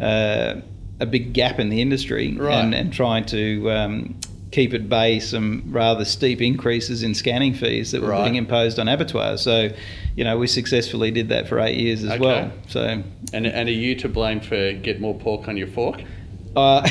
uh, 0.00 0.56
a 1.00 1.06
big 1.06 1.32
gap 1.32 1.60
in 1.60 1.68
the 1.68 1.80
industry 1.80 2.34
Right. 2.36 2.54
and, 2.54 2.74
and 2.74 2.92
trying 2.92 3.24
to 3.26 3.70
um, 3.70 4.16
keep 4.50 4.72
at 4.72 4.88
bay 4.88 5.20
some 5.20 5.62
rather 5.70 6.04
steep 6.04 6.40
increases 6.40 7.02
in 7.02 7.14
scanning 7.14 7.52
fees 7.52 7.92
that 7.92 8.00
were 8.00 8.08
Right. 8.08 8.24
being 8.24 8.36
imposed 8.36 8.78
on 8.78 8.88
abattoirs. 8.88 9.42
So, 9.42 9.68
you 10.16 10.24
know, 10.24 10.38
we 10.38 10.46
successfully 10.46 11.10
did 11.10 11.28
that 11.28 11.46
for 11.48 11.60
eight 11.60 11.76
years 11.78 12.02
as 12.04 12.12
Okay. 12.12 12.20
well. 12.20 12.50
So, 12.66 13.02
And, 13.32 13.46
and 13.46 13.68
are 13.68 13.72
you 13.72 13.94
to 13.96 14.08
blame 14.08 14.40
for 14.40 14.72
get 14.72 15.00
more 15.00 15.14
pork 15.14 15.48
on 15.48 15.56
your 15.58 15.66
fork? 15.68 16.02
uh, 16.56 16.80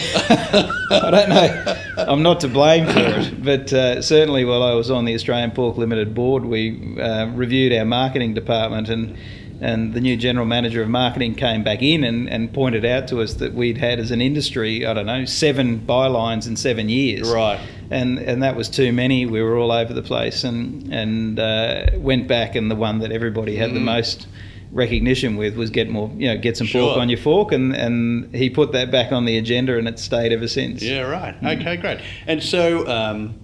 I 0.91 1.09
don't 1.11 1.29
know. 1.29 1.75
I'm 1.97 2.21
not 2.21 2.39
to 2.41 2.47
blame 2.47 2.85
for 2.85 2.99
it, 2.99 3.43
but 3.43 3.73
uh, 3.73 4.01
certainly 4.01 4.45
while 4.45 4.61
I 4.63 4.73
was 4.75 4.91
on 4.91 5.05
the 5.05 5.15
Australian 5.15 5.51
Pork 5.51 5.77
Limited 5.77 6.13
board, 6.13 6.45
we 6.45 6.97
uh, 7.01 7.25
reviewed 7.33 7.73
our 7.73 7.85
marketing 7.85 8.33
department 8.33 8.87
and. 8.89 9.17
And 9.59 9.93
the 9.93 10.01
new 10.01 10.15
general 10.17 10.45
manager 10.45 10.81
of 10.83 10.89
marketing 10.89 11.35
came 11.35 11.63
back 11.63 11.81
in 11.81 12.03
and, 12.03 12.29
and 12.29 12.53
pointed 12.53 12.85
out 12.85 13.07
to 13.09 13.21
us 13.21 13.33
that 13.35 13.53
we'd 13.53 13.77
had 13.77 13.99
as 13.99 14.11
an 14.11 14.21
industry, 14.21 14.85
I 14.85 14.93
don't 14.93 15.07
know, 15.07 15.25
seven 15.25 15.79
bylines 15.79 16.47
in 16.47 16.55
seven 16.55 16.89
years. 16.89 17.29
Right. 17.29 17.59
And 17.89 18.19
and 18.19 18.43
that 18.43 18.55
was 18.55 18.69
too 18.69 18.91
many. 18.91 19.25
We 19.25 19.41
were 19.41 19.57
all 19.57 19.71
over 19.71 19.93
the 19.93 20.03
place 20.03 20.43
and 20.43 20.93
and 20.93 21.39
uh, 21.39 21.87
went 21.95 22.27
back 22.27 22.55
and 22.55 22.69
the 22.69 22.75
one 22.75 22.99
that 22.99 23.11
everybody 23.11 23.55
had 23.55 23.73
the 23.73 23.79
most 23.79 24.27
recognition 24.71 25.37
with 25.37 25.55
was 25.55 25.69
get 25.69 25.89
more, 25.89 26.11
you 26.15 26.27
know, 26.27 26.37
get 26.37 26.57
some 26.57 26.67
pork 26.67 26.97
Mm. 26.97 27.01
On 27.01 27.09
your 27.09 27.17
fork, 27.19 27.51
and 27.51 27.75
and 27.75 28.33
he 28.35 28.49
put 28.49 28.71
that 28.71 28.91
back 28.91 29.11
on 29.11 29.25
the 29.25 29.37
agenda, 29.37 29.77
and 29.77 29.87
it's 29.87 30.01
stayed 30.01 30.31
ever 30.31 30.47
since. 30.47 30.81
Yeah, 30.81 31.01
right. 31.01 31.35
Okay, 31.43 31.77
great. 31.77 31.99
And 32.27 32.41
so 32.41 32.87
um, 32.87 33.35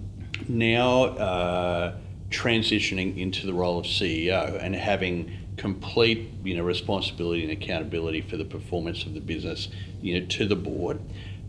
now 0.48 1.04
uh, 1.04 1.96
transitioning 2.30 3.16
into 3.18 3.46
the 3.46 3.54
role 3.54 3.78
of 3.78 3.86
CEO 3.86 4.58
and 4.62 4.74
having 4.74 5.30
complete, 5.56 6.30
you 6.42 6.56
know, 6.56 6.62
responsibility 6.62 7.42
and 7.42 7.52
accountability 7.52 8.20
for 8.20 8.36
the 8.36 8.44
performance 8.44 9.04
of 9.04 9.14
the 9.14 9.20
business, 9.20 9.68
you 10.00 10.20
know, 10.20 10.26
to 10.26 10.46
the 10.46 10.56
board. 10.56 11.00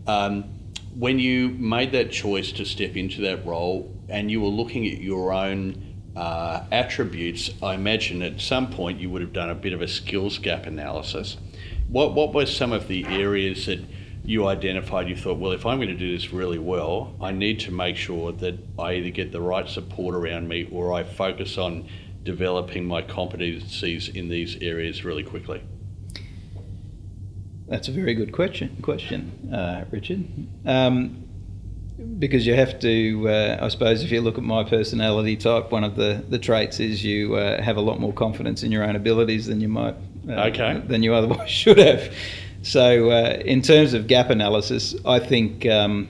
Um, 0.06 0.44
when 0.96 1.18
you 1.18 1.50
made 1.50 1.92
that 1.92 2.10
choice 2.10 2.52
to 2.52 2.64
step 2.64 2.96
into 2.96 3.20
that 3.22 3.44
role 3.44 3.94
and 4.08 4.30
you 4.30 4.40
were 4.40 4.48
looking 4.48 4.86
at 4.86 4.98
your 4.98 5.32
own 5.32 5.82
uh, 6.16 6.64
attributes, 6.72 7.50
I 7.62 7.74
imagine 7.74 8.22
at 8.22 8.40
some 8.40 8.70
point 8.70 9.00
you 9.00 9.10
would 9.10 9.20
have 9.20 9.32
done 9.32 9.50
a 9.50 9.54
bit 9.54 9.72
of 9.72 9.82
a 9.82 9.88
skills 9.88 10.38
gap 10.38 10.66
analysis. 10.66 11.36
What, 11.88 12.14
what 12.14 12.32
were 12.32 12.46
some 12.46 12.72
of 12.72 12.88
the 12.88 13.04
areas 13.04 13.66
that 13.66 13.80
you 14.24 14.46
identified? 14.46 15.08
You 15.08 15.16
thought, 15.16 15.38
well, 15.38 15.52
if 15.52 15.66
I'm 15.66 15.76
going 15.76 15.88
to 15.88 15.94
do 15.94 16.16
this 16.16 16.32
really 16.32 16.58
well, 16.58 17.14
I 17.20 17.32
need 17.32 17.60
to 17.60 17.70
make 17.70 17.96
sure 17.96 18.32
that 18.32 18.58
I 18.78 18.94
either 18.94 19.10
get 19.10 19.32
the 19.32 19.40
right 19.40 19.68
support 19.68 20.14
around 20.14 20.48
me 20.48 20.68
or 20.72 20.94
I 20.94 21.04
focus 21.04 21.58
on 21.58 21.88
developing 22.26 22.84
my 22.84 23.00
competencies 23.00 24.14
in 24.14 24.28
these 24.28 24.56
areas 24.60 25.04
really 25.04 25.22
quickly. 25.22 25.62
That's 27.68 27.88
a 27.88 27.92
very 27.92 28.14
good 28.14 28.32
question, 28.32 28.76
question, 28.82 29.50
uh, 29.52 29.84
Richard. 29.90 30.24
Um, 30.66 31.22
because 32.18 32.46
you 32.46 32.54
have 32.54 32.78
to, 32.80 33.28
uh, 33.28 33.58
I 33.62 33.68
suppose, 33.68 34.04
if 34.04 34.10
you 34.12 34.20
look 34.20 34.36
at 34.38 34.44
my 34.44 34.62
personality 34.62 35.36
type, 35.36 35.72
one 35.72 35.82
of 35.82 35.96
the, 35.96 36.22
the 36.28 36.38
traits 36.38 36.78
is 36.78 37.02
you 37.04 37.34
uh, 37.36 37.60
have 37.62 37.76
a 37.76 37.80
lot 37.80 37.98
more 37.98 38.12
confidence 38.12 38.62
in 38.62 38.70
your 38.70 38.84
own 38.84 38.94
abilities 38.96 39.46
than 39.46 39.60
you 39.60 39.68
might, 39.68 39.94
uh, 40.28 40.32
Okay. 40.50 40.80
than 40.86 41.02
you 41.02 41.14
otherwise 41.14 41.50
should 41.62 41.78
have. 41.78 42.12
So, 42.62 43.10
uh, 43.10 43.40
in 43.44 43.62
terms 43.62 43.94
of 43.94 44.06
gap 44.06 44.28
analysis, 44.30 44.94
I 45.04 45.18
think 45.18 45.66
um, 45.66 46.08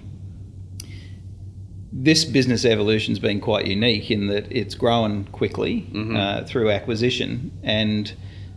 this 1.99 2.25
business 2.27 2.65
evolution's 2.65 3.19
been 3.19 3.41
quite 3.41 3.67
unique 3.67 4.11
in 4.11 4.27
that 4.27 4.47
it's 4.51 4.75
grown 4.75 5.25
quickly 5.33 5.87
Mhm. 5.93 6.17
uh, 6.17 6.45
through 6.45 6.71
acquisition, 6.71 7.51
and 7.63 8.13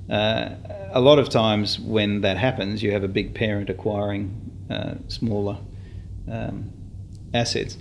uh, 0.10 0.50
a 0.92 1.00
lot 1.00 1.20
of 1.20 1.30
times 1.30 1.80
when 1.80 2.22
that 2.22 2.38
happens, 2.38 2.84
you 2.84 2.92
have 2.92 3.04
a 3.04 3.08
big 3.08 3.34
parent 3.34 3.70
acquiring 3.70 4.30
uh, 4.70 4.96
smaller 5.08 5.58
um, 6.30 6.70
assets. 7.34 7.78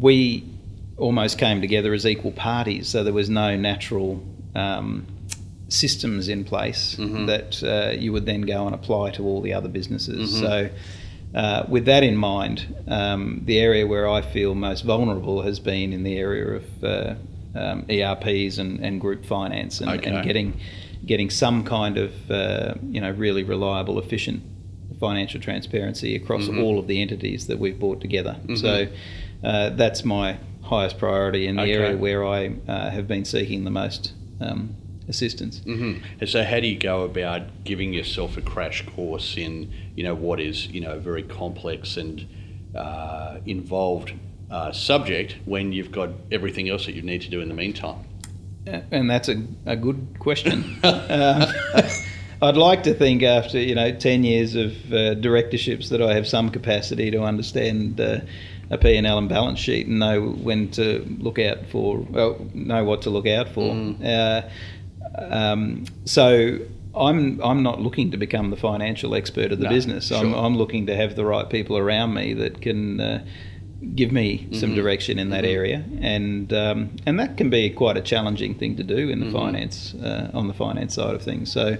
We 0.00 0.44
almost 0.98 1.38
came 1.38 1.60
together 1.60 1.94
as 1.94 2.04
equal 2.06 2.32
parties, 2.32 2.88
so 2.88 3.02
there 3.02 3.12
was 3.14 3.30
no 3.30 3.56
natural 3.56 4.22
um, 4.54 5.06
systems 5.68 6.28
in 6.28 6.44
place 6.44 6.96
that 7.26 7.62
uh, 7.62 7.96
you 7.98 8.12
would 8.12 8.26
then 8.26 8.42
go 8.42 8.66
and 8.66 8.74
apply 8.74 9.10
to 9.12 9.22
all 9.24 9.40
the 9.40 9.52
other 9.54 9.68
businesses. 9.68 10.38
So, 10.40 10.68
uh, 11.34 11.64
with 11.68 11.84
that 11.84 12.02
in 12.02 12.16
mind, 12.16 12.74
um, 12.88 13.42
the 13.44 13.58
area 13.58 13.86
where 13.86 14.08
I 14.08 14.20
feel 14.22 14.54
most 14.54 14.82
vulnerable 14.84 15.42
has 15.42 15.60
been 15.60 15.92
in 15.92 16.02
the 16.02 16.16
area 16.18 16.46
of 16.56 16.84
uh, 16.84 17.14
um, 17.54 17.84
ERPs 17.90 18.58
and, 18.58 18.80
and 18.80 19.00
group 19.00 19.24
finance 19.24 19.80
and, 19.80 19.90
Okay. 19.90 20.10
and 20.10 20.24
getting 20.24 20.54
getting 21.06 21.30
some 21.30 21.64
kind 21.64 21.96
of 21.96 22.12
uh, 22.30 22.74
you 22.82 23.00
know 23.00 23.10
really 23.12 23.42
reliable, 23.42 23.98
efficient 23.98 24.42
financial 24.98 25.40
transparency 25.40 26.14
across 26.16 26.48
Mm-hmm. 26.48 26.60
all 26.60 26.78
of 26.78 26.86
the 26.86 27.00
entities 27.00 27.46
that 27.46 27.58
we've 27.58 27.78
brought 27.78 28.00
together. 28.00 28.36
So 28.56 28.86
uh, 29.42 29.70
that's 29.70 30.04
my 30.04 30.38
highest 30.62 30.98
priority 30.98 31.46
in 31.46 31.56
the 31.56 31.62
Okay. 31.62 31.72
area 31.72 31.96
where 31.96 32.24
I 32.26 32.52
uh, 32.68 32.90
have 32.90 33.08
been 33.08 33.24
seeking 33.24 33.64
the 33.64 33.70
most 33.70 34.12
um, 34.40 34.74
assistance. 35.10 35.58
hmm 35.58 35.96
And 36.20 36.28
so, 36.28 36.42
how 36.42 36.60
do 36.60 36.66
you 36.66 36.78
go 36.78 37.02
about 37.02 37.64
giving 37.64 37.92
yourself 37.92 38.38
a 38.38 38.40
crash 38.40 38.86
course 38.86 39.36
in, 39.36 39.70
you 39.94 40.04
know, 40.04 40.14
what 40.14 40.40
is, 40.40 40.68
you 40.68 40.80
know, 40.80 40.92
a 40.92 40.98
very 40.98 41.22
complex 41.22 41.98
and 41.98 42.26
uh, 42.74 43.38
involved 43.44 44.14
uh, 44.50 44.72
subject 44.72 45.36
when 45.44 45.72
you've 45.72 45.92
got 45.92 46.10
everything 46.32 46.70
else 46.70 46.86
that 46.86 46.94
you 46.94 47.02
need 47.02 47.20
to 47.22 47.28
do 47.28 47.40
in 47.40 47.48
the 47.48 47.54
meantime? 47.54 48.06
And 48.66 49.10
that's 49.10 49.28
a, 49.28 49.42
a 49.66 49.76
good 49.76 50.16
question. 50.18 50.78
um, 50.84 51.46
I'd 52.42 52.56
like 52.56 52.84
to 52.84 52.94
think 52.94 53.22
after 53.22 53.58
you 53.58 53.74
know 53.74 53.92
ten 53.92 54.24
years 54.24 54.54
of 54.54 54.72
uh, 54.92 55.14
directorships 55.14 55.90
that 55.90 56.00
I 56.00 56.14
have 56.14 56.26
some 56.26 56.48
capacity 56.50 57.10
to 57.10 57.22
understand 57.22 58.00
uh, 58.00 58.20
a 58.70 58.78
P 58.78 58.96
and 58.96 59.06
L 59.06 59.18
and 59.18 59.28
balance 59.28 59.58
sheet 59.58 59.86
and 59.86 59.98
know 59.98 60.30
when 60.30 60.70
to 60.72 61.04
look 61.18 61.38
out 61.38 61.66
for, 61.66 61.98
well, 61.98 62.46
know 62.54 62.84
what 62.84 63.02
to 63.02 63.10
look 63.10 63.26
out 63.26 63.48
for. 63.48 63.74
Uh, 64.02 64.42
um, 65.16 65.84
so. 66.04 66.58
I'm 66.92 67.40
I'm 67.40 67.62
not 67.62 67.80
looking 67.80 68.10
to 68.10 68.16
become 68.16 68.50
the 68.50 68.56
financial 68.56 69.14
expert 69.14 69.52
of 69.52 69.60
the 69.60 69.66
No, 69.66 69.70
business. 69.70 70.10
I'm, 70.10 70.32
sure. 70.32 70.36
I'm 70.36 70.56
looking 70.56 70.86
to 70.86 70.96
have 70.96 71.14
the 71.14 71.24
right 71.24 71.48
people 71.48 71.78
around 71.78 72.14
me 72.14 72.34
that 72.34 72.60
can 72.60 73.00
uh, 73.00 73.24
give 73.94 74.10
me 74.10 74.48
some 74.52 74.74
direction 74.74 75.16
in 75.20 75.30
that 75.30 75.44
area, 75.44 75.84
and 76.00 76.52
um, 76.52 76.96
and 77.06 77.18
that 77.20 77.36
can 77.36 77.48
be 77.48 77.70
quite 77.70 77.96
a 77.96 78.00
challenging 78.00 78.56
thing 78.56 78.76
to 78.76 78.82
do 78.82 79.08
in 79.08 79.20
the 79.20 79.30
finance 79.30 79.94
uh, 80.02 80.32
on 80.34 80.48
the 80.48 80.52
finance 80.54 80.94
side 80.94 81.14
of 81.14 81.22
things. 81.22 81.52
So, 81.52 81.76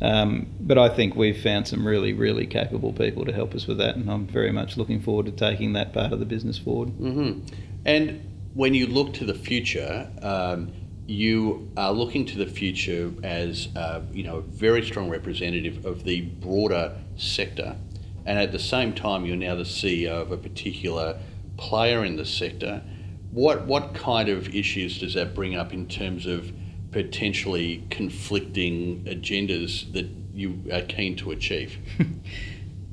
um, 0.00 0.46
but 0.58 0.78
I 0.78 0.88
think 0.88 1.16
we've 1.16 1.40
found 1.40 1.68
some 1.68 1.86
really 1.86 2.14
really 2.14 2.46
capable 2.46 2.94
people 2.94 3.26
to 3.26 3.32
help 3.32 3.54
us 3.54 3.66
with 3.66 3.76
that, 3.76 3.96
and 3.96 4.10
I'm 4.10 4.26
very 4.26 4.52
much 4.52 4.78
looking 4.78 5.02
forward 5.02 5.26
to 5.26 5.32
taking 5.32 5.74
that 5.74 5.92
part 5.92 6.12
of 6.14 6.18
the 6.18 6.26
business 6.26 6.56
forward. 6.58 6.88
hmm 6.90 7.40
And 7.84 8.22
when 8.54 8.72
you 8.72 8.86
look 8.86 9.12
to 9.14 9.26
the 9.26 9.34
future, 9.34 10.10
um, 10.22 10.72
you 11.06 11.70
are 11.76 11.92
looking 11.92 12.26
to 12.26 12.38
the 12.38 12.46
future 12.46 13.12
as 13.22 13.68
uh, 13.76 14.02
you 14.12 14.24
know 14.24 14.38
a 14.38 14.42
very 14.42 14.84
strong 14.84 15.08
representative 15.08 15.84
of 15.84 16.04
the 16.04 16.22
broader 16.22 16.96
sector, 17.16 17.76
and 18.24 18.38
at 18.38 18.52
the 18.52 18.58
same 18.58 18.92
time, 18.92 19.24
you're 19.24 19.36
now 19.36 19.54
the 19.54 19.62
CEO 19.62 20.20
of 20.22 20.32
a 20.32 20.36
particular 20.36 21.18
player 21.56 22.04
in 22.04 22.16
the 22.16 22.24
sector. 22.24 22.82
What 23.30 23.66
what 23.66 23.94
kind 23.94 24.28
of 24.28 24.54
issues 24.54 24.98
does 25.00 25.14
that 25.14 25.34
bring 25.34 25.56
up 25.56 25.72
in 25.72 25.86
terms 25.86 26.26
of 26.26 26.52
potentially 26.90 27.84
conflicting 27.90 29.04
agendas 29.04 29.92
that 29.92 30.08
you 30.34 30.62
are 30.72 30.82
keen 30.82 31.16
to 31.16 31.30
achieve? 31.30 31.78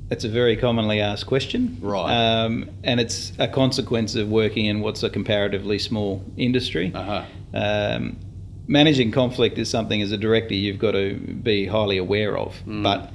That's 0.08 0.24
a 0.24 0.28
very 0.28 0.56
commonly 0.56 1.00
asked 1.00 1.26
question, 1.26 1.78
Right. 1.80 2.12
Um, 2.12 2.70
and 2.82 3.00
it's 3.00 3.32
a 3.38 3.48
consequence 3.48 4.14
of 4.14 4.28
working 4.28 4.66
in 4.66 4.80
what's 4.80 5.02
a 5.02 5.08
comparatively 5.08 5.78
small 5.78 6.22
industry. 6.36 6.92
Uh 6.94 7.02
huh. 7.02 7.24
Um, 7.54 8.18
managing 8.66 9.12
conflict 9.12 9.58
is 9.58 9.70
something 9.70 10.02
as 10.02 10.10
a 10.12 10.16
director 10.16 10.54
you've 10.54 10.78
got 10.78 10.92
to 10.92 11.14
be 11.16 11.66
highly 11.66 11.98
aware 11.98 12.36
of, 12.36 12.54
but 12.82 13.12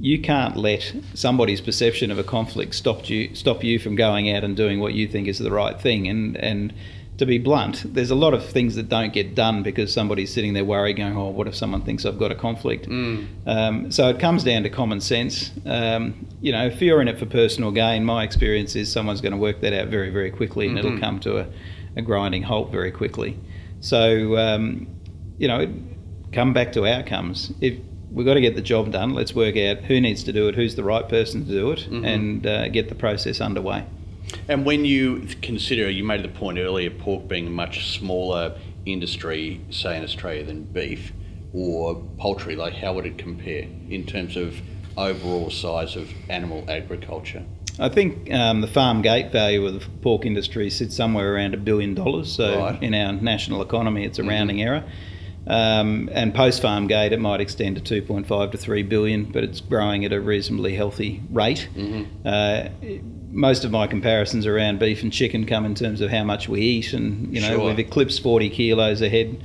you 0.00 0.20
can't 0.20 0.56
let 0.56 0.92
somebody's 1.14 1.60
perception 1.60 2.10
of 2.10 2.18
a 2.18 2.24
conflict 2.24 2.74
stop 2.74 3.08
you 3.08 3.34
stop 3.34 3.62
you 3.62 3.78
from 3.78 3.94
going 3.94 4.34
out 4.34 4.42
and 4.42 4.56
doing 4.56 4.80
what 4.80 4.94
you 4.94 5.06
think 5.06 5.28
is 5.28 5.38
the 5.38 5.50
right 5.50 5.80
thing. 5.80 6.08
And 6.08 6.36
and 6.36 6.72
to 7.18 7.26
be 7.26 7.38
blunt, 7.38 7.84
there's 7.94 8.10
a 8.10 8.14
lot 8.14 8.32
of 8.32 8.42
things 8.44 8.74
that 8.76 8.88
don't 8.88 9.12
get 9.12 9.34
done 9.34 9.62
because 9.62 9.92
somebody's 9.92 10.32
sitting 10.32 10.54
there 10.54 10.64
worried, 10.64 10.96
going, 10.96 11.16
"Oh, 11.16 11.28
what 11.28 11.46
if 11.46 11.54
someone 11.54 11.82
thinks 11.82 12.06
I've 12.06 12.18
got 12.18 12.32
a 12.32 12.34
conflict?" 12.34 12.86
Um, 13.46 13.92
so 13.92 14.08
it 14.08 14.18
comes 14.18 14.42
down 14.44 14.62
to 14.62 14.70
common 14.70 15.00
sense. 15.00 15.50
Um, 15.66 16.26
you 16.40 16.52
know, 16.52 16.66
if 16.66 16.80
you're 16.80 17.02
in 17.02 17.08
it 17.08 17.18
for 17.18 17.26
personal 17.26 17.70
gain, 17.70 18.04
my 18.04 18.24
experience 18.24 18.74
is 18.74 18.90
someone's 18.90 19.20
going 19.20 19.32
to 19.32 19.38
work 19.38 19.60
that 19.60 19.72
out 19.74 19.88
very, 19.88 20.10
very 20.10 20.30
quickly, 20.30 20.66
and 20.68 20.78
it'll 20.78 20.92
come 21.00 21.20
to 21.20 21.38
a, 21.38 21.46
a 21.96 22.02
grinding 22.02 22.44
halt 22.44 22.72
very 22.72 22.90
quickly. 22.90 23.36
So, 23.82 24.36
um, 24.38 24.86
you 25.38 25.48
know, 25.48 25.70
come 26.32 26.52
back 26.52 26.72
to 26.72 26.86
outcomes. 26.86 27.52
If 27.60 27.78
we've 28.12 28.24
got 28.24 28.34
to 28.34 28.40
get 28.40 28.54
the 28.54 28.62
job 28.62 28.92
done, 28.92 29.12
let's 29.12 29.34
work 29.34 29.56
out 29.56 29.78
who 29.78 30.00
needs 30.00 30.22
to 30.24 30.32
do 30.32 30.48
it, 30.48 30.54
who's 30.54 30.76
the 30.76 30.84
right 30.84 31.06
person 31.08 31.44
to 31.44 31.50
do 31.50 31.72
it, 31.72 31.86
and 31.88 32.46
uh, 32.46 32.68
get 32.68 32.88
the 32.88 32.94
process 32.94 33.40
underway. 33.40 33.84
And 34.48 34.64
when 34.64 34.84
you 34.84 35.26
consider, 35.42 35.90
you 35.90 36.04
made 36.04 36.22
the 36.22 36.28
point 36.28 36.58
earlier, 36.58 36.90
pork 36.90 37.26
being 37.26 37.48
a 37.48 37.50
much 37.50 37.98
smaller 37.98 38.56
industry, 38.86 39.60
say 39.70 39.96
in 39.96 40.04
Australia, 40.04 40.44
than 40.44 40.62
beef 40.62 41.12
or 41.52 41.96
poultry, 42.18 42.54
like 42.54 42.74
how 42.74 42.94
would 42.94 43.04
it 43.04 43.18
compare 43.18 43.66
in 43.90 44.06
terms 44.06 44.36
of 44.36 44.56
overall 44.96 45.50
size 45.50 45.96
of 45.96 46.08
animal 46.28 46.64
agriculture? 46.68 47.44
I 47.78 47.88
think 47.88 48.30
um, 48.32 48.60
the 48.60 48.66
farm 48.66 49.02
gate 49.02 49.32
value 49.32 49.64
of 49.66 49.74
the 49.74 49.86
pork 50.02 50.26
industry 50.26 50.68
sits 50.70 50.94
somewhere 50.96 51.34
around 51.34 51.54
a 51.54 51.56
billion 51.56 51.94
dollars. 51.94 52.30
So 52.32 52.58
Right. 52.58 52.82
in 52.82 52.94
our 52.94 53.12
national 53.12 53.62
economy, 53.62 54.04
it's 54.04 54.18
a 54.18 54.22
rounding 54.24 54.62
error. 54.62 54.84
Um, 55.44 56.08
and 56.12 56.32
post 56.32 56.62
farm 56.62 56.86
gate, 56.86 57.12
it 57.12 57.18
might 57.18 57.40
extend 57.40 57.82
to 57.84 58.02
2.5 58.02 58.52
to 58.52 58.58
3 58.58 58.82
billion, 58.84 59.24
but 59.24 59.42
it's 59.42 59.60
growing 59.60 60.04
at 60.04 60.12
a 60.12 60.20
reasonably 60.20 60.74
healthy 60.76 61.20
rate. 61.30 61.68
Uh, 62.24 62.68
most 63.32 63.64
of 63.64 63.70
my 63.72 63.86
comparisons 63.88 64.46
around 64.46 64.78
beef 64.78 65.02
and 65.02 65.12
chicken 65.12 65.44
come 65.46 65.64
in 65.64 65.74
terms 65.74 66.00
of 66.00 66.10
how 66.10 66.22
much 66.22 66.48
we 66.48 66.60
eat, 66.60 66.92
and 66.92 67.34
you 67.34 67.40
know 67.40 67.56
Sure. 67.56 67.66
we've 67.66 67.78
eclipsed 67.78 68.22
40 68.22 68.50
kilos 68.50 69.00
a 69.02 69.08
head 69.08 69.36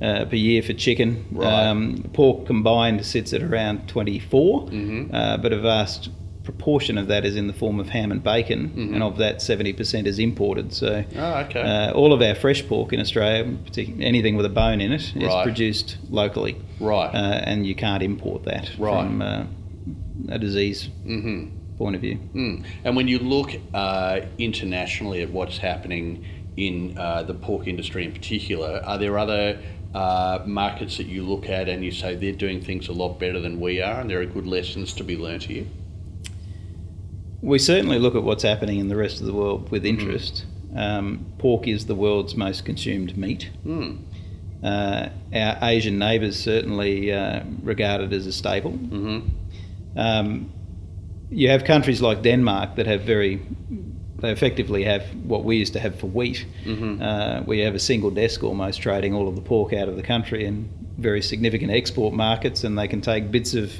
uh, 0.00 0.24
per 0.24 0.36
year 0.36 0.62
for 0.62 0.72
chicken. 0.72 1.24
Right. 1.32 1.66
Um, 1.68 2.08
pork 2.14 2.46
combined 2.46 3.04
sits 3.04 3.32
at 3.34 3.42
around 3.42 3.86
24, 3.88 4.70
uh, 5.12 5.36
but 5.38 5.52
a 5.52 5.58
vast 5.58 6.08
proportion 6.44 6.98
of 6.98 7.08
that 7.08 7.24
is 7.24 7.34
in 7.36 7.46
the 7.46 7.52
form 7.52 7.80
of 7.80 7.88
ham 7.88 8.12
and 8.12 8.22
bacon, 8.22 8.72
and 8.76 9.02
of 9.02 9.16
that 9.18 9.38
70% 9.38 10.06
is 10.06 10.18
imported. 10.18 10.72
So 10.72 11.02
Oh, 11.16 11.34
okay. 11.46 11.60
uh, 11.62 11.92
all 11.92 12.12
of 12.12 12.20
our 12.22 12.34
fresh 12.34 12.64
pork 12.66 12.92
in 12.92 13.00
Australia, 13.00 13.56
anything 14.00 14.36
with 14.36 14.46
a 14.46 14.50
bone 14.50 14.80
in 14.80 14.92
it, 14.92 15.00
is 15.16 15.24
Right. 15.24 15.42
produced 15.42 15.96
locally, 16.10 16.56
right. 16.78 17.12
uh, 17.14 17.40
and 17.50 17.66
you 17.66 17.74
can't 17.74 18.02
import 18.02 18.44
that 18.44 18.70
Right. 18.78 19.04
from 19.06 19.22
uh, 19.22 19.44
a 20.28 20.38
disease 20.38 20.88
hmm 21.04 21.46
point 21.76 21.96
of 21.96 22.02
view. 22.02 22.20
Mm. 22.34 22.62
And 22.84 22.94
when 22.94 23.08
you 23.08 23.18
look 23.18 23.50
uh, 23.74 24.20
internationally 24.38 25.22
at 25.22 25.30
what's 25.30 25.58
happening 25.58 26.24
in 26.56 26.96
uh, 26.96 27.24
the 27.24 27.34
pork 27.34 27.66
industry 27.66 28.04
in 28.04 28.12
particular, 28.12 28.80
are 28.84 28.96
there 28.96 29.18
other 29.18 29.58
uh, 29.92 30.38
markets 30.46 30.98
that 30.98 31.06
you 31.06 31.24
look 31.24 31.48
at 31.48 31.68
and 31.68 31.84
you 31.84 31.90
say 31.90 32.14
they're 32.14 32.30
doing 32.32 32.60
things 32.60 32.86
a 32.88 32.92
lot 32.92 33.18
better 33.18 33.40
than 33.40 33.58
we 33.60 33.80
are 33.82 34.00
and 34.00 34.08
there 34.08 34.20
are 34.20 34.26
good 34.26 34.46
lessons 34.46 34.92
to 34.94 35.02
be 35.02 35.16
learnt 35.16 35.42
here? 35.44 35.64
We 37.44 37.58
certainly 37.58 37.98
look 37.98 38.14
at 38.14 38.22
what's 38.22 38.42
happening 38.42 38.78
in 38.78 38.88
the 38.88 38.96
rest 38.96 39.20
of 39.20 39.26
the 39.26 39.34
world 39.34 39.70
with 39.70 39.84
interest. 39.84 40.46
Um, 40.74 41.26
pork 41.38 41.68
is 41.68 41.84
the 41.86 41.94
world's 41.94 42.34
most 42.34 42.64
consumed 42.64 43.18
meat. 43.18 43.50
Mm. 43.66 43.98
Uh, 44.62 45.10
our 45.34 45.58
Asian 45.62 45.98
neighbours 45.98 46.42
certainly 46.42 47.12
uh, 47.12 47.42
regard 47.62 48.00
it 48.00 48.12
as 48.14 48.26
a 48.26 48.32
staple. 48.32 48.72
hmm 48.72 49.20
Um, 49.94 50.50
you 51.30 51.50
have 51.50 51.64
countries 51.64 52.00
like 52.00 52.22
Denmark 52.22 52.76
that 52.76 52.86
have 52.86 53.02
very, 53.02 53.42
they 54.20 54.30
effectively 54.30 54.84
have 54.84 55.02
what 55.24 55.44
we 55.44 55.56
used 55.56 55.74
to 55.74 55.80
have 55.80 55.96
for 55.96 56.06
wheat. 56.06 56.46
Mhm. 56.64 57.00
Uh, 57.00 57.42
we 57.46 57.60
have 57.60 57.74
a 57.74 57.78
single 57.78 58.10
desk 58.10 58.42
almost 58.42 58.80
trading 58.80 59.12
all 59.14 59.28
of 59.28 59.34
the 59.36 59.42
pork 59.42 59.72
out 59.74 59.88
of 59.88 59.96
the 59.96 60.02
country 60.02 60.44
in 60.46 60.68
very 60.98 61.20
significant 61.20 61.70
export 61.70 62.14
markets, 62.14 62.64
and 62.64 62.78
they 62.78 62.88
can 62.88 63.00
take 63.00 63.30
bits 63.30 63.54
of 63.54 63.70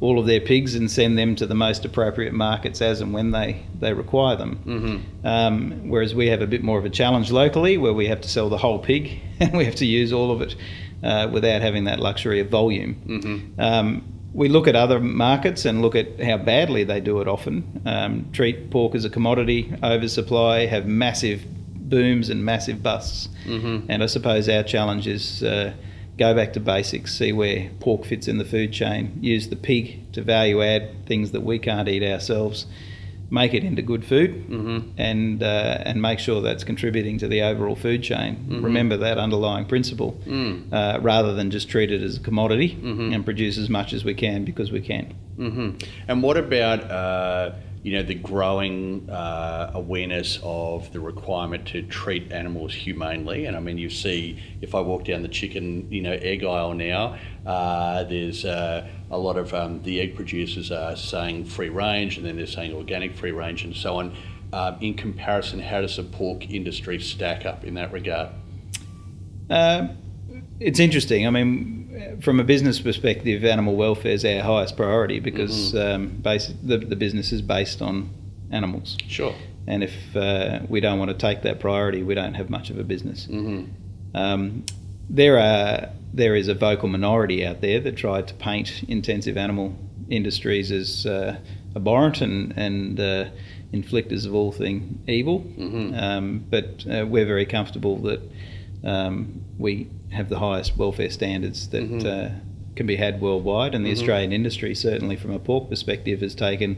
all 0.00 0.18
of 0.18 0.26
their 0.26 0.40
pigs 0.40 0.74
and 0.76 0.88
send 0.90 1.18
them 1.18 1.34
to 1.36 1.46
the 1.46 1.54
most 1.54 1.84
appropriate 1.84 2.32
markets 2.32 2.80
as 2.80 3.00
and 3.00 3.12
when 3.12 3.32
they, 3.32 3.62
they 3.80 3.92
require 3.92 4.36
them. 4.36 4.56
hmm 4.56 5.26
Um, 5.26 5.88
whereas 5.88 6.14
we 6.14 6.28
have 6.28 6.40
a 6.40 6.46
bit 6.46 6.62
more 6.62 6.78
of 6.78 6.84
a 6.84 6.90
challenge 6.90 7.32
locally 7.32 7.76
where 7.78 7.92
we 7.92 8.06
have 8.06 8.20
to 8.20 8.28
sell 8.28 8.48
the 8.48 8.58
whole 8.58 8.78
pig 8.78 9.18
and 9.40 9.52
we 9.56 9.64
have 9.64 9.74
to 9.76 9.86
use 9.86 10.12
all 10.12 10.30
of 10.30 10.40
it 10.40 10.54
uh, 11.02 11.28
without 11.32 11.62
having 11.62 11.84
that 11.84 11.98
luxury 11.98 12.38
of 12.40 12.48
volume. 12.48 12.94
hmm 12.94 13.60
Um, 13.60 14.02
we 14.34 14.48
look 14.48 14.68
at 14.68 14.76
other 14.76 15.00
markets 15.00 15.64
and 15.64 15.82
look 15.82 15.96
at 15.96 16.20
how 16.22 16.36
badly 16.36 16.84
they 16.84 17.00
do 17.00 17.20
it 17.20 17.26
often. 17.26 17.64
Um, 17.86 18.26
treat 18.32 18.70
pork 18.70 18.94
as 18.94 19.04
a 19.04 19.10
commodity, 19.10 19.72
oversupply, 19.82 20.66
have 20.66 20.86
massive 20.86 21.40
booms 21.74 22.28
and 22.30 22.44
massive 22.44 22.82
busts. 22.82 23.28
hmm 23.46 23.78
And 23.88 24.02
I 24.02 24.06
suppose 24.06 24.48
our 24.48 24.62
challenge 24.62 25.06
is 25.08 25.42
uh, 25.42 25.72
go 26.18 26.34
back 26.34 26.52
to 26.54 26.60
basics, 26.60 27.14
see 27.16 27.32
where 27.32 27.70
pork 27.80 28.04
fits 28.04 28.26
in 28.28 28.38
the 28.38 28.44
food 28.44 28.72
chain, 28.72 29.18
use 29.20 29.48
the 29.48 29.56
pig 29.56 30.12
to 30.12 30.22
value 30.22 30.62
add 30.62 31.06
things 31.06 31.30
that 31.32 31.42
we 31.42 31.58
can't 31.58 31.88
eat 31.88 32.02
ourselves, 32.02 32.66
make 33.30 33.52
it 33.54 33.62
into 33.62 33.82
good 33.82 34.04
food 34.04 34.30
Mm-hmm. 34.48 34.78
and 34.98 35.42
uh, 35.42 35.78
and 35.88 36.00
make 36.02 36.18
sure 36.18 36.40
that's 36.40 36.64
contributing 36.64 37.18
to 37.18 37.28
the 37.28 37.42
overall 37.42 37.76
food 37.76 38.02
chain. 38.02 38.46
Remember 38.62 38.96
that 38.96 39.18
underlying 39.18 39.66
principle, 39.66 40.18
Mm. 40.26 40.72
uh, 40.72 40.98
rather 41.00 41.34
than 41.34 41.50
just 41.50 41.68
treat 41.68 41.90
it 41.92 42.02
as 42.02 42.16
a 42.16 42.20
commodity 42.20 42.76
Mhm. 42.82 43.14
and 43.14 43.24
produce 43.24 43.58
as 43.58 43.68
much 43.68 43.92
as 43.92 44.02
we 44.04 44.14
can 44.14 44.44
because 44.44 44.72
we 44.72 44.80
can. 44.80 45.12
hmm 45.36 45.70
And 46.08 46.22
what 46.22 46.36
about 46.36 46.80
uh, 46.90 47.50
you 47.88 47.96
know 47.96 48.02
the 48.02 48.14
growing 48.14 49.08
uh, 49.08 49.70
awareness 49.72 50.38
of 50.42 50.92
the 50.92 51.00
requirement 51.00 51.66
to 51.68 51.80
treat 51.80 52.30
animals 52.32 52.74
humanely? 52.74 53.46
And 53.46 53.56
I 53.56 53.60
mean, 53.60 53.78
you 53.78 53.88
see, 53.88 54.38
if 54.60 54.74
I 54.74 54.80
walk 54.82 55.06
down 55.06 55.22
the 55.22 55.28
chicken 55.28 55.90
you 55.90 56.02
know 56.02 56.12
egg 56.12 56.44
aisle 56.44 56.74
now, 56.74 57.16
uh, 57.46 58.04
there's 58.04 58.44
uh, 58.44 58.86
a 59.10 59.16
lot 59.16 59.38
of 59.38 59.54
um, 59.54 59.82
the 59.84 60.02
egg 60.02 60.16
producers 60.16 60.70
are 60.70 60.96
saying 60.96 61.46
free 61.46 61.70
range, 61.70 62.18
and 62.18 62.26
then 62.26 62.36
they're 62.36 62.46
saying 62.46 62.74
organic 62.74 63.16
free 63.16 63.32
range, 63.32 63.64
and 63.64 63.74
so 63.74 63.96
on. 63.96 64.14
Um, 64.52 64.76
in 64.82 64.92
comparison, 64.92 65.58
how 65.58 65.80
does 65.80 65.96
the 65.96 66.02
pork 66.02 66.50
industry 66.50 67.00
stack 67.00 67.46
up 67.46 67.64
in 67.64 67.72
that 67.74 67.90
regard? 67.90 68.28
Uh, 69.48 69.88
it's 70.60 70.80
interesting. 70.80 71.26
I 71.26 71.30
mean, 71.30 72.18
from 72.20 72.40
a 72.40 72.44
business 72.44 72.80
perspective, 72.80 73.44
animal 73.44 73.76
welfare 73.76 74.12
is 74.12 74.24
our 74.24 74.40
highest 74.42 74.76
priority 74.76 75.20
because 75.20 75.74
um, 75.74 76.10
basi- 76.22 76.56
the, 76.62 76.78
the 76.78 76.96
business 76.96 77.32
is 77.32 77.42
based 77.42 77.82
on 77.82 78.10
animals. 78.50 78.96
Sure. 79.06 79.34
And 79.66 79.82
if 79.84 80.16
uh, 80.16 80.60
we 80.68 80.80
don't 80.80 80.98
want 80.98 81.10
to 81.10 81.16
take 81.16 81.42
that 81.42 81.60
priority, 81.60 82.02
we 82.02 82.14
don't 82.14 82.34
have 82.34 82.48
much 82.50 82.70
of 82.70 82.78
a 82.78 82.84
business. 82.84 83.26
hmm 83.26 83.64
Um, 84.14 84.64
there 85.10 85.38
are 85.38 85.88
there 86.14 86.34
is 86.34 86.48
a 86.48 86.54
vocal 86.54 86.88
minority 86.88 87.44
out 87.46 87.60
there 87.60 87.80
that 87.80 87.96
try 87.96 88.22
to 88.22 88.34
paint 88.34 88.82
intensive 88.88 89.36
animal 89.36 89.74
industries 90.08 90.70
as 90.72 91.04
uh, 91.06 91.36
abhorrent 91.76 92.20
and 92.22 92.54
and 92.56 92.98
uh, 92.98 93.24
inflictors 93.72 94.26
of 94.26 94.34
all 94.34 94.50
thing 94.52 94.98
evil. 95.06 95.40
Mhm. 95.58 96.02
Um, 96.02 96.44
but 96.50 96.84
uh, 96.86 97.04
we're 97.06 97.26
very 97.26 97.44
comfortable 97.46 97.98
that 98.08 98.20
um, 98.84 99.40
we 99.58 99.88
have 100.10 100.28
the 100.28 100.38
highest 100.38 100.76
welfare 100.76 101.10
standards 101.10 101.68
that 101.68 101.82
Mhm. 101.90 102.04
uh, 102.06 102.30
can 102.76 102.86
be 102.86 102.96
had 102.96 103.20
worldwide, 103.20 103.74
and 103.74 103.84
the 103.84 103.90
Mhm. 103.90 103.96
Australian 103.98 104.32
industry, 104.32 104.74
certainly 104.74 105.16
from 105.16 105.32
a 105.32 105.38
pork 105.38 105.68
perspective, 105.68 106.20
has 106.20 106.34
taken 106.34 106.76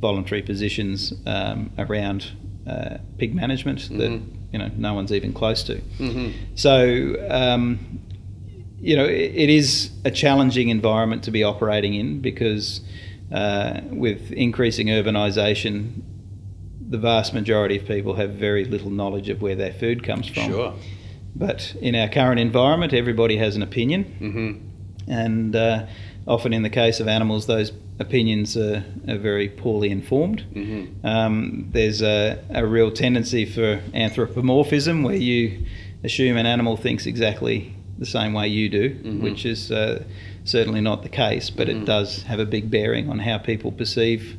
voluntary 0.00 0.42
positions 0.42 1.12
um, 1.26 1.70
around 1.78 2.26
uh, 2.66 2.98
pig 3.16 3.34
management 3.34 3.88
that 3.96 4.10
Mhm. 4.10 4.20
you 4.52 4.58
know 4.58 4.70
no 4.76 4.92
one's 4.94 5.10
even 5.12 5.32
close 5.32 5.62
to. 5.62 5.76
hmm 5.98 6.28
So, 6.54 7.16
um, 7.30 7.78
you 8.80 8.94
know, 8.94 9.06
it, 9.06 9.32
it 9.34 9.48
is 9.50 9.90
a 10.04 10.10
challenging 10.10 10.68
environment 10.68 11.22
to 11.24 11.30
be 11.30 11.42
operating 11.42 11.94
in 11.94 12.20
because 12.20 12.80
uh, 13.32 13.80
with 13.90 14.32
increasing 14.32 14.86
urbanisation, 14.88 16.02
the 16.88 16.96
vast 16.98 17.34
majority 17.34 17.76
of 17.76 17.86
people 17.86 18.14
have 18.14 18.30
very 18.30 18.64
little 18.64 18.90
knowledge 18.90 19.28
of 19.28 19.42
where 19.42 19.54
their 19.54 19.72
food 19.72 20.02
comes 20.02 20.26
from. 20.28 20.50
Sure. 20.50 20.72
But 21.38 21.74
in 21.80 21.94
our 21.94 22.08
current 22.08 22.40
environment, 22.40 22.92
everybody 22.92 23.36
has 23.36 23.56
an 23.56 23.62
opinion, 23.62 24.04
hmm 24.18 24.52
and 25.10 25.56
uh, 25.56 25.86
often 26.26 26.52
in 26.52 26.62
the 26.62 26.68
case 26.70 27.00
of 27.00 27.08
animals, 27.08 27.46
those 27.46 27.72
opinions 27.98 28.56
are, 28.58 28.84
are 29.08 29.16
very 29.16 29.48
poorly 29.48 29.88
informed. 29.90 30.40
hmm 30.52 30.84
Um, 31.02 31.68
there's 31.72 32.02
a, 32.02 32.38
a 32.50 32.66
real 32.66 32.90
tendency 32.90 33.46
for 33.46 33.80
anthropomorphism 33.94 35.02
where 35.02 35.16
you 35.16 35.64
assume 36.04 36.36
an 36.36 36.44
animal 36.46 36.76
thinks 36.76 37.06
exactly 37.06 37.72
the 37.98 38.04
same 38.06 38.32
way 38.34 38.48
you 38.48 38.68
do, 38.68 38.90
Mhm. 38.90 39.20
which 39.20 39.46
is 39.46 39.70
uh, 39.72 40.02
certainly 40.44 40.80
not 40.82 41.02
the 41.02 41.08
case, 41.08 41.48
but 41.50 41.68
Mhm. 41.68 41.82
it 41.82 41.84
does 41.86 42.22
have 42.24 42.38
a 42.38 42.46
big 42.46 42.70
bearing 42.70 43.08
on 43.08 43.18
how 43.20 43.38
people 43.38 43.72
perceive 43.72 44.36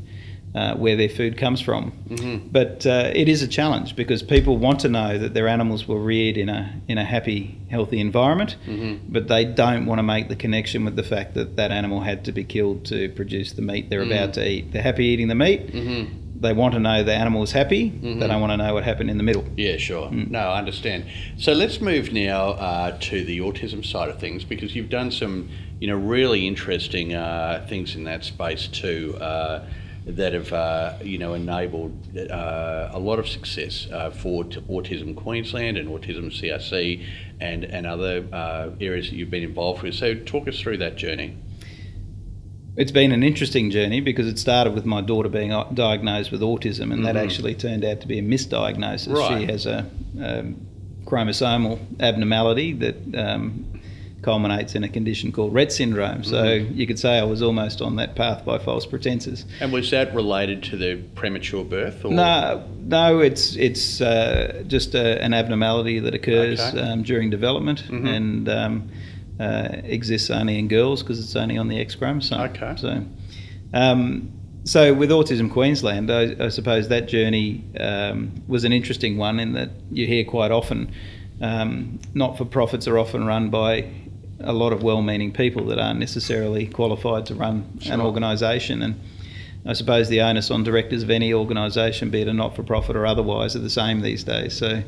uh, 0.55 0.75
where 0.75 0.95
their 0.95 1.09
food 1.09 1.37
comes 1.37 1.61
from. 1.61 1.91
hmm 2.07 2.37
But 2.51 2.85
uh, 2.85 3.11
it 3.13 3.29
is 3.29 3.41
a 3.43 3.47
challenge 3.47 3.95
because 3.95 4.23
people 4.23 4.57
want 4.57 4.79
to 4.79 4.89
know 4.89 5.17
that 5.17 5.33
their 5.33 5.47
animals 5.47 5.87
were 5.87 5.99
reared 6.01 6.37
in 6.37 6.49
a 6.49 6.73
in 6.87 6.97
a 6.97 7.03
happy, 7.03 7.57
healthy 7.69 7.99
environment, 7.99 8.55
hmm 8.65 8.95
but 9.07 9.27
they 9.27 9.45
don't 9.45 9.85
want 9.85 9.99
to 9.99 10.03
make 10.03 10.27
the 10.29 10.35
connection 10.35 10.85
with 10.85 10.95
the 10.95 11.03
fact 11.03 11.33
that 11.35 11.55
that 11.55 11.71
animal 11.71 12.01
had 12.01 12.23
to 12.25 12.31
be 12.31 12.43
killed 12.43 12.85
to 12.85 13.09
produce 13.09 13.53
the 13.53 13.61
meat 13.61 13.89
they're 13.89 14.03
Mm. 14.05 14.11
about 14.11 14.33
to 14.33 14.47
eat. 14.47 14.71
They're 14.71 14.81
happy 14.91 15.05
eating 15.05 15.27
the 15.27 15.35
meat, 15.35 15.69
hmm 15.71 16.03
they 16.41 16.53
want 16.53 16.73
to 16.73 16.79
know 16.79 17.03
the 17.03 17.13
animal 17.13 17.43
is 17.43 17.51
happy. 17.51 17.89
They 18.01 18.25
don't 18.27 18.39
want 18.39 18.51
to 18.53 18.57
know 18.57 18.73
what 18.73 18.85
happened 18.85 19.09
in 19.09 19.17
the 19.17 19.23
middle. 19.23 19.43
Yeah, 19.57 19.75
sure. 19.75 20.07
Mm. 20.09 20.31
No, 20.31 20.39
I 20.39 20.57
understand. 20.57 21.03
So 21.37 21.51
let's 21.51 21.81
move 21.81 22.13
now 22.13 22.51
uh, 22.51 22.97
to 23.09 23.25
the 23.25 23.39
autism 23.39 23.83
side 23.85 24.07
of 24.07 24.19
things 24.21 24.45
because 24.45 24.73
you've 24.73 24.89
done 24.89 25.11
some, 25.11 25.49
you 25.81 25.87
know, 25.89 25.97
really 25.97 26.47
interesting 26.47 27.13
uh, 27.13 27.65
things 27.67 27.93
in 27.93 28.05
that 28.05 28.23
space 28.23 28.67
too. 28.67 29.17
That 30.05 30.33
have, 30.33 30.51
uh, 30.53 30.93
you 31.03 31.17
know, 31.19 31.33
enabled 31.35 32.17
uh, 32.17 32.89
a 32.91 32.97
lot 32.99 33.19
of 33.19 33.27
success 33.27 33.87
uh, 33.91 34.09
for 34.09 34.43
t- 34.43 34.59
Autism 34.61 35.15
Queensland 35.15 35.77
and 35.77 35.87
Autism 35.89 36.31
CRC 36.31 37.05
and, 37.39 37.63
and 37.63 37.85
other 37.85 38.25
uh, 38.33 38.69
areas 38.81 39.09
that 39.09 39.15
you've 39.17 39.29
been 39.29 39.43
involved 39.43 39.83
with. 39.83 39.93
So 39.93 40.15
talk 40.15 40.47
us 40.47 40.59
through 40.59 40.77
that 40.77 40.95
journey. 40.95 41.37
It's 42.75 42.91
been 42.91 43.11
an 43.11 43.23
interesting 43.23 43.69
journey 43.71 43.99
because 43.99 44.25
it 44.27 44.39
started 44.39 44.73
with 44.73 44.85
my 44.85 45.01
daughter 45.01 45.29
being 45.29 45.51
uh, 45.51 45.65
diagnosed 45.73 46.31
with 46.31 46.41
autism, 46.41 46.91
and 46.93 47.05
that 47.05 47.15
Mhm. 47.15 47.23
actually 47.23 47.53
turned 47.53 47.83
out 47.85 47.99
to 48.01 48.07
be 48.07 48.17
a 48.19 48.23
misdiagnosis. 48.23 49.13
Right. 49.13 49.41
She 49.41 49.45
has 49.51 49.65
a, 49.65 49.85
um 50.23 50.65
chromosomal 51.05 51.79
abnormality 51.99 52.71
that 52.73 52.95
um, 53.15 53.65
culminates 54.21 54.75
in 54.75 54.83
a 54.83 54.89
condition 54.89 55.31
called 55.31 55.53
Rett 55.53 55.71
syndrome. 55.71 56.23
So 56.23 56.43
Mhm. 56.43 56.75
you 56.75 56.85
could 56.87 56.99
say 56.99 57.17
I 57.19 57.23
was 57.23 57.41
almost 57.41 57.81
on 57.81 57.95
that 57.95 58.15
path 58.15 58.43
by 58.45 58.57
false 58.57 58.85
pretenses. 58.85 59.45
And 59.61 59.71
was 59.71 59.89
that 59.91 60.13
related 60.13 60.61
to 60.63 60.77
the 60.77 60.97
premature 61.15 61.63
birth? 61.63 62.03
Or? 62.03 62.11
No, 62.11 62.63
no, 62.85 63.19
it's 63.19 63.55
it's 63.55 64.01
uh, 64.01 64.63
just 64.67 64.95
a, 64.95 65.21
an 65.23 65.33
abnormality 65.33 65.99
that 65.99 66.13
occurs 66.13 66.59
Okay. 66.59 66.79
um, 66.79 67.03
during 67.03 67.29
development 67.29 67.83
Mhm. 67.89 68.07
and 68.15 68.49
um, 68.49 68.83
uh, 69.39 69.69
exists 69.85 70.29
only 70.29 70.59
in 70.59 70.67
girls 70.67 71.01
because 71.01 71.19
it's 71.19 71.35
only 71.35 71.57
on 71.57 71.67
the 71.69 71.79
X 71.79 71.95
chromosome. 71.95 72.41
Okay. 72.41 72.73
So, 72.75 73.03
um, 73.73 74.29
so 74.65 74.93
with 74.93 75.09
Autism 75.11 75.49
Queensland, 75.49 76.11
I, 76.11 76.35
I 76.39 76.49
suppose 76.49 76.89
that 76.89 77.07
journey 77.07 77.63
um, 77.79 78.31
was 78.47 78.65
an 78.65 78.73
interesting 78.73 79.17
one 79.17 79.39
in 79.39 79.53
that 79.53 79.69
you 79.91 80.05
hear 80.05 80.25
quite 80.25 80.51
often 80.51 80.89
um, 81.41 81.99
not 82.13 82.37
for 82.37 82.43
profits 82.43 82.85
are 82.85 82.97
often 82.99 83.25
run 83.25 83.49
by 83.49 83.85
a 84.41 84.53
lot 84.53 84.71
of 84.73 84.83
well-meaning 84.83 85.31
people 85.31 85.65
that 85.65 85.79
aren't 85.79 85.99
necessarily 85.99 86.67
qualified 86.67 87.25
to 87.27 87.35
run 87.35 87.65
an 87.89 88.01
organisation 88.01 88.81
and. 88.81 88.95
I 89.65 89.73
suppose 89.73 90.07
the 90.07 90.21
onus 90.21 90.49
on 90.51 90.63
directors 90.63 91.03
of 91.03 91.09
any 91.09 91.33
organisation, 91.33 92.09
be 92.09 92.21
it 92.21 92.29
a 92.29 92.33
not-for-profit 92.33 92.95
or 92.95 93.05
otherwise, 93.05 93.57
are 93.57 93.59
the 93.59 93.69
same 93.69 93.99
these 93.99 94.23
days. 94.23 94.53
So 94.55 94.81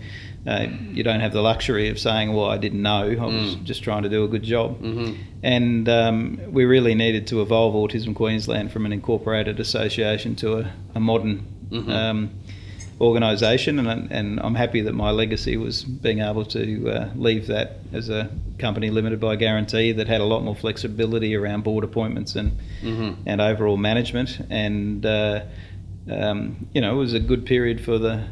uh, 0.47 0.68
you 0.93 1.04
don't 1.04 1.20
have 1.20 1.34
the 1.34 1.41
luxury 1.41 1.89
of 1.89 1.99
saying, 1.99 2.32
"Well, 2.32 2.45
I 2.45 2.58
didn't 2.58 2.82
know. 2.82 3.02
I 3.20 3.26
was 3.26 3.58
Mm. 3.58 3.64
just 3.66 3.84
trying 3.84 4.04
to 4.04 4.10
do 4.10 4.24
a 4.24 4.30
good 4.30 4.43
job." 4.43 4.78
hmm 4.80 5.12
And 5.43 5.89
um, 5.89 6.39
we 6.49 6.64
really 6.64 6.95
needed 6.95 7.28
to 7.28 7.41
evolve 7.41 7.74
Autism 7.76 8.16
Queensland 8.16 8.72
from 8.72 8.86
an 8.86 8.93
incorporated 8.93 9.60
association 9.60 10.36
to 10.38 10.60
a, 10.60 10.72
a 10.95 11.02
modern 11.02 11.43
Mhm. 11.70 11.89
um, 11.89 12.30
organisation. 13.02 13.80
And, 13.80 14.12
and 14.12 14.39
I'm 14.39 14.56
happy 14.56 14.82
that 14.82 14.93
my 14.93 15.12
legacy 15.12 15.58
was 15.58 15.84
being 15.84 16.20
able 16.20 16.45
to 16.45 16.89
uh, 16.89 17.10
leave 17.16 17.47
that 17.47 17.80
as 17.91 18.10
a 18.10 18.30
company 18.60 18.89
limited 18.89 19.20
by 19.20 19.36
guarantee 19.36 19.91
that 19.93 20.08
had 20.08 20.22
a 20.22 20.26
lot 20.26 20.43
more 20.43 20.56
flexibility 20.56 21.36
around 21.36 21.64
board 21.64 21.84
appointments 21.84 22.36
and 22.36 22.52
hmm 22.82 23.12
and 23.26 23.41
overall 23.41 23.78
management. 23.78 24.39
And 24.49 25.06
uh, 25.06 25.41
um, 26.10 26.68
you 26.74 26.82
know, 26.82 26.93
it 26.93 26.97
was 26.97 27.14
a 27.14 27.20
good 27.20 27.45
period 27.45 27.84
for 27.84 27.97
the 27.97 28.26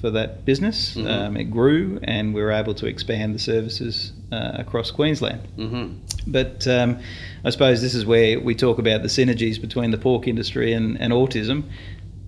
for 0.00 0.10
that 0.10 0.44
business. 0.44 0.94
Mhm. 0.96 1.06
Um, 1.06 1.36
it 1.36 1.44
grew, 1.44 2.00
and 2.02 2.34
we 2.34 2.40
were 2.42 2.52
able 2.52 2.74
to 2.74 2.86
expand 2.86 3.34
the 3.34 3.38
services 3.38 4.12
uh, 4.32 4.52
across 4.54 4.90
Queensland. 4.90 5.40
hmm 5.56 5.86
But 6.26 6.66
um, 6.66 6.98
I 7.44 7.50
suppose 7.50 7.82
this 7.82 7.94
is 7.94 8.06
where 8.06 8.40
we 8.40 8.54
talk 8.54 8.78
about 8.78 9.02
the 9.02 9.08
synergies 9.08 9.60
between 9.60 9.90
the 9.90 9.98
pork 9.98 10.26
industry 10.26 10.72
and, 10.72 10.98
and 11.00 11.12
autism. 11.12 11.64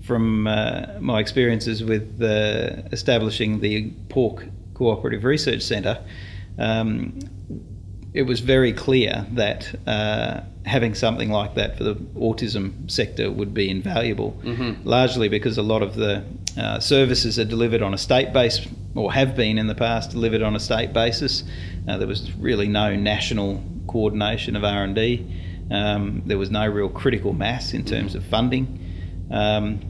From 0.02 0.46
uh, 0.48 0.86
my 1.00 1.20
experiences 1.20 1.84
with 1.84 2.20
uh, 2.20 2.82
establishing 2.90 3.60
the 3.60 3.90
Pork 4.08 4.44
Cooperative 4.74 5.22
Research 5.24 5.62
Centre, 5.62 5.98
um, 6.58 7.18
it 8.12 8.22
was 8.22 8.40
very 8.40 8.72
clear 8.72 9.26
that 9.32 9.74
uh, 9.86 10.40
having 10.66 10.94
something 10.94 11.30
like 11.30 11.54
that 11.54 11.78
for 11.78 11.84
the 11.84 11.94
autism 12.16 12.90
sector 12.90 13.30
would 13.30 13.54
be 13.54 13.70
invaluable, 13.70 14.36
Mhm. 14.44 14.76
largely 14.84 15.28
because 15.28 15.56
a 15.56 15.62
lot 15.62 15.82
of 15.82 15.94
the 15.94 16.22
uh, 16.58 16.78
services 16.80 17.38
are 17.38 17.44
delivered 17.44 17.80
on 17.80 17.94
a 17.94 17.98
state 17.98 18.32
base 18.32 18.60
or 18.94 19.12
have 19.12 19.34
been 19.36 19.56
in 19.56 19.68
the 19.68 19.74
past 19.74 20.10
delivered 20.10 20.42
on 20.42 20.54
a 20.54 20.60
state 20.60 20.92
basis. 20.92 21.44
Uh, 21.88 21.96
there 21.96 22.08
was 22.08 22.30
really 22.36 22.68
no 22.68 22.94
national 22.94 23.62
coordination 23.86 24.56
of 24.56 24.64
R&D. 24.64 25.24
Um, 25.70 26.22
there 26.26 26.36
was 26.38 26.50
no 26.50 26.66
real 26.66 26.90
critical 26.90 27.32
mass 27.32 27.72
in 27.72 27.84
terms 27.84 28.14
of 28.14 28.22
funding. 28.24 28.78
Um, 29.30 29.80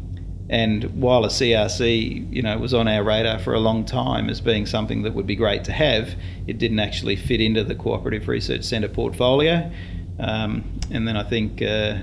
and 0.48 0.84
while 1.00 1.24
a 1.24 1.28
CRC, 1.28 2.32
you 2.32 2.42
know, 2.42 2.58
was 2.58 2.74
on 2.74 2.88
our 2.88 3.02
radar 3.02 3.38
for 3.38 3.54
a 3.54 3.60
long 3.60 3.84
time 3.84 4.28
as 4.28 4.40
being 4.40 4.66
something 4.66 5.02
that 5.02 5.14
would 5.14 5.26
be 5.26 5.36
great 5.36 5.64
to 5.64 5.72
have, 5.72 6.14
it 6.46 6.58
didn't 6.58 6.80
actually 6.80 7.16
fit 7.16 7.40
into 7.40 7.64
the 7.64 7.74
Cooperative 7.74 8.28
Research 8.28 8.64
Centre 8.64 8.88
portfolio. 8.88 9.70
Um, 10.18 10.64
and 10.90 11.08
then 11.08 11.16
I 11.16 11.22
think 11.22 11.62
uh, 11.62 11.98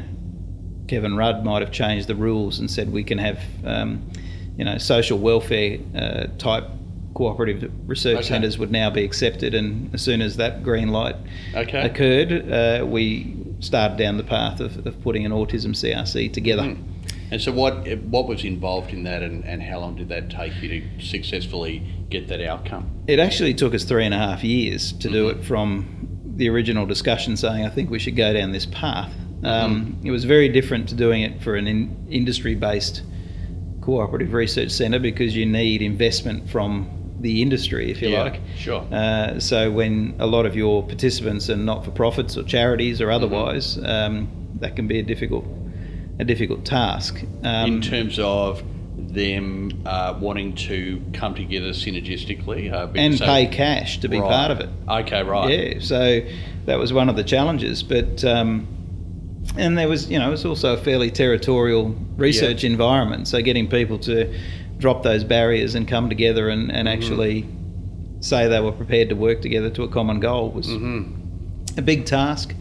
Kevin 0.87 1.15
Rudd 1.15 1.43
might 1.45 1.61
have 1.61 1.71
changed 1.71 2.07
the 2.07 2.15
rules 2.15 2.59
and 2.59 2.69
said 2.71 2.91
we 2.91 3.03
can 3.03 3.17
have, 3.19 3.39
um, 3.63 4.01
you 4.57 4.65
know, 4.65 4.77
social 4.77 5.19
welfare 5.19 5.77
uh, 5.95 6.27
type 6.37 6.63
cooperative 7.13 7.71
research 7.87 8.19
Okay. 8.19 8.27
centres 8.27 8.57
would 8.57 8.71
now 8.71 8.89
be 8.89 9.03
accepted. 9.03 9.53
And 9.53 9.93
as 9.93 10.01
soon 10.01 10.21
as 10.21 10.37
that 10.37 10.63
green 10.63 10.89
light 10.89 11.17
Okay. 11.53 11.81
occurred, 11.81 12.51
uh, 12.51 12.85
we 12.85 13.35
started 13.59 13.97
down 13.97 14.17
the 14.17 14.23
path 14.23 14.59
of, 14.61 14.85
of 14.87 15.01
putting 15.03 15.25
an 15.25 15.31
autism 15.33 15.71
CRC 15.75 16.31
together. 16.31 16.63
Mm. 16.63 16.77
And 17.31 17.41
so, 17.41 17.51
what 17.51 17.87
what 18.05 18.27
was 18.27 18.43
involved 18.43 18.91
in 18.91 19.03
that, 19.03 19.21
and, 19.21 19.45
and 19.45 19.61
how 19.61 19.79
long 19.79 19.95
did 19.95 20.09
that 20.09 20.29
take 20.29 20.53
you 20.61 20.69
to 20.81 21.05
successfully 21.05 21.83
get 22.09 22.27
that 22.29 22.41
outcome? 22.41 22.89
It 23.07 23.19
actually 23.19 23.53
took 23.53 23.73
us 23.73 23.83
three 23.83 24.05
and 24.05 24.13
a 24.13 24.17
half 24.17 24.43
years 24.43 24.93
to 24.93 25.09
do 25.09 25.27
Mm-hmm. 25.29 25.39
it 25.41 25.45
from 25.45 26.07
the 26.37 26.49
original 26.49 26.85
discussion 26.85 27.35
saying, 27.37 27.65
I 27.65 27.69
think 27.69 27.89
we 27.89 27.99
should 27.99 28.15
go 28.15 28.33
down 28.33 28.51
this 28.51 28.65
path. 28.65 29.11
Mm-hmm. 29.11 29.45
Um, 29.45 29.97
it 30.03 30.11
was 30.11 30.23
very 30.23 30.49
different 30.49 30.89
to 30.89 30.95
doing 30.95 31.21
it 31.21 31.41
for 31.43 31.55
an 31.55 31.67
in, 31.67 32.07
industry 32.09 32.55
based 32.55 33.03
cooperative 33.81 34.33
research 34.33 34.71
centre 34.71 34.99
because 34.99 35.35
you 35.35 35.45
need 35.45 35.81
investment 35.81 36.49
from 36.49 36.89
the 37.19 37.41
industry, 37.41 37.91
if 37.91 38.01
you 38.01 38.09
Yeah, 38.09 38.23
like. 38.23 38.39
sure. 38.55 38.87
Uh, 38.91 39.39
so 39.39 39.69
when 39.71 40.15
a 40.19 40.25
lot 40.25 40.45
of 40.45 40.55
your 40.55 40.83
participants 40.85 41.49
are 41.49 41.57
not 41.57 41.83
for 41.83 41.91
profits 41.91 42.37
or 42.37 42.43
charities 42.43 43.01
or 43.01 43.07
Mm-hmm. 43.07 43.15
otherwise, 43.25 43.77
um, 43.83 44.29
that 44.61 44.75
can 44.75 44.87
be 44.87 44.99
a 44.99 45.03
difficult 45.03 45.45
a 46.19 46.25
difficult 46.25 46.65
task. 46.65 47.21
Um, 47.43 47.75
in 47.75 47.81
terms 47.81 48.19
of 48.19 48.61
them 48.97 49.81
uh, 49.85 50.17
wanting 50.19 50.53
to 50.53 51.01
come 51.13 51.33
together 51.33 51.69
synergistically 51.69 52.71
uh, 52.71 52.87
and 52.95 53.17
so- 53.17 53.25
pay 53.25 53.47
cash 53.47 53.99
to 53.99 54.07
be 54.09 54.19
Right. 54.19 54.29
part 54.29 54.51
of 54.51 54.59
it. 54.59 54.69
Okay, 54.87 55.23
right. 55.23 55.49
Yeah, 55.49 55.79
so 55.79 56.21
that 56.65 56.77
was 56.77 56.91
one 56.93 57.09
of 57.09 57.15
the 57.15 57.23
challenges. 57.23 57.81
But 57.83 58.23
um, 58.25 58.67
and 59.57 59.77
there 59.77 59.87
was, 59.87 60.09
you 60.11 60.19
know, 60.19 60.27
it 60.27 60.31
was 60.31 60.45
also 60.45 60.73
a 60.73 60.77
fairly 60.77 61.09
territorial 61.09 61.95
research 62.17 62.63
environment. 62.63 63.27
So 63.27 63.41
getting 63.41 63.67
people 63.67 63.97
to 63.99 64.31
drop 64.77 65.01
those 65.03 65.23
barriers 65.23 65.75
and 65.75 65.87
come 65.87 66.09
together 66.09 66.49
and, 66.49 66.69
Mm-hmm. 66.69 66.87
actually 66.87 67.45
say 68.21 68.47
they 68.49 68.59
were 68.59 68.71
prepared 68.73 69.07
to 69.09 69.15
work 69.15 69.41
together 69.41 69.69
to 69.71 69.83
a 69.83 69.87
common 69.87 70.19
goal 70.19 70.51
was 70.51 70.67
Mm-hmm. 70.67 71.79
a 71.79 71.81
big 71.81 72.05
task. 72.05 72.53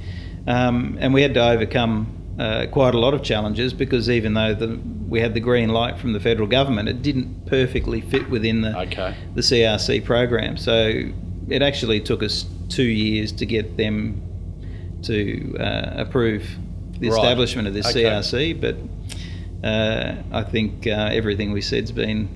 Um, 0.47 0.97
and 1.01 1.13
we 1.13 1.21
had 1.21 1.35
to 1.35 1.45
overcome 1.45 2.07
uh, 2.39 2.66
quite 2.70 2.95
a 2.95 2.99
lot 2.99 3.14
of 3.14 3.22
challenges 3.22 3.72
because 3.72 4.09
even 4.09 4.34
though 4.34 4.55
the, 4.55 4.78
we 5.09 5.20
had 5.20 5.34
the 5.34 5.41
green 5.41 5.70
light 5.70 5.99
from 5.99 6.12
the 6.12 6.20
federal 6.20 6.47
government, 6.49 6.89
it 6.89 7.03
didn't 7.03 7.47
perfectly 7.47 8.01
fit 8.01 8.28
within 8.30 8.61
the 8.61 8.78
Okay. 8.82 9.14
the 9.34 9.41
CRC 9.43 10.05
program. 10.05 10.57
So 10.57 11.03
it 11.49 11.62
actually 11.62 12.01
took 12.01 12.22
us 12.22 12.45
two 12.68 12.84
years 12.84 13.32
to 13.32 13.47
get 13.47 13.76
them 13.76 14.22
to 15.03 15.57
uh, 15.59 15.95
approve 16.03 16.45
the 17.01 17.09
Right. 17.11 17.16
establishment 17.18 17.66
of 17.68 17.74
this 17.74 17.86
Okay. 17.86 18.03
CRC. 18.05 18.53
But 18.61 18.76
uh, 19.66 20.14
I 20.32 20.43
think 20.43 20.86
uh, 20.86 21.11
everything 21.12 21.53
we 21.53 21.61
said's 21.61 21.93
been 21.93 22.28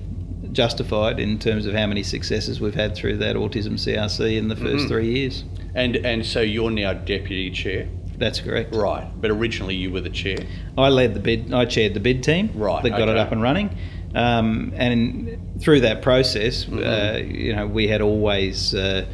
justified 0.51 1.19
in 1.19 1.39
terms 1.39 1.65
of 1.65 1.73
how 1.73 1.87
many 1.87 2.03
successes 2.03 2.59
we've 2.61 2.75
had 2.75 2.95
through 2.95 3.17
that 3.17 3.35
autism 3.35 3.73
CRC 3.79 4.37
in 4.37 4.49
the 4.49 4.55
1st 4.55 4.85
Mhm. 4.85 4.87
three 4.87 5.11
years. 5.11 5.43
And 5.75 5.95
and 5.97 6.25
so 6.25 6.41
you're 6.41 6.69
now 6.69 6.93
deputy 6.93 7.49
chair, 7.49 7.87
That's 8.23 8.39
correct. 8.39 8.73
right? 8.73 9.05
But 9.21 9.29
originally 9.31 9.75
you 9.75 9.91
were 9.91 10.01
the 10.01 10.09
chair. 10.09 10.37
I 10.77 10.89
led 10.89 11.13
the 11.13 11.19
bid. 11.19 11.53
I 11.53 11.65
chaired 11.65 11.93
the 11.93 11.99
bid 11.99 12.23
team 12.23 12.49
Right, 12.55 12.81
that 12.83 12.89
got 12.91 13.09
it 13.09 13.17
up 13.17 13.31
and 13.31 13.41
running, 13.41 13.69
um, 14.15 14.71
and 14.75 15.37
through 15.59 15.81
that 15.81 16.01
process, 16.01 16.65
uh, 16.67 16.71
Mhm. 16.71 17.35
you 17.45 17.55
know, 17.55 17.67
we 17.67 17.87
had 17.87 18.01
always 18.01 18.73
uh, 18.73 19.05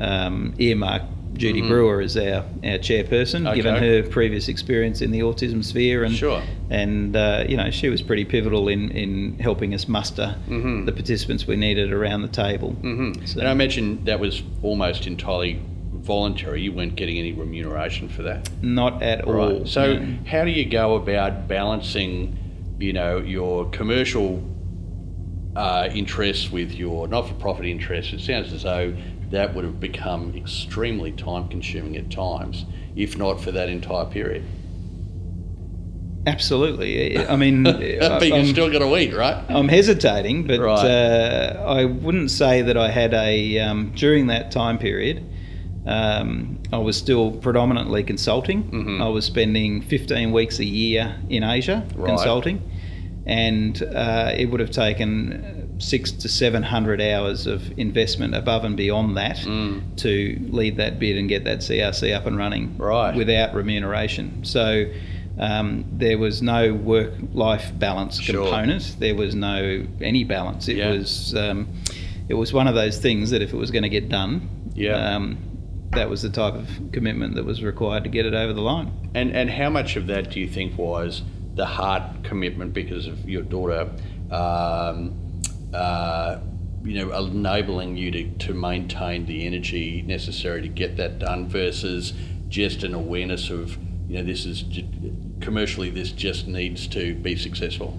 um, 0.00 0.54
earmarked 0.58 1.06
Judy 1.34 1.60
Mhm. 1.60 1.68
Brewer 1.68 2.00
as 2.00 2.16
our, 2.16 2.44
our 2.64 2.78
chairperson, 2.88 3.54
given 3.54 3.74
her 3.76 4.02
previous 4.04 4.48
experience 4.48 5.02
in 5.02 5.10
the 5.10 5.20
autism 5.20 5.62
sphere, 5.62 6.02
and 6.04 6.14
Sure. 6.14 6.40
and 6.70 7.14
uh, 7.14 7.44
you 7.46 7.56
know, 7.58 7.70
she 7.70 7.90
was 7.90 8.00
pretty 8.00 8.24
pivotal 8.24 8.68
in 8.68 8.90
in 8.90 9.36
helping 9.38 9.74
us 9.74 9.86
muster 9.86 10.36
Mhm. 10.48 10.86
the 10.86 10.92
participants 10.92 11.46
we 11.46 11.56
needed 11.56 11.92
around 11.92 12.22
the 12.22 12.28
table. 12.46 12.70
hmm 12.80 13.12
So- 13.26 13.40
And 13.40 13.48
I 13.48 13.52
imagine 13.52 14.00
that 14.04 14.18
was 14.18 14.42
almost 14.62 15.06
entirely 15.06 15.58
voluntary. 16.06 16.62
You 16.62 16.72
weren't 16.72 16.94
getting 16.96 17.18
any 17.18 17.32
remuneration 17.32 18.08
for 18.08 18.22
that. 18.22 18.48
Not 18.62 19.02
at 19.02 19.24
all. 19.24 19.58
Right. 19.58 19.68
So 19.68 19.98
no. 19.98 20.18
how 20.26 20.44
do 20.44 20.50
you 20.50 20.64
go 20.64 20.94
about 20.94 21.48
balancing, 21.48 22.38
you 22.78 22.92
know, 22.92 23.18
your 23.18 23.68
commercial 23.70 24.42
uh, 25.56 25.88
interests 25.92 26.50
with 26.50 26.72
your 26.72 27.08
not-for-profit 27.08 27.66
interests? 27.66 28.12
It 28.12 28.20
sounds 28.20 28.52
as 28.52 28.62
though 28.62 28.96
that 29.30 29.54
would 29.54 29.64
have 29.64 29.80
become 29.80 30.32
extremely 30.36 31.10
time-consuming 31.12 31.96
at 31.96 32.10
times, 32.10 32.64
if 32.94 33.18
not 33.18 33.40
for 33.40 33.50
that 33.52 33.68
entire 33.68 34.04
period. 34.06 34.44
absolutely. 36.26 37.18
I 37.18 37.36
mean, 37.44 37.62
but 37.64 37.80
you've 37.80 38.02
I'm- 38.32 38.46
still 38.46 38.70
got 38.70 38.78
to 38.80 38.96
eat, 38.96 39.14
right? 39.14 39.44
I'm 39.48 39.68
hesitating, 39.68 40.46
but 40.46 40.60
Right. 40.60 40.84
uh, 40.84 41.64
I 41.66 41.84
wouldn't 41.84 42.30
say 42.30 42.62
that 42.62 42.76
I 42.76 42.90
had 42.90 43.14
a 43.14 43.58
um, 43.60 43.92
during 43.94 44.28
that 44.28 44.50
time 44.52 44.78
period. 44.78 45.24
Um, 45.86 46.58
I 46.72 46.78
was 46.78 46.96
still 46.96 47.30
predominantly 47.30 48.02
consulting. 48.02 48.64
Mhm. 48.64 49.00
I 49.00 49.08
was 49.08 49.24
spending 49.24 49.82
15 49.82 50.32
weeks 50.32 50.58
a 50.58 50.64
year 50.64 51.14
in 51.30 51.44
Asia 51.44 51.84
Right. 51.94 52.08
consulting, 52.08 52.60
and 53.24 53.80
uh, 53.94 54.32
it 54.36 54.46
would 54.50 54.60
have 54.60 54.70
taken 54.72 55.64
six 55.78 56.10
to 56.10 56.28
seven 56.28 56.62
hundred 56.62 57.00
hours 57.02 57.46
of 57.46 57.70
investment 57.78 58.34
above 58.34 58.64
and 58.64 58.76
beyond 58.76 59.16
that 59.16 59.36
Mm. 59.38 59.82
to 59.96 60.38
lead 60.50 60.78
that 60.78 60.98
bid 60.98 61.18
and 61.18 61.28
get 61.28 61.44
that 61.44 61.62
CRC 61.62 62.12
up 62.14 62.26
and 62.26 62.36
running 62.38 62.74
Right. 62.78 63.14
without 63.14 63.54
remuneration. 63.54 64.38
So 64.42 64.86
um, 65.38 65.84
there 65.92 66.16
was 66.16 66.40
no 66.40 66.72
work-life 66.72 67.70
balance 67.78 68.18
Sure. 68.18 68.44
component. 68.46 68.96
There 68.98 69.14
was 69.14 69.34
no 69.34 69.82
any 70.00 70.24
balance. 70.24 70.66
It 70.66 70.78
Yeah. 70.78 70.92
was 70.92 71.34
um, 71.36 71.68
it 72.30 72.34
was 72.34 72.52
one 72.54 72.66
of 72.66 72.74
those 72.74 72.96
things 72.98 73.30
that 73.30 73.42
if 73.42 73.52
it 73.52 73.56
was 73.56 73.70
going 73.70 73.82
to 73.84 73.90
get 73.90 74.08
done, 74.08 74.48
Yeah. 74.74 75.14
um, 75.14 75.36
that 75.96 76.08
was 76.08 76.22
the 76.22 76.30
type 76.30 76.54
of 76.54 76.68
commitment 76.92 77.34
that 77.34 77.44
was 77.44 77.62
required 77.62 78.04
to 78.04 78.10
get 78.10 78.26
it 78.26 78.34
over 78.34 78.52
the 78.52 78.60
line. 78.60 79.10
And 79.14 79.30
and 79.36 79.50
how 79.50 79.70
much 79.70 79.96
of 79.96 80.06
that 80.06 80.30
do 80.30 80.40
you 80.40 80.48
think 80.48 80.78
was 80.78 81.22
the 81.54 81.66
heart 81.66 82.22
commitment 82.22 82.74
because 82.74 83.06
of 83.06 83.28
your 83.28 83.42
daughter, 83.42 83.90
um, 84.30 85.40
uh, 85.72 86.38
you 86.84 87.04
know, 87.04 87.12
enabling 87.16 87.96
you 87.96 88.10
to, 88.10 88.30
to 88.46 88.54
maintain 88.54 89.26
the 89.26 89.46
energy 89.46 90.02
necessary 90.02 90.62
to 90.62 90.68
get 90.68 90.96
that 90.98 91.18
done 91.18 91.48
versus 91.48 92.12
just 92.48 92.82
an 92.84 92.94
awareness 92.94 93.50
of, 93.50 93.76
you 94.08 94.18
know, 94.18 94.22
this 94.22 94.44
is 94.44 94.64
commercially 95.40 95.90
this 95.90 96.12
just 96.12 96.46
needs 96.46 96.86
to 96.86 97.14
be 97.14 97.34
successful. 97.36 97.98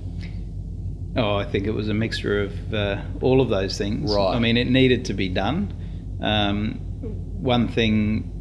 Oh, 1.15 1.35
I 1.35 1.45
think 1.45 1.65
it 1.65 1.71
was 1.71 1.89
a 1.89 1.95
mixture 1.95 2.43
of 2.43 2.73
uh, 2.73 3.01
all 3.21 3.41
of 3.41 3.49
those 3.49 3.75
things. 3.77 4.13
Right. 4.13 4.35
I 4.35 4.39
mean, 4.39 4.55
it 4.55 4.69
needed 4.69 5.05
to 5.05 5.15
be 5.15 5.29
done. 5.29 5.73
Um, 6.21 6.79
one 7.39 7.67
thing, 7.67 8.31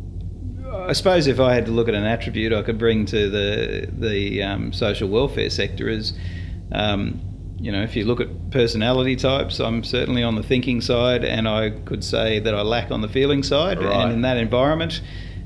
I 0.88 0.92
suppose, 0.92 1.26
if 1.26 1.40
I 1.40 1.54
had 1.54 1.66
to 1.66 1.72
look 1.72 1.88
at 1.88 1.94
an 1.94 2.04
attribute 2.04 2.52
I 2.52 2.62
could 2.62 2.78
bring 2.78 3.06
to 3.06 3.30
the 3.30 3.88
the 3.92 4.42
um, 4.42 4.72
social 4.72 5.08
welfare 5.08 5.50
sector 5.50 5.88
is, 5.88 6.12
um, 6.72 7.20
you 7.58 7.72
know, 7.72 7.82
if 7.82 7.96
you 7.96 8.04
look 8.04 8.20
at 8.20 8.50
personality 8.50 9.16
types, 9.16 9.60
I'm 9.60 9.82
certainly 9.84 10.22
on 10.22 10.34
the 10.34 10.42
thinking 10.42 10.80
side, 10.80 11.24
and 11.24 11.48
I 11.48 11.70
could 11.70 12.04
say 12.04 12.38
that 12.40 12.54
I 12.54 12.62
lack 12.62 12.90
on 12.90 13.00
the 13.00 13.08
feeling 13.08 13.42
side. 13.42 13.78
Right. 13.78 13.92
And 13.94 14.12
in 14.12 14.20
that 14.22 14.36
environment, 14.36 15.00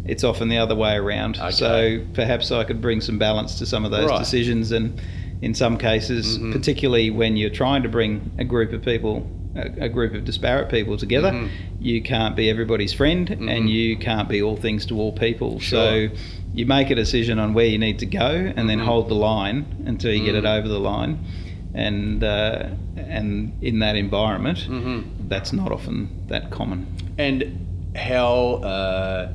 it's 0.05 0.25
often 0.25 0.49
the 0.49 0.59
other 0.59 0.75
way 0.75 0.95
around. 0.97 1.39
Okay. 1.39 1.51
So 1.51 2.01
perhaps 2.15 2.51
I 2.51 2.65
could 2.65 2.81
bring 2.81 3.01
some 3.01 3.19
balance 3.19 3.59
to 3.59 3.67
some 3.67 3.85
of 3.85 3.91
those 3.91 4.09
Right. 4.09 4.19
decisions 4.19 4.73
and 4.73 5.01
in 5.43 5.55
some 5.55 5.79
cases, 5.79 6.39
Mhm. 6.39 6.53
particularly 6.53 7.11
when 7.11 7.37
you're 7.37 7.49
trying 7.51 7.83
to 7.83 7.89
bring 7.89 8.31
a 8.39 8.45
group 8.45 8.73
of 8.73 8.83
people, 8.83 9.27
a, 9.55 9.85
a 9.85 9.89
group 9.89 10.15
of 10.15 10.25
disparate 10.25 10.69
people 10.69 10.97
together, 10.97 11.31
Mhm. 11.33 11.49
you 11.81 12.03
can't 12.03 12.37
be 12.37 12.49
everybody's 12.51 12.93
friend 12.93 13.29
Mhm. 13.29 13.51
and 13.51 13.71
you 13.71 13.97
can't 13.97 14.29
be 14.29 14.41
all 14.43 14.57
things 14.57 14.87
to 14.87 14.99
all 14.99 15.13
people. 15.13 15.59
Sure. 15.59 16.09
So 16.09 16.09
you 16.55 16.67
make 16.67 16.91
a 16.91 16.95
decision 16.95 17.39
on 17.39 17.55
where 17.55 17.67
you 17.67 17.79
need 17.79 17.99
to 18.01 18.07
go 18.07 18.53
and 18.57 18.69
then 18.69 18.79
Mhm. 18.79 18.85
hold 18.85 19.09
the 19.09 19.15
line 19.15 19.65
until 19.87 20.13
you 20.13 20.25
get 20.25 20.35
it 20.35 20.45
Mhm. 20.45 20.59
over 20.59 20.69
the 20.69 20.81
line. 20.81 21.19
And 21.75 22.23
uh, 22.25 22.65
and 22.97 23.53
in 23.63 23.79
that 23.81 23.97
environment, 23.97 24.67
Mm-hmm. 24.69 25.29
that's 25.29 25.53
not 25.53 25.71
often 25.73 26.09
that 26.29 26.51
common. 26.51 26.87
And 27.19 27.45
how 27.95 28.61
uh, 28.65 29.29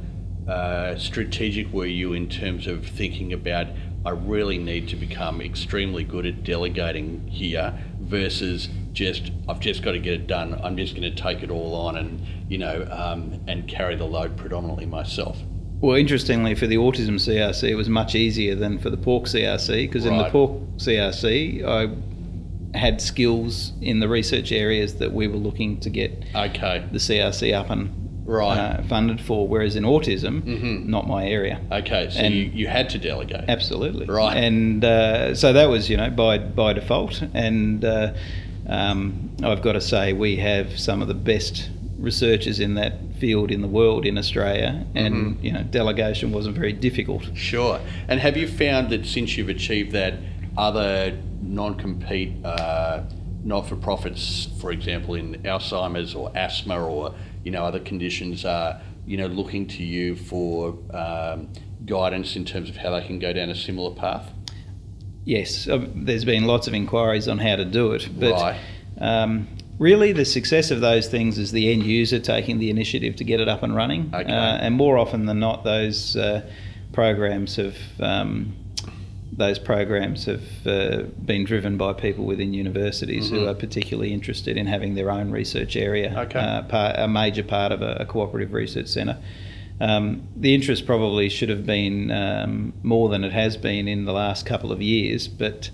uh, 0.49 0.95
strategic 0.97 1.74
were 1.74 1.86
you 1.88 2.13
in 2.13 2.28
terms 2.28 2.68
of 2.68 2.86
thinking 2.86 3.34
about 3.34 3.68
I 4.06 4.12
really 4.12 4.58
need 4.58 4.88
to 4.89 4.95
become 4.95 5.41
extremely 5.41 6.03
good 6.03 6.26
at 6.26 6.43
delegating 6.43 7.28
here 7.28 7.74
versus 8.01 8.70
just 8.93 9.32
I've 9.49 9.60
just 9.60 9.82
got 9.84 9.93
to 9.93 9.99
get 9.99 10.14
it 10.14 10.28
done. 10.28 10.60
I'm 10.64 10.78
just 10.78 10.95
going 10.95 11.14
to 11.14 11.22
take 11.22 11.41
it 11.43 11.49
all 11.49 11.74
on 11.76 11.97
and 11.97 12.22
you 12.47 12.58
know 12.58 12.88
um, 12.91 13.39
and 13.47 13.68
carry 13.68 13.95
the 13.95 14.06
load 14.06 14.38
predominantly 14.38 14.86
myself. 14.86 15.38
Well, 15.82 15.97
interestingly, 15.97 16.56
for 16.56 16.68
the 16.68 16.78
autism 16.78 17.16
CRC, 17.16 17.70
it 17.70 17.76
was 17.76 17.89
much 17.89 18.16
easier 18.16 18.56
than 18.56 18.80
for 18.80 18.89
the 18.89 18.97
pork 18.97 19.26
CRC 19.26 19.88
because 19.88 20.06
in 20.06 20.18
the 20.18 20.30
pork 20.30 20.51
CRC, 20.78 21.64
I 21.66 22.78
had 22.78 23.01
skills 23.01 23.74
in 23.82 23.99
the 23.99 24.08
research 24.08 24.51
areas 24.51 24.95
that 24.95 25.14
we 25.14 25.28
were 25.28 25.38
looking 25.38 25.80
to 25.82 25.89
get 25.89 26.12
Okay. 26.36 26.86
the 26.91 26.97
CRC 26.97 27.53
up 27.53 27.70
and 27.70 28.05
Right. 28.26 28.57
uh, 28.57 28.82
funded 28.84 29.21
for, 29.21 29.47
whereas 29.47 29.76
in 29.76 29.84
autism, 29.84 30.41
Mhm. 30.41 30.88
not 30.88 31.07
my 31.07 31.26
area. 31.28 31.59
Okay, 31.71 32.07
so 32.09 32.19
And- 32.19 32.34
you, 32.34 32.49
you 32.53 32.67
had 32.67 32.89
to 32.89 32.97
delegate. 32.97 33.45
Absolutely. 33.47 34.07
Right. 34.07 34.36
And 34.36 34.84
uh, 34.84 35.36
so 35.36 35.53
that 35.53 35.69
was, 35.69 35.89
you 35.89 35.97
know, 35.97 36.09
by 36.09 36.39
by 36.39 36.73
default. 36.73 37.21
And 37.34 37.86
uh, 37.86 38.13
um, 38.67 39.30
I've 39.43 39.61
got 39.61 39.73
to 39.73 39.82
say, 39.82 40.13
we 40.13 40.38
have 40.38 40.78
some 40.80 41.01
of 41.03 41.07
the 41.07 41.13
best 41.13 41.69
researchers 41.99 42.59
in 42.59 42.73
that 42.76 42.93
field 43.19 43.51
in 43.51 43.61
the 43.61 43.67
world 43.67 44.05
in 44.05 44.17
Australia, 44.17 44.86
and 44.95 45.15
Mhm. 45.38 45.43
you 45.43 45.51
know, 45.51 45.63
delegation 45.63 46.32
wasn't 46.32 46.55
very 46.55 46.73
difficult. 46.73 47.23
Sure. 47.36 47.80
And 48.07 48.19
have 48.19 48.36
you 48.38 48.47
found 48.47 48.89
that 48.89 49.05
since 49.05 49.38
you've 49.38 49.49
achieved 49.49 49.91
that, 49.93 50.15
other 50.57 51.13
non-compete 51.43 52.32
uh, 52.45 53.01
not-for-profits, 53.43 54.49
for 54.59 54.71
example, 54.71 55.15
in 55.15 55.36
Alzheimer's 55.43 56.15
or 56.15 56.32
asthma 56.36 56.80
or 56.84 57.13
you 57.46 57.52
know 57.52 57.64
other 57.64 57.80
conditions, 57.80 58.43
are 58.43 58.82
you 59.06 59.16
know 59.16 59.28
looking 59.28 59.68
to 59.68 59.84
you 59.84 60.16
for 60.18 60.78
um, 60.93 61.48
guidance 61.86 62.36
in 62.36 62.43
terms 62.43 62.70
of 62.70 62.76
how 62.76 62.89
they 62.89 63.06
can 63.06 63.20
go 63.20 63.32
down 63.32 63.50
a 63.50 63.56
similar 63.56 63.96
path? 63.96 64.34
Yes, 65.24 65.68
uh, 65.68 65.86
there's 65.96 66.26
been 66.26 66.46
lots 66.46 66.68
of 66.68 66.74
inquiries 66.74 67.28
on 67.28 67.38
how 67.38 67.56
to 67.56 67.66
do 67.66 67.93
it, 67.93 68.10
but 68.20 68.34
Right. 68.34 68.60
um, 69.00 69.48
really 69.80 70.12
the 70.12 70.26
success 70.26 70.72
of 70.72 70.82
those 70.82 71.08
things 71.08 71.38
is 71.38 71.52
the 71.52 71.72
end 71.72 71.84
user 71.84 72.20
taking 72.20 72.60
the 72.60 72.70
initiative 72.70 73.16
to 73.18 73.24
get 73.24 73.39
it 73.39 73.48
up 73.48 73.64
and 73.64 73.76
running. 73.76 74.12
Okay. 74.14 74.32
Uh, 74.32 74.58
and 74.58 74.76
more 74.76 74.98
often 74.98 75.26
than 75.26 75.39
not, 75.39 75.64
those 75.64 76.16
uh, 76.16 76.41
programs 76.93 77.56
have 77.56 77.78
um, 78.00 78.56
those 79.32 79.59
programs 79.59 80.26
have 80.26 80.65
uh, 80.67 81.03
been 81.26 81.43
driven 81.43 81.78
by 81.78 81.91
people 81.93 82.26
within 82.26 82.53
universities 82.53 83.30
who 83.30 83.39
Mhm. 83.41 83.49
are 83.49 83.53
particularly 83.53 84.13
interested 84.13 84.55
in 84.55 84.65
having 84.67 84.95
their 84.95 85.11
own 85.11 85.30
research 85.32 85.76
area, 85.76 86.13
Okay. 86.17 86.39
uh, 86.39 86.61
part, 86.63 86.95
a 86.97 87.07
major 87.07 87.43
part 87.43 87.71
of 87.71 87.82
a, 87.82 87.97
a 88.01 88.05
cooperative 88.05 88.53
research 88.53 88.88
centre. 88.88 89.17
Um, 89.82 90.21
the 90.38 90.53
interest 90.55 90.86
probably 90.86 91.28
should 91.28 91.49
have 91.49 91.65
been 91.65 92.09
um, 92.11 92.73
more 92.82 93.09
than 93.09 93.23
it 93.26 93.34
has 93.34 93.57
been 93.57 93.88
in 93.89 94.05
the 94.05 94.13
last 94.13 94.45
couple 94.45 94.71
of 94.71 94.82
years, 94.82 95.28
but 95.28 95.69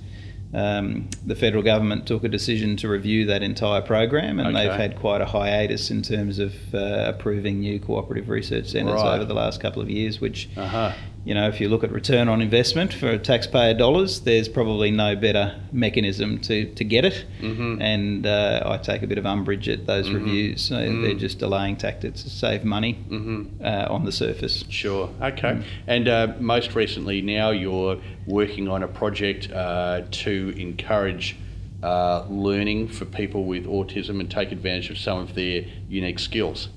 um, 0.54 1.08
the 1.26 1.36
federal 1.36 1.64
government 1.64 2.06
took 2.08 2.24
a 2.24 2.28
decision 2.30 2.76
to 2.78 2.90
review 2.90 3.26
that 3.28 3.42
entire 3.44 3.82
program, 3.82 4.40
and 4.40 4.54
they've 4.56 4.72
had 4.72 4.96
quite 4.98 5.22
a 5.22 5.26
hiatus 5.26 5.92
in 5.92 6.02
terms 6.02 6.40
of 6.40 6.54
uh, 6.74 7.06
approving 7.16 7.60
new 7.60 7.80
cooperative 7.80 8.28
research 8.28 8.68
centres 8.68 8.96
Right. 8.96 9.16
over 9.16 9.24
the 9.26 9.34
last 9.36 9.62
couple 9.62 9.82
of 9.82 9.90
years. 9.90 10.20
Which, 10.20 10.50
Uh 10.58 10.68
huh. 10.68 10.92
You 11.24 11.36
know, 11.36 11.48
if 11.48 11.62
you 11.62 11.70
look 11.70 11.84
at 11.84 11.92
return 11.92 12.28
on 12.28 12.42
investment 12.42 12.92
for 12.94 13.16
taxpayer 13.18 13.76
dollars, 13.76 14.22
there's 14.22 14.48
probably 14.50 14.90
no 14.90 15.16
better 15.16 15.56
mechanism 15.72 16.40
to, 16.40 16.66
to 16.74 16.84
get 16.84 17.06
it. 17.06 17.26
Mhm. 17.42 17.80
And 17.80 18.26
uh, 18.26 18.64
I 18.66 18.78
take 18.78 19.04
a 19.04 19.08
bit 19.08 19.20
of 19.20 19.26
umbrage 19.26 19.70
at 19.70 19.86
those 19.86 20.08
Mhm. 20.10 20.14
reviews. 20.16 20.62
So 20.62 20.76
Mm. 20.76 21.04
They're 21.04 21.14
just 21.14 21.38
delaying 21.38 21.76
tactics 21.76 22.24
to 22.24 22.30
save 22.30 22.64
money 22.64 22.98
Mm-hmm. 23.10 23.64
uh, 23.64 23.86
on 23.90 24.06
the 24.06 24.12
surface. 24.12 24.64
Sure. 24.70 25.10
Okay. 25.22 25.50
Mm. 25.50 25.64
And 25.88 26.08
uh, 26.08 26.28
most 26.40 26.74
recently, 26.76 27.22
now 27.22 27.52
you're 27.52 27.98
working 28.26 28.68
on 28.68 28.82
a 28.82 28.88
project 28.88 29.52
uh, 29.52 30.02
to 30.24 30.54
encourage 30.58 31.36
uh, 31.84 32.26
learning 32.30 32.88
for 32.88 33.06
people 33.06 33.44
with 33.46 33.66
autism 33.66 34.20
and 34.20 34.30
take 34.30 34.52
advantage 34.52 34.90
of 34.92 34.98
some 34.98 35.18
of 35.20 35.34
their 35.36 35.64
unique 35.90 36.20
skills. 36.20 36.70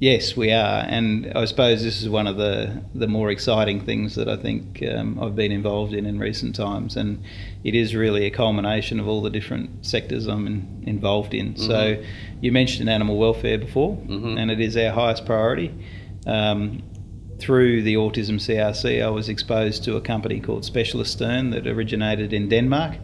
Yes, 0.00 0.34
we 0.34 0.50
are, 0.50 0.86
and 0.88 1.30
I 1.34 1.44
suppose 1.44 1.82
this 1.82 2.00
is 2.00 2.08
one 2.08 2.26
of 2.26 2.38
the 2.38 2.82
the 2.94 3.06
more 3.06 3.30
exciting 3.30 3.84
things 3.84 4.14
that 4.14 4.28
I 4.30 4.36
think 4.36 4.82
um, 4.90 5.20
I've 5.22 5.36
been 5.36 5.52
involved 5.52 5.92
in 5.92 6.06
in 6.06 6.18
recent 6.18 6.54
times, 6.54 6.96
and 6.96 7.22
it 7.64 7.74
is 7.74 7.94
really 7.94 8.24
a 8.24 8.30
culmination 8.30 8.98
of 8.98 9.06
all 9.06 9.20
the 9.20 9.28
different 9.28 9.84
sectors 9.84 10.26
I'm 10.26 10.46
in, 10.46 10.84
involved 10.86 11.34
in. 11.34 11.54
So, 11.56 12.02
you 12.40 12.50
mentioned 12.50 12.88
animal 12.88 13.18
welfare 13.18 13.58
before, 13.58 13.98
Mhm. 14.08 14.38
and 14.40 14.50
it 14.50 14.58
is 14.58 14.74
our 14.74 14.90
highest 14.90 15.26
priority. 15.26 15.70
Um, 16.26 16.82
through 17.38 17.82
the 17.82 17.94
Autism 17.96 18.40
CRC, 18.40 19.02
I 19.02 19.10
was 19.10 19.28
exposed 19.28 19.84
to 19.84 19.96
a 19.96 20.00
company 20.00 20.40
called 20.40 20.62
Specialisterne 20.64 21.50
that 21.52 21.66
originated 21.66 22.32
in 22.32 22.48
Denmark, 22.48 22.96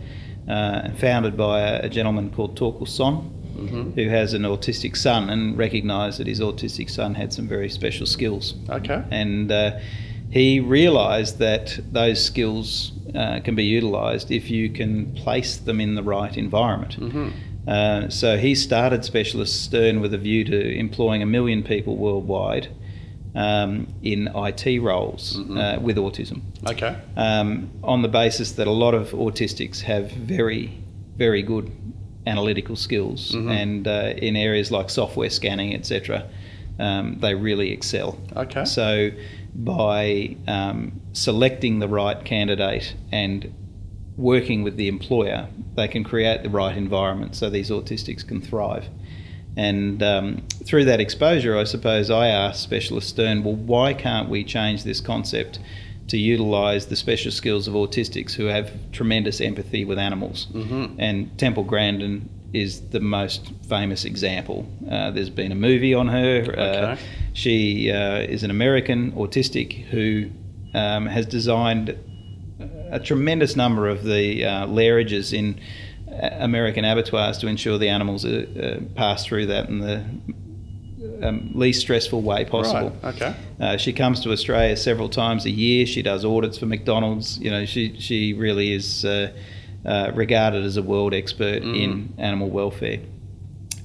uh, 0.49 0.89
founded 0.97 1.37
by 1.37 1.61
a, 1.61 1.85
a 1.85 1.89
gentleman 1.91 2.31
called 2.31 2.57
Thorkil 2.59 2.89
Sonne 2.89 3.31
Mm-hmm. 3.57 3.91
who 3.93 4.09
has 4.09 4.35
an 4.35 4.43
autistic 4.43 4.97
son 4.97 5.31
and 5.31 5.57
recognised 5.57 6.19
that 6.21 6.27
his 6.27 6.41
autistic 6.41 6.91
son 6.91 7.15
had 7.15 7.33
some 7.33 7.49
very 7.49 7.69
special 7.69 8.07
skills. 8.07 8.55
Okay. 8.69 9.03
And 9.11 9.51
uh, 9.51 9.79
he 10.31 10.61
realised 10.61 11.39
that 11.39 11.79
those 11.93 12.23
skills 12.25 12.93
uh, 13.15 13.41
can 13.41 13.55
be 13.55 13.65
utilised 13.65 14.31
if 14.31 14.51
you 14.51 14.69
can 14.71 15.13
place 15.15 15.57
them 15.57 15.81
in 15.81 15.95
the 15.95 16.03
right 16.03 16.37
environment. 16.37 16.99
Mm-hmm. 17.01 17.29
Uh, 17.69 18.09
so 18.11 18.37
he 18.39 18.55
started 18.55 19.01
Specialisterne 19.01 20.01
with 20.01 20.15
a 20.15 20.19
view 20.19 20.45
to 20.45 20.79
employing 20.79 21.23
a 21.23 21.27
million 21.27 21.63
people 21.63 21.97
worldwide 21.97 22.69
um, 23.35 23.87
in 24.03 24.29
IT 24.35 24.79
roles 24.81 25.37
Mhm. 25.39 25.59
uh, 25.59 25.81
with 25.81 25.97
autism 25.97 26.41
Okay. 26.67 26.95
um, 27.17 27.69
on 27.83 28.03
the 28.03 28.09
basis 28.09 28.53
that 28.53 28.67
a 28.67 28.73
lot 28.85 28.95
of 28.95 29.11
autistics 29.11 29.81
have 29.83 30.11
very, 30.13 30.79
very 31.19 31.43
good 31.43 31.71
analytical 32.27 32.77
skills, 32.77 33.33
Mhm. 33.33 33.51
and 33.51 33.89
uh, 33.89 34.13
in 34.17 34.37
areas 34.37 34.71
like 34.71 34.91
software 34.91 35.31
scanning, 35.31 35.75
etc., 35.75 36.25
um, 36.79 37.19
they 37.21 37.35
really 37.35 37.71
excel. 37.71 38.19
Okay. 38.37 38.65
So, 38.65 39.11
by 39.55 40.37
um, 40.47 41.01
selecting 41.13 41.79
the 41.79 41.89
right 41.89 42.23
candidate 42.25 42.95
and 43.11 43.53
working 44.17 44.63
with 44.63 44.77
the 44.77 44.89
employer, 44.89 45.49
they 45.77 45.89
can 45.89 46.05
create 46.05 46.43
the 46.43 46.51
right 46.51 46.77
environment 46.77 47.35
so 47.35 47.49
these 47.49 47.71
autistics 47.71 48.27
can 48.27 48.41
thrive. 48.41 48.89
And 49.57 50.03
um, 50.03 50.43
through 50.65 50.85
that 50.87 51.01
exposure, 51.01 51.57
I 51.57 51.65
suppose 51.65 52.11
I 52.11 52.29
asked 52.29 52.69
Specialisterne, 52.69 53.43
well, 53.43 53.55
why 53.55 53.95
can't 53.95 54.29
we 54.29 54.45
change 54.45 54.85
this 54.85 55.01
concept 55.01 55.59
to 56.09 56.17
utilise 56.17 56.87
the 56.87 56.97
special 56.97 57.33
skills 57.33 57.67
of 57.67 57.75
autistics 57.75 58.33
who 58.33 58.47
have 58.47 58.73
tremendous 58.93 59.41
empathy 59.41 59.85
with 59.85 59.99
animals? 59.99 60.47
Mm-hmm. 60.53 61.01
And 61.01 61.39
Temple 61.39 61.65
Grandin 61.65 62.29
is 62.53 62.81
the 62.91 63.01
most 63.01 63.53
famous 63.69 64.05
example. 64.05 64.67
Uh, 64.91 65.11
there's 65.11 65.31
been 65.31 65.53
a 65.53 65.57
movie 65.57 65.95
on 65.95 66.09
her. 66.09 66.55
Uh, 66.57 66.97
she 67.33 67.91
uh, 67.91 68.19
is 68.19 68.43
an 68.45 68.51
American 68.51 69.13
autistic 69.13 69.85
who 69.87 70.31
um, 70.75 71.07
has 71.07 71.27
designed 71.27 71.99
a 72.91 73.01
tremendous 73.01 73.57
number 73.57 73.89
of 73.89 74.05
the 74.05 74.45
uh, 74.45 74.67
lairages 74.67 75.33
in 75.33 75.61
uh, 76.11 76.29
American 76.39 76.85
abattoirs 76.85 77.39
to 77.39 77.47
ensure 77.47 77.79
the 77.79 77.89
animals 77.89 78.25
uh, 78.25 78.47
uh, 78.59 78.85
pass 78.95 79.25
through 79.25 79.47
that 79.47 79.69
in 79.69 79.81
the 79.81 80.05
um, 81.23 81.51
least 81.55 81.81
stressful 81.81 82.21
way 82.23 82.45
possible. 82.45 82.91
Right. 83.03 83.15
Okay. 83.15 83.35
Uh, 83.61 83.77
she 83.77 83.93
comes 83.93 84.21
to 84.21 84.33
Australia 84.33 84.77
several 84.77 85.09
times 85.09 85.45
a 85.47 85.51
year. 85.51 85.87
She 85.87 86.03
does 86.03 86.25
audits 86.25 86.59
for 86.59 86.67
McDonald's. 86.67 87.39
You 87.39 87.51
know, 87.51 87.65
she 87.65 87.99
she 87.99 88.33
really 88.35 88.73
is 88.73 89.05
uh, 89.05 89.33
uh, 89.85 90.13
regarded 90.15 90.65
as 90.65 90.77
a 90.77 90.83
world 90.83 91.15
expert 91.15 91.63
Mm. 91.63 91.83
in 91.83 92.15
animal 92.19 92.49
welfare. 92.51 93.01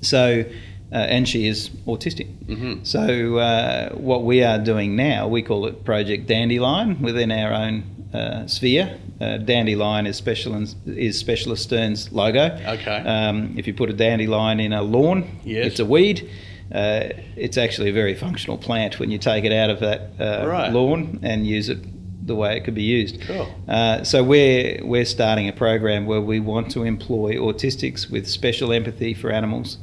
So, 0.02 0.44
uh, 0.92 0.96
and 0.96 1.28
she 1.28 1.48
is 1.48 1.70
autistic. 1.88 2.28
Mm-hmm. 2.48 2.84
So, 2.84 3.38
uh, 3.38 3.90
what 3.96 4.24
we 4.24 4.44
are 4.44 4.58
doing 4.60 4.96
now, 4.96 5.28
we 5.28 5.42
call 5.42 5.68
it 5.68 5.86
Project 5.86 6.28
Dandelion 6.28 7.02
within 7.02 7.32
our 7.32 7.54
own 7.54 7.84
uh, 8.14 8.48
sphere. 8.48 8.98
Uh, 9.22 9.38
dandelion 9.38 10.08
is 10.08 10.18
specialist 10.18 10.76
is 10.88 11.24
Specialisterne's 11.24 12.12
logo. 12.12 12.46
Okay. 12.68 12.98
Um, 12.98 13.54
if 13.58 13.68
you 13.68 13.74
put 13.76 13.90
a 13.90 13.94
dandelion 13.94 14.60
in 14.60 14.74
a 14.74 14.82
lawn, 14.82 15.38
Yes. 15.46 15.68
it's 15.68 15.80
a 15.80 15.86
weed. 15.86 16.28
Uh, 16.72 17.10
it's 17.36 17.58
actually 17.58 17.90
a 17.90 17.94
very 17.94 18.16
functional 18.16 18.58
plant 18.58 19.00
when 19.00 19.12
you 19.12 19.18
take 19.18 19.44
it 19.44 19.52
out 19.52 19.70
of 19.70 19.80
that 19.82 20.00
uh, 20.20 20.48
Right. 20.48 20.72
lawn 20.72 21.20
and 21.22 21.46
use 21.46 21.68
it 21.70 21.80
the 22.28 22.36
way 22.36 22.56
it 22.56 22.64
could 22.64 22.76
be 22.76 22.84
used. 22.84 23.20
Cool. 23.22 23.48
Uh, 23.68 24.04
so 24.04 24.24
we're 24.24 24.80
we're 24.84 25.06
starting 25.06 25.48
a 25.50 25.54
program 25.54 26.06
where 26.06 26.22
we 26.22 26.40
want 26.40 26.72
to 26.72 26.84
employ 26.84 27.36
autistics 27.36 28.10
with 28.12 28.28
special 28.28 28.72
empathy 28.72 29.14
for 29.14 29.32
animals, 29.32 29.78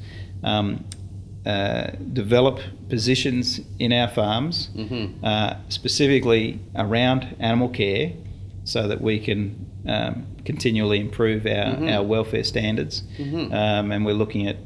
um, 0.45 0.85
uh, 1.45 1.89
develop 2.13 2.61
positions 2.89 3.61
in 3.79 3.93
our 3.93 4.09
farms 4.09 4.71
Mm-hmm. 4.77 5.25
uh, 5.25 5.55
specifically 5.69 6.61
around 6.77 7.37
animal 7.41 7.69
care, 7.69 8.13
so 8.65 8.87
that 8.89 9.01
we 9.01 9.19
can 9.19 9.67
um, 9.87 10.27
continually 10.45 11.01
improve 11.01 11.47
our, 11.47 11.75
Mhm. 11.77 11.93
our 11.95 12.03
welfare 12.03 12.45
standards. 12.45 13.03
Mhm. 13.19 13.53
Um, 13.53 13.91
and 13.93 14.05
we're 14.07 14.15
looking 14.15 14.47
at 14.47 14.57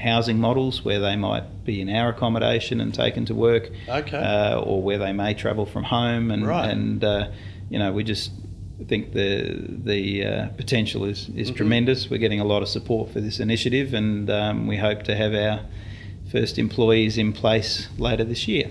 housing 0.00 0.38
models 0.38 0.84
where 0.84 0.98
they 0.98 1.16
might 1.16 1.64
be 1.64 1.80
in 1.80 1.88
our 1.88 2.08
accommodation 2.10 2.80
and 2.80 2.92
taken 2.92 3.24
to 3.26 3.34
work, 3.34 3.70
Okay. 3.88 4.16
uh, 4.16 4.58
or 4.60 4.82
where 4.82 4.98
they 4.98 5.12
may 5.12 5.34
travel 5.34 5.66
from 5.66 5.84
home. 5.84 6.30
And, 6.30 6.46
Right. 6.46 6.70
and 6.70 7.04
uh, 7.04 7.28
you 7.68 7.78
know, 7.78 7.92
we 7.92 8.02
just 8.04 8.32
think 8.88 9.12
the 9.12 9.66
the 9.84 10.24
uh, 10.24 10.46
potential 10.56 11.04
is, 11.04 11.28
is 11.36 11.50
Mhm. 11.50 11.56
tremendous. 11.56 12.08
We're 12.10 12.18
getting 12.18 12.40
a 12.40 12.44
lot 12.44 12.62
of 12.62 12.68
support 12.68 13.10
for 13.12 13.20
this 13.20 13.38
initiative, 13.38 13.92
and 13.94 14.28
um, 14.30 14.66
we 14.66 14.76
hope 14.78 15.02
to 15.04 15.14
have 15.14 15.34
our 15.34 15.60
first 16.32 16.58
employees 16.58 17.18
in 17.18 17.32
place 17.32 17.88
later 17.98 18.24
this 18.24 18.48
year. 18.48 18.68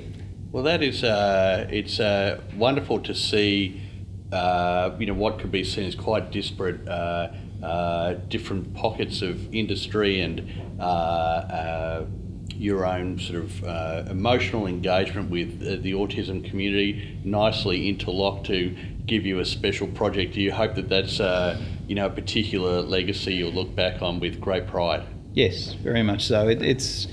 Well, 0.52 0.64
that 0.64 0.82
is, 0.82 1.04
uh, 1.04 1.68
it's 1.72 2.00
uh, 2.00 2.40
wonderful 2.58 3.00
to 3.02 3.14
see, 3.14 3.80
uh, 4.32 4.92
you 5.00 5.06
know, 5.06 5.14
what 5.14 5.38
could 5.40 5.52
be 5.52 5.64
seen 5.64 5.86
as 5.86 5.94
quite 5.96 6.32
disparate, 6.32 6.88
uh, 7.64 8.14
different 8.30 8.74
pockets 8.74 9.22
of 9.22 9.54
industry 9.54 10.22
and 10.22 10.50
uh, 10.80 10.84
uh, 10.84 12.06
your 12.54 12.86
own 12.86 13.18
sort 13.20 13.44
of 13.44 13.64
uh, 13.64 14.04
emotional 14.10 14.68
engagement 14.68 15.30
with 15.30 15.60
the 15.84 15.94
autism 15.94 16.48
community 16.48 17.18
nicely 17.24 17.88
interlocked 17.88 18.46
to 18.48 18.76
give 19.06 19.26
you 19.26 19.40
a 19.40 19.46
special 19.46 19.88
project. 19.88 20.34
Do 20.34 20.42
you 20.42 20.52
hope 20.52 20.76
that 20.76 20.90
that's 20.90 21.20
uh, 21.20 21.60
you 21.88 21.96
know 21.96 22.08
a 22.08 22.10
particular 22.10 22.82
legacy 22.82 23.36
you'll 23.36 23.54
look 23.54 23.76
back 23.76 24.02
on 24.02 24.20
with 24.20 24.40
great 24.40 24.68
pride? 24.68 25.04
Yes, 25.34 25.74
very 25.74 26.04
much 26.04 26.26
so. 26.26 26.48
It, 26.50 26.62
it's 26.62 27.08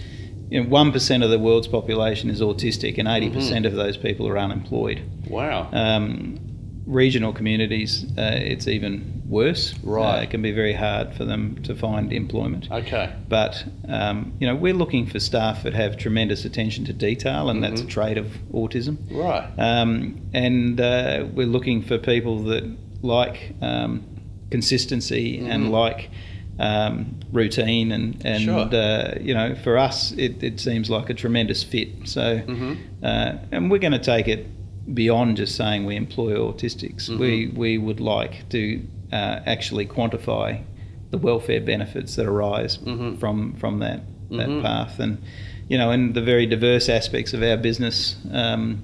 you 0.49 0.63
know, 0.63 0.69
1% 0.69 1.25
of 1.25 1.31
the 1.31 1.39
world's 1.39 1.67
population 1.67 2.31
is 2.31 2.41
autistic 2.41 2.99
and 2.99 3.09
80% 3.09 3.33
mm 3.33 3.59
hmm 3.59 3.67
of 3.67 3.73
those 3.73 3.97
people 3.97 4.29
are 4.29 4.39
unemployed. 4.39 5.03
Wow. 5.29 5.69
Um, 5.73 6.39
regional 6.87 7.33
communities, 7.33 8.05
uh, 8.17 8.39
it's 8.41 8.69
even 8.69 9.23
worse. 9.27 9.75
Right. 9.83 10.21
Uh, 10.21 10.23
it 10.23 10.31
can 10.31 10.41
be 10.41 10.53
very 10.53 10.73
hard 10.73 11.15
for 11.15 11.25
them 11.25 11.63
to 11.65 11.75
find 11.75 12.13
employment. 12.13 12.71
Okay. 12.71 13.13
But, 13.29 13.65
um, 13.89 14.35
you 14.39 14.47
know, 14.47 14.55
we're 14.55 14.75
looking 14.75 15.07
for 15.07 15.19
staff 15.19 15.65
that 15.65 15.75
have 15.75 15.97
tremendous 15.97 16.45
attention 16.45 16.85
to 16.85 16.93
detail, 16.93 17.51
and 17.51 17.63
mm-hmm. 17.63 17.75
that's 17.75 17.83
a 17.83 17.87
trait 17.87 18.19
of 18.19 18.27
autism. 18.53 18.99
Right. 19.11 19.51
Um, 19.59 20.21
and 20.33 20.81
uh, 20.81 21.27
we're 21.33 21.47
looking 21.47 21.83
for 21.83 21.99
people 21.99 22.45
that 22.45 22.77
like 23.03 23.55
um, 23.61 24.05
consistency 24.51 25.39
mm-hmm. 25.39 25.51
and 25.51 25.73
like 25.73 26.11
um, 26.59 27.21
routine 27.33 27.93
and 27.93 28.25
and 28.25 28.45
sure. 28.45 28.75
uh, 28.75 29.19
you 29.21 29.35
know 29.35 29.55
for 29.57 29.77
us 29.77 30.13
it, 30.13 30.43
it 30.43 30.59
seems 30.59 30.89
like 30.89 31.11
a 31.11 31.15
tremendous 31.15 31.63
fit 31.63 31.91
so 32.05 32.39
mm-hmm. 32.39 32.75
uh, 33.05 33.35
and 33.53 33.71
we're 33.71 33.79
going 33.79 33.93
to 33.93 33.99
take 33.99 34.27
it 34.27 34.47
beyond 34.93 35.37
just 35.37 35.57
saying 35.57 35.85
we 35.85 35.97
employ 35.97 36.35
autistics 36.35 37.09
mm-hmm. 37.09 37.19
we 37.19 37.47
we 37.49 37.79
would 37.79 38.01
like 38.01 38.49
to 38.49 38.83
uh, 39.13 39.41
actually 39.47 39.87
quantify 39.87 40.63
the 41.11 41.19
welfare 41.19 41.61
benefits 41.61 42.17
that 42.17 42.27
arise 42.27 42.79
mm-hmm. 42.79 43.17
from 43.17 43.55
from 43.55 43.79
that 43.81 44.01
that 44.31 44.49
mm-hmm. 44.49 44.63
path 44.63 44.99
and 44.99 45.23
you 45.69 45.77
know 45.79 45.91
and 45.91 46.15
the 46.15 46.23
very 46.23 46.47
diverse 46.47 46.89
aspects 46.89 47.33
of 47.33 47.43
our 47.43 47.57
business 47.57 48.17
um, 48.33 48.83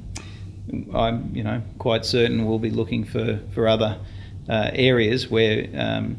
I'm 0.95 1.35
you 1.35 1.43
know 1.43 1.63
quite 1.79 2.05
certain 2.05 2.47
we'll 2.47 2.59
be 2.59 2.71
looking 2.71 3.05
for 3.05 3.41
for 3.53 3.69
other 3.69 3.99
uh, 4.49 4.71
areas 4.73 5.31
where 5.31 5.69
um, 5.77 6.17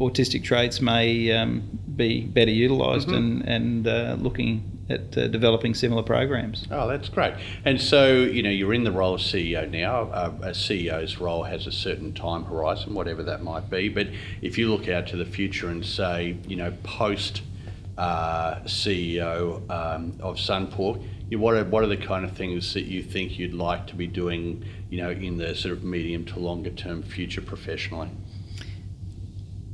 autistic 0.00 0.44
traits 0.44 0.80
may 0.80 1.32
um, 1.32 1.62
be 1.94 2.22
better 2.22 2.50
utilised 2.50 3.08
mm-hmm. 3.08 3.16
and, 3.16 3.48
and 3.48 3.88
uh, 3.88 4.16
looking 4.18 4.75
at 4.88 5.16
uh, 5.16 5.28
developing 5.28 5.74
similar 5.74 6.02
programs. 6.02 6.66
Oh, 6.70 6.86
that's 6.86 7.08
great. 7.08 7.34
And 7.64 7.80
so, 7.80 8.12
you 8.12 8.42
know, 8.42 8.50
you're 8.50 8.74
in 8.74 8.84
the 8.84 8.92
role 8.92 9.14
of 9.14 9.20
CEO 9.20 9.68
now. 9.70 10.02
Uh, 10.02 10.32
a 10.42 10.50
CEO's 10.50 11.18
role 11.18 11.42
has 11.42 11.66
a 11.66 11.72
certain 11.72 12.12
time 12.12 12.44
horizon, 12.44 12.94
whatever 12.94 13.22
that 13.24 13.42
might 13.42 13.68
be. 13.68 13.88
But 13.88 14.08
if 14.42 14.58
you 14.58 14.70
look 14.70 14.88
out 14.88 15.06
to 15.08 15.16
the 15.16 15.24
future 15.24 15.68
and 15.68 15.84
say, 15.84 16.36
you 16.46 16.56
know, 16.56 16.72
post 16.82 17.42
uh, 17.98 18.56
CEO 18.60 19.68
um, 19.70 20.14
of 20.20 20.36
Sunpork, 20.36 21.02
you, 21.28 21.40
what 21.40 21.56
are 21.56 21.64
what 21.64 21.82
are 21.82 21.88
the 21.88 21.96
kind 21.96 22.24
of 22.24 22.36
things 22.36 22.72
that 22.74 22.84
you 22.84 23.02
think 23.02 23.38
you'd 23.38 23.54
like 23.54 23.88
to 23.88 23.96
be 23.96 24.06
doing, 24.06 24.64
you 24.90 25.02
know, 25.02 25.10
in 25.10 25.36
the 25.38 25.56
sort 25.56 25.72
of 25.72 25.82
medium 25.82 26.24
to 26.26 26.38
longer 26.38 26.70
term 26.70 27.02
future 27.02 27.40
professionally? 27.40 28.10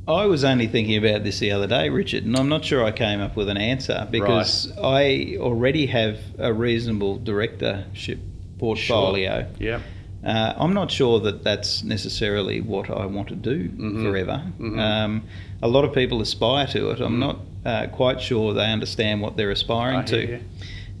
I 0.07 0.25
was 0.25 0.43
only 0.43 0.67
thinking 0.67 0.97
about 0.97 1.23
this 1.23 1.39
the 1.39 1.51
other 1.51 1.67
day, 1.67 1.89
Richard, 1.89 2.25
and 2.25 2.35
I'm 2.35 2.49
not 2.49 2.65
sure 2.65 2.83
I 2.83 2.91
came 2.91 3.21
up 3.21 3.37
with 3.37 3.47
an 3.47 3.57
answer 3.57 4.07
because 4.11 4.69
right. 4.71 5.35
I 5.35 5.37
already 5.37 5.85
have 5.85 6.19
a 6.37 6.51
reasonable 6.51 7.19
directorship 7.19 8.19
portfolio. 8.59 9.47
Sure. 9.57 9.67
Yeah. 9.67 9.79
Uh, 10.25 10.53
I'm 10.57 10.73
not 10.73 10.91
sure 10.91 11.19
that 11.21 11.43
that's 11.43 11.83
necessarily 11.83 12.61
what 12.61 12.89
I 12.89 13.05
want 13.05 13.29
to 13.29 13.35
do 13.35 13.69
mm-hmm. 13.69 14.03
forever. 14.03 14.43
Mm-hmm. 14.59 14.79
Um, 14.79 15.23
a 15.61 15.67
lot 15.67 15.85
of 15.85 15.93
people 15.93 16.21
aspire 16.21 16.67
to 16.67 16.91
it. 16.91 16.99
I'm 16.99 17.15
mm 17.15 17.19
not 17.19 17.39
uh, 17.65 17.87
quite 17.87 18.19
sure 18.19 18.53
they 18.53 18.69
understand 18.69 19.21
what 19.21 19.37
they're 19.37 19.51
aspiring 19.51 20.03
to. 20.03 20.27
You. 20.27 20.39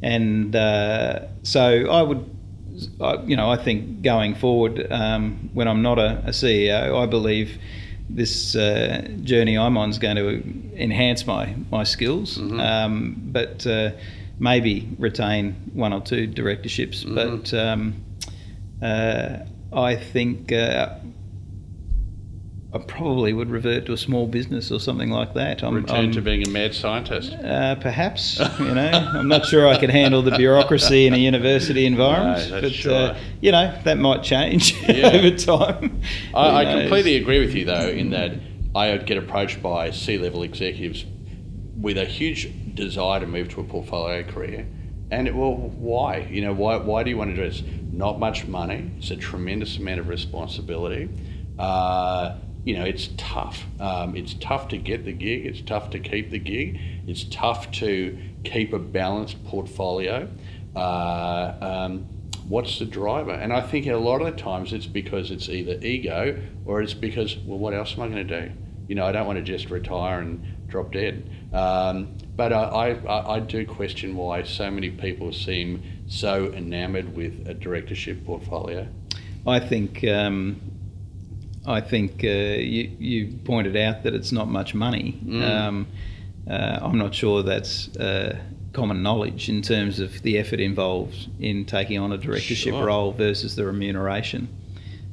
And 0.01 0.55
uh, 0.55 1.27
so 1.43 1.89
I 1.89 2.01
would, 2.01 2.29
you 3.25 3.35
know, 3.35 3.49
I 3.49 3.57
think 3.61 4.01
going 4.01 4.33
forward, 4.35 4.87
um, 4.89 5.49
when 5.53 5.67
I'm 5.67 5.81
not 5.81 5.99
a, 5.99 6.19
a 6.25 6.29
CEO, 6.29 7.01
I 7.01 7.05
believe 7.05 7.59
this 8.09 8.55
uh, 8.55 9.07
journey 9.23 9.57
I'm 9.57 9.77
on 9.77 9.89
is 9.89 9.97
going 9.97 10.15
to 10.17 10.43
enhance 10.75 11.25
my 11.25 11.55
my 11.71 11.83
skills, 11.83 12.37
mm-hmm. 12.37 12.59
um, 12.59 13.15
but 13.31 13.65
uh, 13.65 13.91
maybe 14.39 14.89
retain 14.99 15.55
one 15.73 15.93
or 15.93 16.01
two 16.01 16.27
directorships. 16.27 17.03
Mm-hmm. 17.03 17.15
But 17.15 17.53
um, 17.53 18.03
uh, 18.81 19.39
I 19.71 19.95
think 19.95 20.51
uh, 20.51 20.97
I 22.73 22.79
probably 22.79 23.33
would 23.33 23.51
revert 23.51 23.85
to 23.85 23.93
a 23.93 23.97
small 23.97 24.25
business 24.25 24.71
or 24.71 24.79
something 24.79 25.11
like 25.11 25.35
that. 25.35 25.63
I'm, 25.63 25.75
Return 25.75 26.05
I'm, 26.05 26.11
to 26.13 26.21
being 26.21 26.47
a 26.47 26.49
mad 26.49 26.73
scientist. 26.73 27.31
Uh, 27.33 27.75
perhaps, 27.75 28.39
you 28.59 28.73
know. 28.73 28.89
I'm 28.89 29.27
not 29.27 29.45
sure 29.45 29.67
I 29.67 29.79
could 29.79 29.91
handle 29.91 30.23
the 30.23 30.35
bureaucracy 30.35 31.05
in 31.05 31.13
a 31.13 31.17
university 31.17 31.85
environment, 31.93 32.49
no, 32.49 32.61
but 32.61 32.71
sure. 32.71 32.93
uh, 32.93 33.19
you 33.41 33.51
know 33.51 33.79
that 33.83 33.99
might 33.99 34.23
change 34.23 34.73
yeah. 34.89 35.09
over 35.09 35.37
time. 35.37 36.01
I, 36.33 36.65
I 36.65 36.79
completely 36.81 37.17
agree 37.17 37.39
with 37.39 37.53
you, 37.53 37.65
though, 37.65 37.89
in 37.89 38.09
that 38.09 38.31
I 38.73 38.91
would 38.91 39.05
get 39.05 39.17
approached 39.17 39.61
by 39.61 39.91
C-level 39.91 40.41
executives 40.41 41.05
with 41.79 41.99
a 41.99 42.05
huge 42.05 42.51
desire 42.73 43.19
to 43.19 43.27
move 43.27 43.49
to 43.49 43.61
a 43.61 43.63
portfolio 43.63 44.23
career. 44.23 44.65
And 45.11 45.27
it, 45.27 45.35
well, 45.35 45.55
why? 45.55 46.27
You 46.31 46.41
know, 46.41 46.53
why, 46.53 46.77
why 46.77 47.03
do 47.03 47.11
you 47.11 47.17
want 47.17 47.35
to 47.35 47.35
do 47.35 47.47
this? 47.47 47.61
Not 47.91 48.19
much 48.19 48.47
money. 48.47 48.89
It's 48.97 49.11
a 49.11 49.15
tremendous 49.15 49.77
amount 49.77 49.99
of 49.99 50.07
responsibility. 50.07 51.09
Uh, 51.59 52.37
you 52.63 52.77
know, 52.77 52.85
it's 52.85 53.09
tough. 53.17 53.65
Um, 53.79 54.15
it's 54.15 54.35
tough 54.35 54.69
to 54.69 54.77
get 54.77 55.05
the 55.05 55.11
gig. 55.11 55.45
It's 55.45 55.61
tough 55.61 55.89
to 55.91 55.99
keep 55.99 56.31
the 56.31 56.39
gig. 56.39 56.79
It's 57.07 57.25
tough 57.25 57.71
to 57.73 58.17
keep 58.43 58.73
a 58.73 58.79
balanced 58.79 59.43
portfolio. 59.45 60.29
Uh, 60.75 61.53
um, 61.61 62.05
what's 62.47 62.79
the 62.79 62.85
driver? 62.85 63.31
And 63.31 63.51
I 63.51 63.61
think 63.61 63.87
a 63.87 63.95
lot 63.95 64.21
of 64.21 64.27
the 64.33 64.41
times 64.41 64.73
it's 64.73 64.85
because 64.85 65.31
it's 65.31 65.49
either 65.49 65.77
ego 65.81 66.41
or 66.65 66.81
it's 66.81 66.93
because, 66.93 67.37
well, 67.37 67.59
what 67.59 67.73
else 67.73 67.93
am 67.93 68.03
I 68.03 68.07
going 68.07 68.27
to 68.27 68.47
do? 68.47 68.51
You 68.87 68.95
know, 68.95 69.05
I 69.05 69.11
don't 69.11 69.27
want 69.27 69.37
to 69.37 69.43
just 69.43 69.69
retire 69.69 70.19
and 70.19 70.43
drop 70.67 70.91
dead. 70.91 71.29
Um, 71.53 72.17
but 72.35 72.51
I, 72.51 72.91
I, 72.91 73.35
I, 73.35 73.39
do 73.39 73.65
question 73.65 74.15
why 74.15 74.41
so 74.41 74.71
many 74.71 74.89
people 74.89 75.31
seem 75.31 75.83
so 76.07 76.51
enamoured 76.51 77.15
with 77.15 77.47
a 77.47 77.53
directorship 77.53 78.25
portfolio. 78.25 78.87
I 79.45 79.59
think 79.59 80.03
um, 80.03 80.59
I 81.65 81.81
think 81.81 82.23
uh, 82.23 82.27
you, 82.27 82.91
you, 82.99 83.39
pointed 83.45 83.77
out 83.77 84.03
that 84.03 84.13
it's 84.13 84.31
not 84.31 84.47
much 84.47 84.73
money. 84.73 85.19
Mm. 85.25 85.49
Um, 85.49 85.87
uh, 86.49 86.79
I'm 86.81 86.97
not 86.97 87.15
sure 87.15 87.41
that's 87.41 87.95
uh, 87.95 88.37
common 88.73 89.01
knowledge 89.01 89.47
in 89.47 89.61
terms 89.61 89.99
of 89.99 90.21
the 90.23 90.37
effort 90.37 90.59
involved 90.59 91.29
in 91.39 91.65
taking 91.65 91.99
on 91.99 92.11
a 92.11 92.17
directorship 92.17 92.73
sure. 92.73 92.85
role 92.85 93.13
versus 93.13 93.55
the 93.55 93.65
remuneration. 93.65 94.49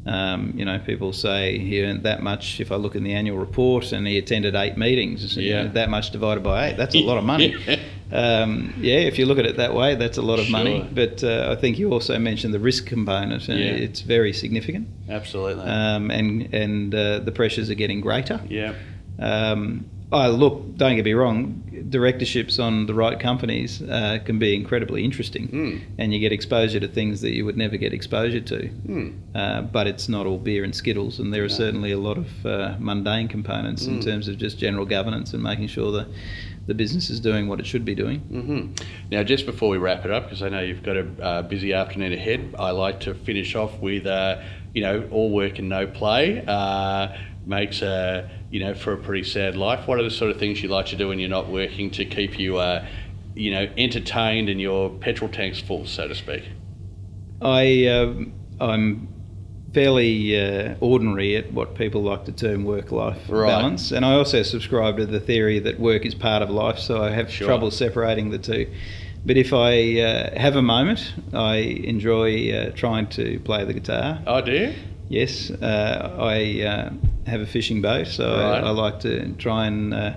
Um, 0.07 0.55
you 0.57 0.65
know, 0.65 0.79
people 0.79 1.13
say 1.13 1.59
he 1.59 1.85
earned 1.85 2.05
that 2.05 2.23
much. 2.23 2.59
If 2.59 2.73
I 2.73 2.77
look 2.77 2.97
in 2.97 3.05
the 3.05 3.13
annual 3.13 3.39
report, 3.39 3.93
and 3.93 4.07
he 4.07 4.19
attended 4.19 4.55
eight 4.55 4.77
meetings, 4.77 5.37
yeah. 5.37 5.65
That 5.69 5.91
much 5.91 6.11
divided 6.11 6.43
by 6.43 6.71
eight, 6.71 6.77
that's 6.77 6.95
a 6.95 7.01
lot 7.01 7.19
of 7.19 7.25
money. 7.25 7.55
um, 8.13 8.75
yeah, 8.79 8.99
if 8.99 9.19
you 9.19 9.27
look 9.27 9.39
at 9.39 9.47
it 9.47 9.57
that 9.57 9.75
way, 9.75 9.95
that's 9.95 10.19
a 10.19 10.23
lot 10.23 10.39
of 10.39 10.47
sure. 10.47 10.53
money. 10.53 10.89
But 10.93 11.23
uh, 11.23 11.55
I 11.57 11.61
think 11.61 11.79
you 11.79 11.93
also 11.93 12.19
mentioned 12.19 12.53
the 12.53 12.59
risk 12.59 12.87
component, 12.87 13.49
and 13.49 13.59
yeah. 13.59 13.67
it's 13.67 14.01
very 14.01 14.33
significant. 14.33 14.89
Absolutely. 15.09 15.65
Um, 15.65 16.11
and 16.11 16.53
and 16.53 16.95
uh, 16.95 17.19
the 17.21 17.33
pressures 17.33 17.71
are 17.71 17.75
getting 17.75 18.01
greater. 18.01 18.41
Yeah. 18.49 18.75
Um, 19.19 19.89
oh, 20.13 20.31
look, 20.31 20.77
don't 20.77 20.97
get 20.97 21.05
me 21.05 21.13
wrong, 21.13 21.63
directorships 21.89 22.59
on 22.59 22.87
the 22.87 22.95
right 22.95 23.19
companies 23.19 23.83
uh, 23.83 24.19
can 24.25 24.39
be 24.39 24.55
incredibly 24.55 25.05
interesting, 25.05 25.49
mm. 25.49 25.81
and 25.99 26.13
you 26.13 26.21
get 26.21 26.33
exposure 26.33 26.81
to 26.81 26.89
things 26.89 27.21
that 27.21 27.33
you 27.33 27.45
would 27.45 27.57
never 27.57 27.77
get 27.77 27.93
exposure 27.93 28.41
to. 28.41 28.71
Mm. 28.87 29.19
Uh, 29.35 29.63
but 29.63 29.87
it's 29.87 30.09
not 30.09 30.27
all 30.27 30.39
beer 30.39 30.65
and 30.65 30.75
skittles, 30.75 31.19
and 31.19 31.33
there 31.33 31.45
are 31.45 31.49
no. 31.49 31.55
certainly 31.55 31.93
a 31.93 31.99
lot 31.99 32.19
of 32.19 32.47
uh, 32.47 32.77
mundane 32.79 33.29
components 33.29 33.85
mm. 33.85 33.89
in 33.89 33.95
hmm. 33.97 34.01
terms 34.01 34.29
of 34.29 34.39
just 34.39 34.59
general 34.59 34.87
governance 34.87 35.33
and 35.33 35.43
making 35.43 35.69
sure 35.69 35.93
that 35.93 36.09
the 36.67 36.75
business 36.75 37.11
is 37.11 37.21
doing 37.21 37.49
what 37.49 37.59
it 37.61 37.67
should 37.67 37.85
be 37.85 37.95
doing. 37.95 38.21
Mm-hmm. 38.21 38.85
Now, 39.11 39.23
just 39.23 39.47
before 39.47 39.71
we 39.71 39.79
wrap 39.79 40.05
it 40.05 40.11
up, 40.11 40.25
because 40.25 40.43
I 40.43 40.49
know 40.49 40.61
you've 40.61 40.83
got 40.83 40.97
a 40.97 41.07
uh, 41.23 41.43
busy 41.43 41.73
afternoon 41.73 42.13
ahead, 42.13 42.55
I 42.59 42.71
like 42.71 43.01
to 43.01 43.15
finish 43.15 43.55
off 43.55 43.79
with, 43.81 44.07
uh, 44.07 44.41
you 44.75 44.83
know, 44.83 45.09
all 45.11 45.31
work 45.31 45.59
and 45.59 45.69
no 45.69 45.87
play 45.87 46.45
uh, 46.47 47.17
makes 47.47 47.83
a 47.83 48.31
you 48.51 48.59
know, 48.59 48.75
for 48.75 48.93
a 48.93 48.97
pretty 48.97 49.25
sad 49.25 49.57
life. 49.57 49.87
What 49.87 49.99
are 49.99 50.03
the 50.03 50.11
sort 50.11 50.31
of 50.31 50.39
things 50.39 50.63
you 50.63 50.69
like 50.69 50.87
to 50.87 50.97
do 50.97 51.09
when 51.09 51.19
you're 51.19 51.29
not 51.29 51.49
working 51.49 51.91
to 51.93 52.05
keep 52.05 52.39
you, 52.39 52.59
uh, 52.59 52.85
you 53.35 53.53
know, 53.53 53.69
entertained 53.77 54.49
and 54.49 54.61
your 54.61 54.91
petrol 54.91 55.31
tanks 55.31 55.61
full, 55.61 55.87
so 55.87 56.09
to 56.09 56.15
speak? 56.15 56.45
I 57.41 57.87
um, 57.87 58.33
I'm 58.61 59.09
fairly 59.73 60.39
uh, 60.41 60.75
ordinary 60.81 61.37
at 61.37 61.53
what 61.53 61.75
people 61.75 62.03
like 62.03 62.25
to 62.25 62.33
term 62.33 62.65
work-life 62.65 63.21
right. 63.29 63.47
balance, 63.47 63.93
and 63.93 64.05
I 64.05 64.15
also 64.15 64.43
subscribe 64.43 64.97
to 64.97 65.07
the 65.07 65.21
theory 65.21 65.59
that 65.61 65.79
work 65.79 66.05
is 66.05 66.15
part 66.15 66.43
of 66.43 66.51
life. 66.51 66.79
So 66.79 67.03
I 67.03 67.11
have 67.11 67.31
sure. 67.31 67.47
trouble 67.47 67.71
separating 67.71 68.31
the 68.31 68.39
two. 68.39 68.71
But 69.25 69.37
if 69.37 69.53
I 69.53 70.01
uh, 70.01 70.39
have 70.41 70.57
a 70.57 70.63
moment, 70.63 71.13
I 71.35 71.57
enjoy 71.57 72.53
uh, 72.53 72.71
trying 72.71 73.07
to 73.09 73.39
play 73.41 73.65
the 73.65 73.75
guitar. 73.75 74.23
Oh, 74.27 74.41
do? 74.41 74.73
Yes, 75.09 75.51
uh, 75.51 76.17
I 76.19 76.63
uh, 76.63 76.91
have 77.27 77.41
a 77.41 77.47
fishing 77.47 77.83
boat, 77.83 78.07
so 78.07 78.31
right. 78.31 78.63
I, 78.63 78.69
I, 78.69 78.71
like 78.71 79.01
to 79.01 79.33
try 79.35 79.67
and 79.67 79.93
uh, 79.93 80.15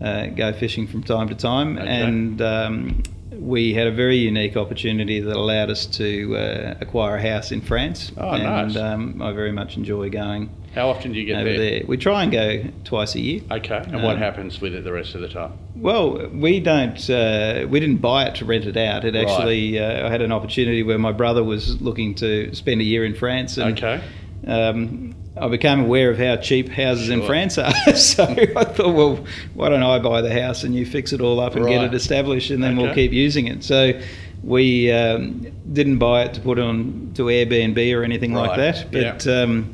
uh, 0.00 0.26
go 0.26 0.52
fishing 0.52 0.86
from 0.86 1.04
time 1.04 1.28
to 1.28 1.34
time, 1.34 1.78
Okay. 1.78 1.88
and 1.88 2.42
um, 2.42 3.02
we 3.38 3.74
had 3.74 3.86
a 3.86 3.92
very 3.92 4.16
unique 4.16 4.56
opportunity 4.56 5.20
that 5.20 5.36
allowed 5.36 5.70
us 5.70 5.86
to 5.86 6.36
uh, 6.36 6.74
acquire 6.80 7.16
a 7.16 7.22
house 7.22 7.52
in 7.52 7.60
France. 7.60 8.12
Oh, 8.16 8.30
and 8.30 8.42
nice. 8.74 8.76
um, 8.76 9.20
I 9.22 9.32
very 9.32 9.52
much 9.52 9.76
enjoy 9.76 10.10
going 10.10 10.50
How 10.74 10.88
often 10.90 11.12
do 11.12 11.18
you 11.20 11.26
get 11.26 11.36
over 11.40 11.44
there? 11.50 11.58
there. 11.58 11.82
We 11.86 11.96
try 11.96 12.22
and 12.22 12.32
go 12.32 12.64
twice 12.84 13.14
a 13.14 13.20
year. 13.20 13.42
Okay, 13.50 13.76
and 13.76 14.02
what 14.02 14.14
Um, 14.16 14.18
happens 14.18 14.60
with 14.60 14.74
it 14.74 14.84
the 14.84 14.92
rest 14.92 15.14
of 15.14 15.20
the 15.20 15.28
time? 15.28 15.52
Well, 15.76 16.28
we 16.32 16.60
don't. 16.60 17.10
Uh, 17.10 17.66
we 17.68 17.80
didn't 17.80 17.98
buy 17.98 18.24
it 18.26 18.34
to 18.36 18.44
rent 18.44 18.64
it 18.66 18.76
out. 18.76 19.04
It 19.04 19.14
Right. 19.14 19.26
actually, 19.28 19.78
uh, 19.78 20.06
I 20.06 20.10
had 20.10 20.22
an 20.22 20.32
opportunity 20.32 20.82
where 20.82 20.98
my 20.98 21.12
brother 21.12 21.42
was 21.44 21.80
looking 21.80 22.14
to 22.16 22.54
spend 22.54 22.80
a 22.80 22.84
year 22.84 23.04
in 23.04 23.14
France, 23.14 23.56
and 23.58 23.76
Okay. 23.76 24.00
um, 24.46 25.14
I 25.36 25.48
became 25.48 25.80
aware 25.80 26.10
of 26.10 26.18
how 26.18 26.36
cheap 26.36 26.68
houses 26.68 27.08
in 27.10 27.22
France 27.22 27.58
are. 27.58 27.72
so 27.96 28.24
I 28.24 28.64
thought, 28.64 28.94
well, 28.94 29.24
why 29.54 29.68
don't 29.68 29.82
I 29.82 29.98
buy 29.98 30.20
the 30.20 30.32
house 30.32 30.62
and 30.62 30.74
you 30.74 30.86
fix 30.86 31.12
it 31.12 31.20
all 31.20 31.40
up 31.40 31.56
and 31.56 31.66
get 31.66 31.82
it 31.82 31.94
established, 31.94 32.50
and 32.50 32.62
then 32.62 32.76
we'll 32.76 32.94
keep 32.94 33.12
using 33.12 33.48
it. 33.48 33.64
So 33.64 34.00
we 34.44 34.92
um, 34.92 35.46
didn't 35.72 35.98
buy 35.98 36.24
it 36.24 36.34
to 36.34 36.40
put 36.40 36.58
on 36.58 37.10
to 37.14 37.24
Airbnb 37.24 37.96
or 37.96 38.04
anything 38.04 38.32
like 38.32 38.56
that, 38.56 38.90
but. 38.92 39.26
Um, 39.26 39.72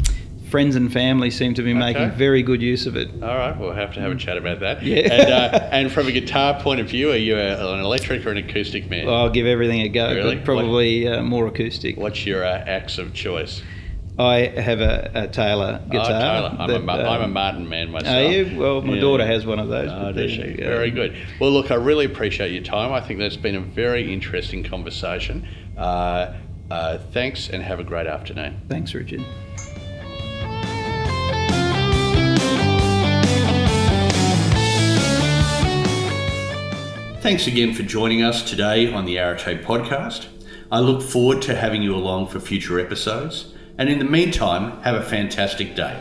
Friends 0.51 0.75
and 0.75 0.93
family 0.93 1.31
seem 1.31 1.55
to 1.55 1.63
be 1.63 1.73
making 1.73 2.03
Okay. 2.03 2.17
very 2.17 2.43
good 2.43 2.61
use 2.61 2.85
of 2.87 2.97
it. 2.97 3.09
All 3.23 3.37
right, 3.37 3.57
we'll 3.57 3.71
have 3.73 3.95
to 3.95 4.01
have 4.01 4.11
a 4.11 4.17
chat 4.17 4.37
about 4.37 4.59
that. 4.59 4.83
Yeah. 4.83 4.97
And, 5.03 5.33
uh, 5.33 5.69
and 5.71 5.93
from 5.93 6.09
a 6.09 6.11
guitar 6.11 6.61
point 6.61 6.81
of 6.81 6.89
view, 6.89 7.13
are 7.13 7.17
you 7.17 7.37
a, 7.37 7.73
an 7.75 7.79
electric 7.79 8.27
or 8.27 8.33
an 8.33 8.39
acoustic 8.39 8.91
man? 8.91 9.09
I'll 9.09 9.31
give 9.31 9.47
everything 9.47 9.83
a 9.83 9.89
go, 9.89 10.13
Really? 10.13 10.35
but 10.35 10.45
probably 10.45 11.07
uh, 11.07 11.23
more 11.23 11.47
acoustic. 11.47 11.97
What's 11.99 12.27
your 12.27 12.45
uh, 12.45 12.65
axe 12.67 12.99
of 12.99 13.15
choice? 13.15 13.63
I 14.21 14.49
have 14.61 14.81
a, 14.81 15.11
a 15.15 15.29
Taylor 15.29 15.81
guitar. 15.91 16.05
Oh, 16.05 16.09
Taylor. 16.09 16.57
I'm, 16.59 16.71
a, 16.71 16.73
that, 16.75 16.85
Ma- 16.85 16.93
I'm 16.95 17.21
a 17.23 17.25
um, 17.25 17.33
Martin 17.33 17.69
man 17.69 17.91
myself. 17.91 18.17
Are 18.17 18.31
you? 18.31 18.59
Well, 18.59 18.83
my 18.83 18.95
Yeah. 18.95 19.01
daughter 19.01 19.27
has 19.27 19.47
one 19.47 19.59
of 19.59 19.69
those. 19.69 19.91
Oh, 19.91 20.13
does 20.13 20.31
she? 20.31 20.43
you 20.43 20.57
go. 20.59 20.65
Very 20.65 20.91
good. 20.91 21.17
Well, 21.41 21.51
look, 21.51 21.71
I 21.71 21.77
really 21.77 22.05
appreciate 22.05 22.53
your 22.53 22.63
time. 22.63 22.93
I 22.93 23.01
think 23.01 23.19
that's 23.19 23.37
been 23.37 23.55
a 23.57 23.61
very 23.61 24.13
interesting 24.13 24.63
conversation. 24.63 25.49
Uh, 25.77 26.35
uh, 26.71 26.99
thanks 27.13 27.49
and 27.49 27.63
have 27.63 27.81
a 27.81 27.85
great 27.85 28.07
afternoon. 28.07 28.61
Thanks, 28.69 28.95
Richard. 28.95 29.25
Thanks 37.23 37.47
again 37.47 37.75
for 37.75 37.83
joining 37.83 38.23
us 38.23 38.43
today 38.43 38.91
on 38.93 39.05
the 39.05 39.17
Arate 39.17 39.63
podcast. 39.63 40.27
I 40.73 40.81
look 40.81 41.03
forward 41.03 41.43
to 41.43 41.55
having 41.55 41.83
you 41.83 41.95
along 41.95 42.29
for 42.29 42.41
future 42.41 42.81
episodes. 42.81 43.53
And 43.81 43.89
in 43.89 43.99
the 43.99 44.05
meantime, 44.05 44.79
have 44.83 44.95
a 44.95 45.03
fantastic 45.03 45.75
day. 45.75 45.99